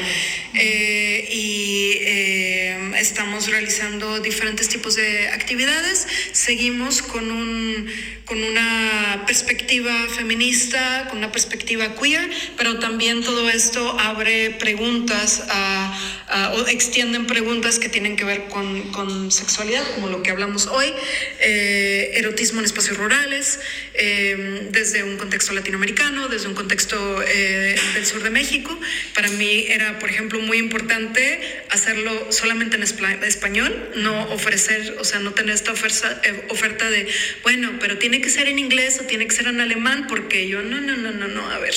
[0.56, 6.06] Eh, y eh, estamos realizando diferentes tipos de actividades.
[6.32, 7.90] Seguimos con, un,
[8.24, 16.00] con una perspectiva feminista, con una perspectiva queer, pero también todo esto abre preguntas a-
[16.28, 20.66] a- o extienden preguntas que tienen que ver con, con sexualidad, como lo que hablamos
[20.66, 20.92] hoy,
[21.40, 23.60] eh, erotismo en espacios rurales,
[23.94, 28.78] eh, desde un contexto latinoamericano, desde un contexto eh, del sur de México.
[29.14, 35.20] Para mí era, por ejemplo, muy importante hacerlo solamente en español, no ofrecer, o sea,
[35.20, 37.06] no tener esta oferta, eh, oferta de,
[37.42, 40.62] bueno, pero tiene que ser en inglés o tiene que ser en alemán, porque yo,
[40.62, 41.74] no, no, no, no, no, a ver,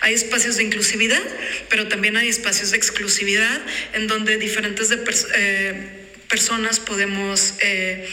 [0.00, 1.22] hay espacios de inclusividad,
[1.68, 3.60] pero también hay espacios de exclusividad
[3.92, 5.74] en donde diferentes de pers- eh,
[6.28, 7.54] personas podemos...
[7.60, 8.08] eh,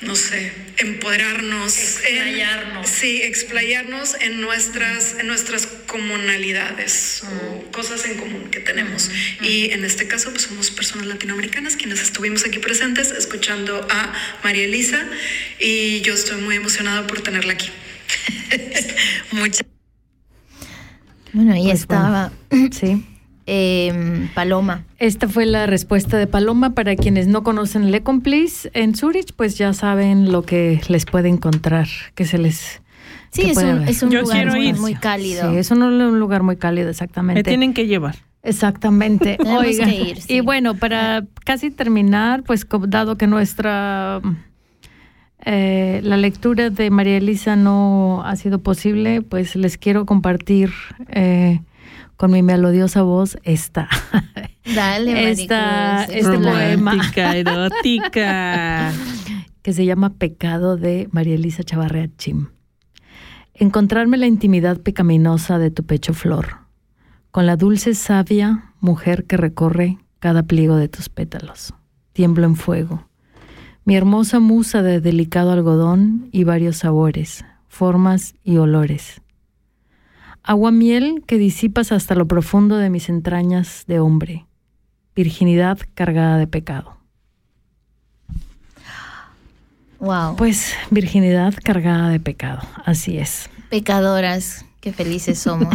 [0.00, 2.88] no sé, empoderarnos, explayarnos.
[2.88, 9.10] sí, explayarnos en nuestras, en nuestras comunalidades o cosas en común que tenemos.
[9.40, 14.12] Y en este caso, pues somos personas latinoamericanas quienes estuvimos aquí presentes escuchando a
[14.42, 15.06] María Elisa
[15.58, 17.70] y yo estoy muy emocionada por tenerla aquí.
[19.32, 19.66] Muchas
[21.32, 22.32] Bueno, ahí Pues estaba
[22.72, 23.04] Sí.
[23.46, 24.84] Em, Paloma.
[24.98, 26.70] Esta fue la respuesta de Paloma.
[26.70, 31.28] Para quienes no conocen Le Complice en Zurich, pues ya saben lo que les puede
[31.28, 32.80] encontrar, que se les...
[33.30, 33.88] Sí, es un, haber.
[33.88, 34.46] es un Yo lugar
[34.78, 35.50] muy, cálido.
[35.50, 37.40] Sí, es un, un lugar muy cálido, exactamente.
[37.40, 38.16] Me tienen que llevar.
[38.42, 39.36] Exactamente.
[39.38, 40.34] Tenemos Oiga, que ir, sí.
[40.34, 44.20] y bueno, para casi terminar, pues dado que nuestra
[45.46, 50.72] eh, la lectura de María Elisa no ha sido posible, pues les quiero compartir
[51.08, 51.60] eh,
[52.16, 53.88] con mi melodiosa voz esta,
[54.74, 56.94] Dale, esta Maricruz, este esta- poema
[57.36, 58.92] erótica.
[59.62, 62.48] que se llama Pecado de María Elisa Chavarrea Chim.
[63.54, 66.58] Encontrarme la intimidad pecaminosa de tu pecho flor,
[67.30, 71.72] con la dulce savia mujer que recorre cada pliego de tus pétalos.
[72.12, 73.08] Tiemblo en fuego.
[73.84, 79.20] Mi hermosa musa de delicado algodón y varios sabores, formas y olores.
[80.46, 84.44] Agua miel que disipas hasta lo profundo de mis entrañas de hombre.
[85.16, 86.98] Virginidad cargada de pecado.
[90.00, 90.36] Wow.
[90.36, 93.48] Pues virginidad cargada de pecado, así es.
[93.70, 94.66] Pecadoras.
[94.84, 95.74] Qué felices somos.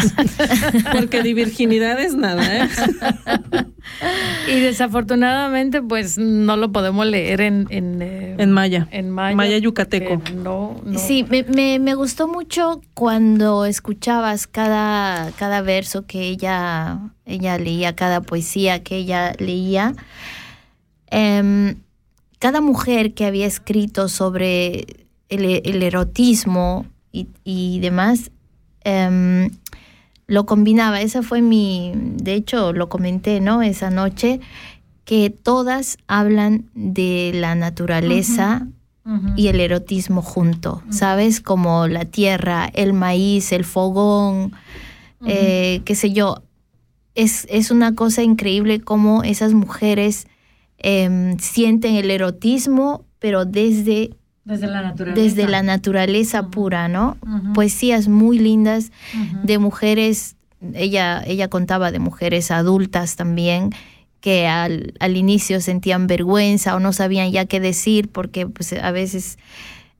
[0.93, 2.69] Porque de virginidad es nada, ¿eh?
[4.47, 8.87] Y desafortunadamente, pues no lo podemos leer en en, eh, En maya.
[8.91, 9.35] en maya.
[9.35, 10.19] Maya yucateco.
[10.19, 10.99] porque No, no.
[10.99, 17.95] Sí, me, me, me gustó mucho cuando escuchabas cada, cada verso que ella, ella leía,
[17.95, 19.95] cada poesía que ella leía.
[21.07, 21.77] Em,
[22.37, 28.29] cada mujer que había escrito sobre el, el erotismo y, y demás,
[28.89, 29.49] em,
[30.27, 31.01] lo combinaba.
[31.01, 33.61] Esa fue mi, de hecho lo comenté, ¿no?
[33.61, 34.39] Esa noche,
[35.05, 38.67] que todas hablan de la naturaleza
[39.35, 41.41] y el erotismo junto, ¿sabes?
[41.41, 44.53] Como la tierra, el maíz, el fogón,
[45.25, 46.43] eh, qué sé yo.
[47.15, 50.27] Es, es una cosa increíble cómo esas mujeres
[50.77, 54.11] em, sienten el erotismo, pero desde,
[54.45, 55.21] Desde la naturaleza.
[55.21, 57.17] desde la naturaleza pura, ¿no?
[57.53, 58.91] Poesías muy lindas
[59.43, 60.35] de mujeres,
[60.73, 63.71] ella, ella contaba de mujeres adultas también,
[64.21, 68.91] que al, al inicio sentían vergüenza o no sabían ya qué decir, porque pues, a
[68.91, 69.37] veces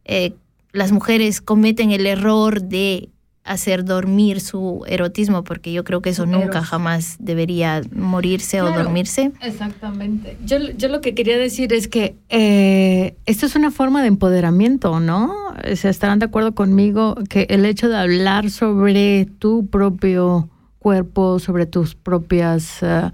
[0.05, 0.33] eh,
[0.71, 3.09] las mujeres cometen el error de
[3.49, 9.31] hacer dormir su erotismo, porque yo creo que eso nunca jamás debería morirse o dormirse.
[9.41, 10.37] Exactamente.
[10.45, 14.99] Yo, yo lo que quería decir es que eh, esto es una forma de empoderamiento,
[14.99, 15.33] ¿no?
[15.49, 20.47] O sea, estarán de acuerdo conmigo que el hecho de hablar sobre tu propio
[20.77, 23.11] cuerpo, sobre tus propias eh,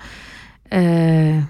[0.69, 1.45] eh,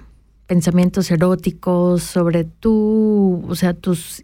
[0.46, 4.24] pensamientos eróticos, sobre tu, o sea, tus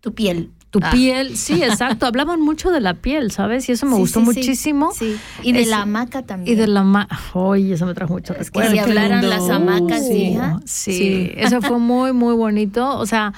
[0.00, 0.50] Tu piel.
[0.74, 0.90] Tu Ah.
[0.90, 2.04] piel, sí, exacto.
[2.06, 3.68] Hablaban mucho de la piel, ¿sabes?
[3.68, 4.90] Y eso me Sí, gustó sí, muchísimo.
[4.92, 5.16] Sí.
[5.44, 6.52] Y de Es- la hamaca también.
[6.52, 8.72] Y de la ma Oye, eso me trajo mucho Es que recuerdo.
[8.72, 10.58] si hablaran las hamacas, sí, hija.
[10.64, 11.30] sí, Sí.
[11.36, 12.98] eso fue muy, muy bonito.
[12.98, 13.32] O sea,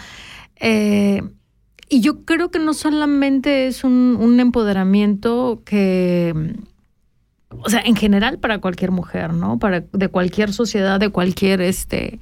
[0.60, 1.20] eh,
[1.90, 6.54] y yo creo que no solamente es un, un empoderamiento que,
[7.50, 9.58] o sea, en general para cualquier mujer, ¿no?
[9.58, 12.18] Para de cualquier sociedad, de cualquier este,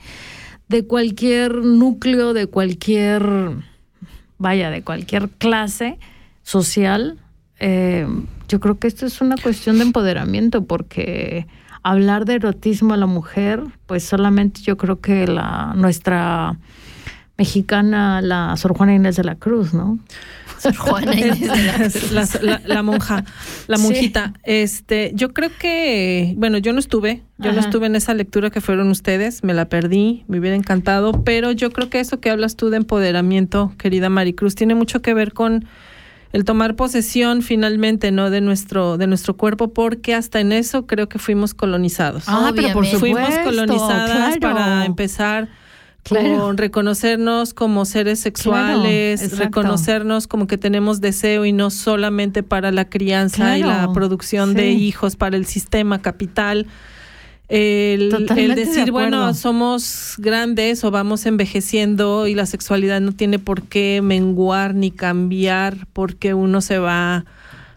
[0.68, 3.22] de cualquier núcleo, de cualquier,
[4.44, 5.98] vaya, de cualquier clase
[6.42, 7.18] social.
[7.58, 8.06] eh,
[8.46, 11.46] yo creo que esto es una cuestión de empoderamiento porque
[11.82, 16.58] hablar de erotismo a la mujer, pues solamente yo creo que la nuestra
[17.36, 19.98] mexicana, la Sor Juana Inés de la Cruz, ¿no?
[20.58, 23.24] Sor Juana Inés de la Es la, la- la monja,
[23.66, 23.82] la Sí.
[23.82, 24.32] monjita.
[24.44, 28.60] Este, yo creo que, bueno, yo no estuve, yo no estuve en esa lectura que
[28.60, 32.56] fueron ustedes, me la perdí, me hubiera encantado, pero yo creo que eso que hablas
[32.56, 35.64] tú de empoderamiento, querida Maricruz, tiene mucho que ver con
[36.32, 38.28] el tomar posesión finalmente, ¿no?
[38.30, 42.24] De nuestro, de nuestro cuerpo, porque hasta en eso creo que fuimos colonizados.
[42.26, 42.98] Ah, pero por Obviamente.
[42.98, 44.40] Fuimos supuesto, colonizadas claro.
[44.40, 45.48] para empezar
[46.04, 46.38] Claro.
[46.38, 52.70] con reconocernos como seres sexuales, Claro, reconocernos como que tenemos deseo y no solamente para
[52.72, 56.66] la crianza y la producción de hijos para el sistema capital.
[57.48, 63.62] El, de decir, bueno, somos grandes o vamos envejeciendo y la sexualidad no tiene por
[63.62, 67.24] qué menguar ni cambiar porque uno se va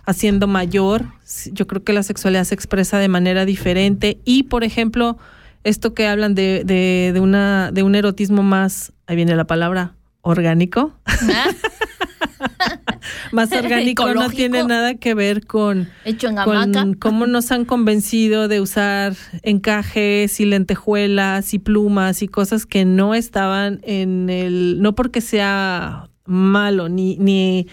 [0.05, 1.05] haciendo mayor.
[1.51, 5.17] Yo creo que la sexualidad se expresa de manera diferente y, por ejemplo,
[5.63, 9.93] esto que hablan de, de, de una, de un erotismo más, ahí viene la palabra,
[10.21, 10.93] orgánico,
[13.31, 16.81] más orgánico no tiene nada que ver con, Hecho en hamaca.
[16.81, 22.85] con cómo nos han convencido de usar encajes y lentejuelas y plumas y cosas que
[22.85, 27.67] no estaban en el, no porque sea malo ni, ni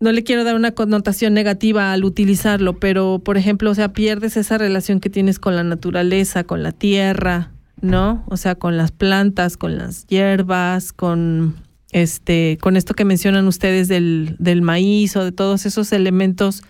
[0.00, 4.36] no le quiero dar una connotación negativa al utilizarlo, pero por ejemplo, o sea, pierdes
[4.36, 8.24] esa relación que tienes con la naturaleza, con la tierra, ¿no?
[8.28, 11.56] O sea, con las plantas, con las hierbas, con
[11.92, 16.62] este, con esto que mencionan ustedes del, del maíz o de todos esos elementos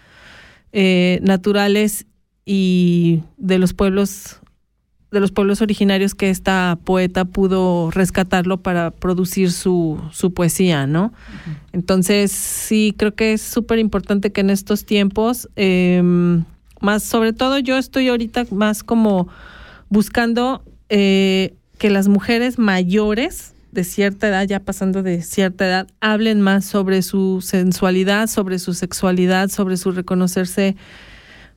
[0.72, 2.06] eh, naturales
[2.44, 4.40] y de los pueblos
[5.15, 11.15] de los pueblos originarios que esta poeta pudo rescatarlo para producir su, su poesía, ¿no?
[11.73, 16.03] Entonces, sí, creo que es súper importante que en estos tiempos, eh,
[16.81, 19.28] más sobre todo yo estoy ahorita más como
[19.89, 26.41] buscando eh, que las mujeres mayores de cierta edad, ya pasando de cierta edad, hablen
[26.41, 30.77] más sobre su sensualidad, sobre su sexualidad, sobre su reconocerse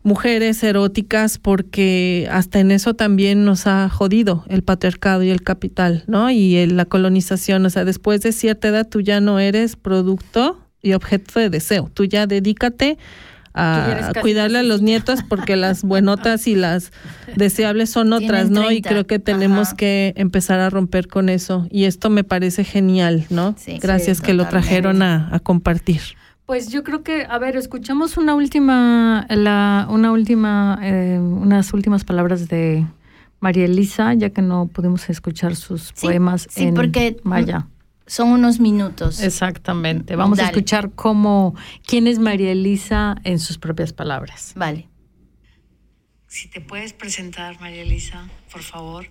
[0.07, 6.03] mujeres eróticas porque hasta en eso también nos ha jodido el patriarcado y el capital,
[6.07, 6.31] ¿no?
[6.31, 10.59] Y el- la colonización, o sea, después de cierta edad tú ya no eres producto
[10.81, 12.97] y objeto de deseo, tú ya dedícate
[13.59, 16.91] a cuidarle a los nietos porque las buenotas y las
[17.35, 18.61] deseables son otras, ¿no?
[18.71, 19.77] Y 30, creo que tenemos ajá.
[19.77, 23.55] que empezar a romper con eso y esto me parece genial, ¿no?
[23.57, 26.01] Sí, Gracias sí, que lo trajeron a, a compartir.
[26.47, 32.05] Pues yo creo que, a ver, escuchamos una última, la, una última, eh, unas últimas
[32.05, 32.87] palabras de
[33.41, 37.67] María Elisa, ya que no pudimos escuchar sus poemas sí, en porque maya.
[38.05, 39.21] Son unos minutos.
[39.21, 40.15] Exactamente.
[40.15, 41.53] Vamos a escuchar cómo,
[41.85, 44.53] quién es María Elisa en sus propias palabras.
[44.55, 44.87] Vale.
[46.27, 49.07] Si te puedes presentar, María Elisa, por favor.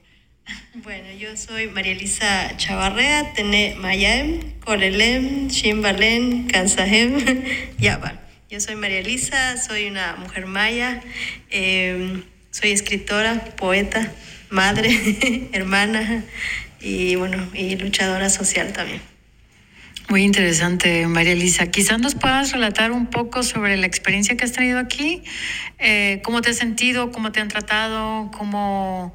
[0.75, 7.19] Bueno, yo soy María Elisa Chavarrea, Tene Mayem, Corelem, Shimbalem, Kansahem,
[7.79, 8.21] Yaba.
[8.51, 11.01] Yo soy María Elisa, soy una mujer maya,
[11.51, 14.13] eh, soy escritora, poeta,
[14.51, 16.25] madre, hermana
[16.81, 19.01] y bueno, y luchadora social también.
[20.09, 21.67] Muy interesante, María Elisa.
[21.67, 25.25] Quizás nos puedas relatar un poco sobre la experiencia que has tenido aquí,
[25.79, 29.15] Eh, cómo te has sentido, cómo te han tratado, cómo,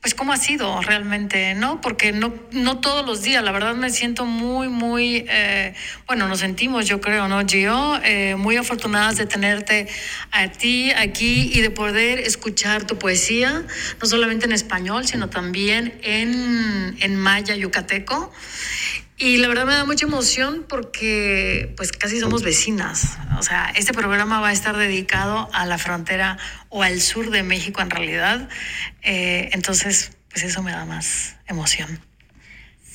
[0.00, 1.80] pues cómo ha sido realmente, ¿no?
[1.80, 5.74] Porque no, no todos los días, la verdad me siento muy, muy, eh,
[6.06, 7.98] bueno, nos sentimos, yo creo, ¿no, Gio?
[8.04, 9.88] Eh, muy afortunadas de tenerte
[10.30, 13.64] a ti aquí y de poder escuchar tu poesía,
[14.00, 18.32] no solamente en español, sino también en, en maya yucateco.
[19.20, 23.18] Y la verdad me da mucha emoción porque pues casi somos vecinas.
[23.36, 26.38] O sea, este programa va a estar dedicado a la frontera
[26.68, 28.48] o al sur de México en realidad.
[29.02, 32.07] Eh, entonces, pues eso me da más emoción.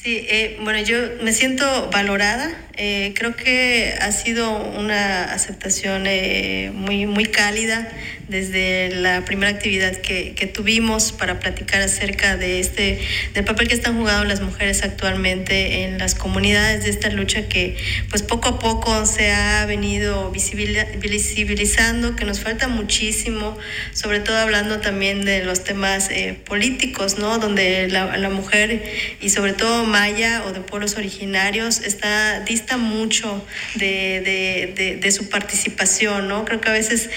[0.04, 2.52] Sí, eh, bueno, yo me siento valorada.
[2.76, 7.88] Eh, creo que ha sido una aceptación eh, muy, muy cálida
[8.28, 13.00] desde la primera actividad que, que tuvimos para platicar acerca de este,
[13.36, 17.78] del papel que están jugando las mujeres actualmente en las comunidades de esta lucha que
[18.10, 23.56] pues poco a poco se ha venido visibili- visibilizando, que nos falta muchísimo,
[23.94, 27.38] sobre todo hablando también de los temas eh, políticos, ¿no?
[27.38, 28.84] Donde la, la mujer
[29.22, 33.46] y sobre todo maya o de pueblos originarios está, dista mucho
[33.76, 36.46] de, su participación, ¿no?
[36.46, 37.12] Creo que a veces,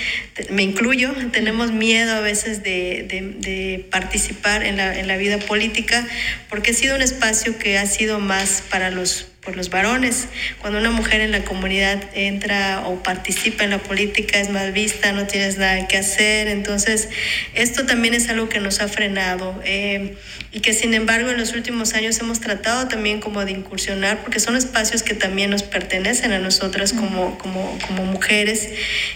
[0.50, 6.06] me incluyo, tenemos miedo a veces de, participar en la vida política
[6.50, 10.26] porque ha sido un espacio que ha sido más para los por los varones.
[10.60, 15.12] Cuando una mujer en la comunidad entra o participa en la política es mal vista,
[15.12, 16.48] no tienes nada que hacer.
[16.48, 17.08] Entonces,
[17.54, 20.16] esto también es algo que nos ha frenado eh,
[20.52, 24.40] y que sin embargo en los últimos años hemos tratado también como de incursionar porque
[24.40, 28.70] son espacios que también nos pertenecen a nosotras como, como, como mujeres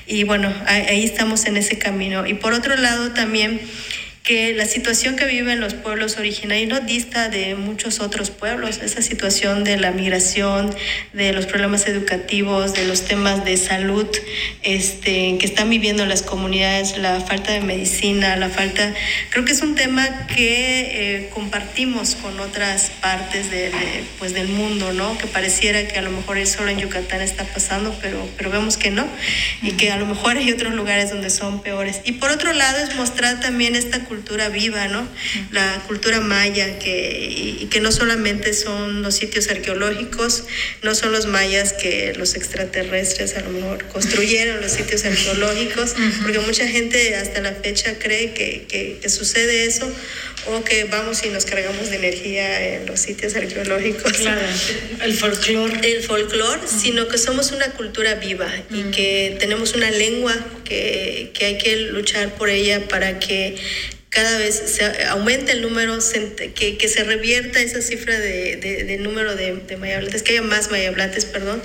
[0.07, 2.27] y bueno, ahí, ahí estamos en ese camino.
[2.27, 3.61] Y por otro lado también
[4.23, 9.03] que la situación que viven los pueblos originarios no dista de muchos otros pueblos, esa
[9.03, 10.75] situación de la migración,
[11.13, 14.07] de los problemas educativos, de los temas de salud
[14.63, 18.95] este, que están viviendo las comunidades, la falta de medicina, la falta,
[19.31, 24.49] creo que es un tema que eh, compartimos con otras partes de, de, pues, del
[24.49, 25.17] mundo, ¿no?
[25.19, 28.91] que pareciera que a lo mejor solo en Yucatán está pasando, pero, pero vemos que
[28.91, 29.09] no,
[29.63, 32.01] y que a lo mejor hay otros lugares donde son peores.
[32.05, 35.07] Y por otro lado es mostrar también esta cultura viva, ¿no?
[35.53, 40.45] La cultura maya, que, y, que no solamente son los sitios arqueológicos,
[40.83, 46.41] no son los mayas que los extraterrestres a lo mejor construyeron los sitios arqueológicos, porque
[46.41, 49.89] mucha gente hasta la fecha cree que, que, que sucede eso
[50.47, 54.13] o que vamos y nos cargamos de energía en los sitios arqueológicos.
[54.13, 54.41] Claro,
[55.05, 55.79] el folclore.
[55.83, 60.35] El folclore, sino que somos una cultura viva y que tenemos una lengua
[60.65, 63.57] que, que hay que luchar por ella para que
[64.11, 65.97] cada vez se aumente el número,
[66.57, 70.43] que, que se revierta esa cifra de, de, de número de, de mayablantes, que haya
[70.43, 71.63] más mayablantes, perdón,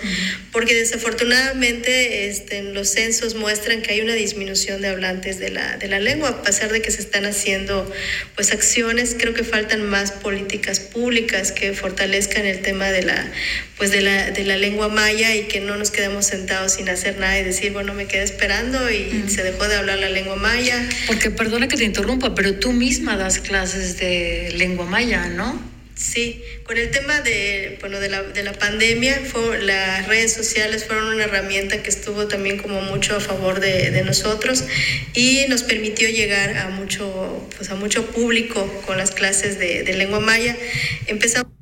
[0.52, 5.88] porque desafortunadamente este, los censos muestran que hay una disminución de hablantes de la, de
[5.88, 7.92] la lengua, a pesar de que se están haciendo
[8.36, 13.28] pues acciones, creo que faltan más políticas públicas que fortalezcan el tema de la,
[13.78, 17.18] pues de la, de la lengua maya y que no nos quedemos sentados sin hacer
[17.18, 20.88] nada y decir, bueno, me quedé esperando y se dejó de hablar la lengua maya.
[21.08, 25.60] Porque perdona que te interrumpa, pero tú misma das clases de lengua maya, ¿no?
[25.96, 30.84] Sí, con el tema de, bueno, de, la, de la pandemia, fue, las redes sociales
[30.84, 34.66] fueron una herramienta que estuvo también como mucho a favor de, de nosotros
[35.14, 39.94] y nos permitió llegar a mucho, pues a mucho público con las clases de, de
[39.94, 40.58] lengua maya.
[41.08, 41.56] Empezamos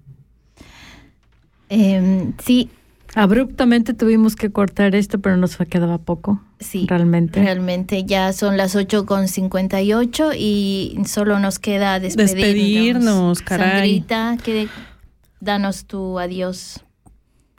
[1.76, 2.70] Em, sí,
[3.16, 6.42] Abruptamente tuvimos que cortar esto, pero nos quedaba poco.
[6.60, 6.86] Sí.
[6.90, 7.42] Realmente.
[7.42, 12.36] realmente ya son las 8 con 58 y solo nos queda despedirnos.
[12.36, 14.00] Despedirnos, caray.
[14.00, 14.68] Sandrita, que
[15.40, 16.84] danos tu adiós.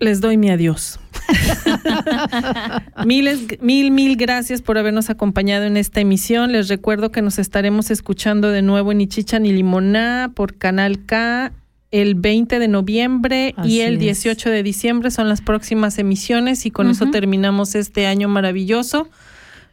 [0.01, 0.99] Les doy mi adiós.
[3.07, 6.51] Miles, mil, mil gracias por habernos acompañado en esta emisión.
[6.51, 11.53] Les recuerdo que nos estaremos escuchando de nuevo en Ichicha ni Limoná por Canal K
[12.01, 14.01] el 20 de noviembre Así y el es.
[14.01, 19.09] 18 de diciembre son las próximas emisiones y con eso terminamos este año maravilloso.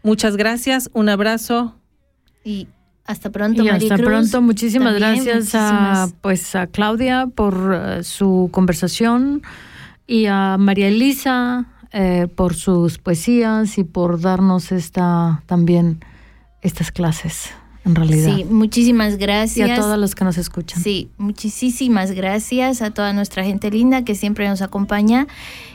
[0.03, 1.75] Muchas gracias, un abrazo.
[2.43, 2.67] Y
[3.05, 4.41] hasta pronto, Y hasta pronto.
[4.41, 9.41] Muchísimas También gracias a, pues, a Claudia por eh, su conversación
[10.05, 16.05] y a María Elisa eh, por sus poesías y por darnos esta también
[16.61, 17.49] estas clases,
[17.83, 18.35] en realidad.
[18.35, 19.71] Sí, muchísimas y gracias.
[19.71, 20.81] a todos los que nos escuchan.
[20.81, 25.27] Sí, muchísimas gracias a toda nuestra gente linda que siempre nos acompaña.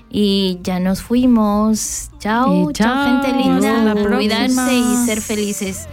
[0.08, 2.10] Y ya nos fuimos.
[2.20, 3.94] Chao, Y chao, chao, gente linda.
[4.16, 5.88] Cuidarse y ser felices.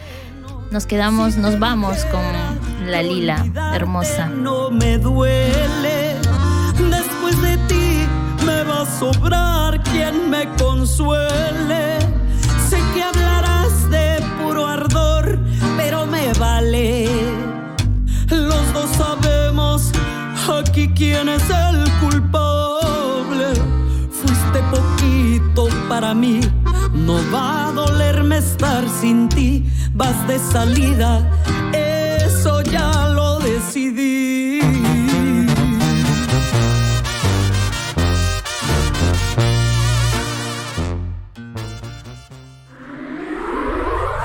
[0.71, 2.21] Nos quedamos, nos vamos con
[2.89, 4.27] la lila hermosa.
[4.27, 6.15] no me duele.
[6.89, 8.05] Después de ti
[8.45, 11.82] me va a sobrar quien me consuele.
[20.73, 23.53] Aquí quién es el culpable.
[24.09, 26.39] Fuiste poquito para mí,
[26.93, 29.63] no va a dolerme estar sin ti.
[29.93, 31.29] Vas de salida,
[31.73, 35.02] eso ya lo decidí.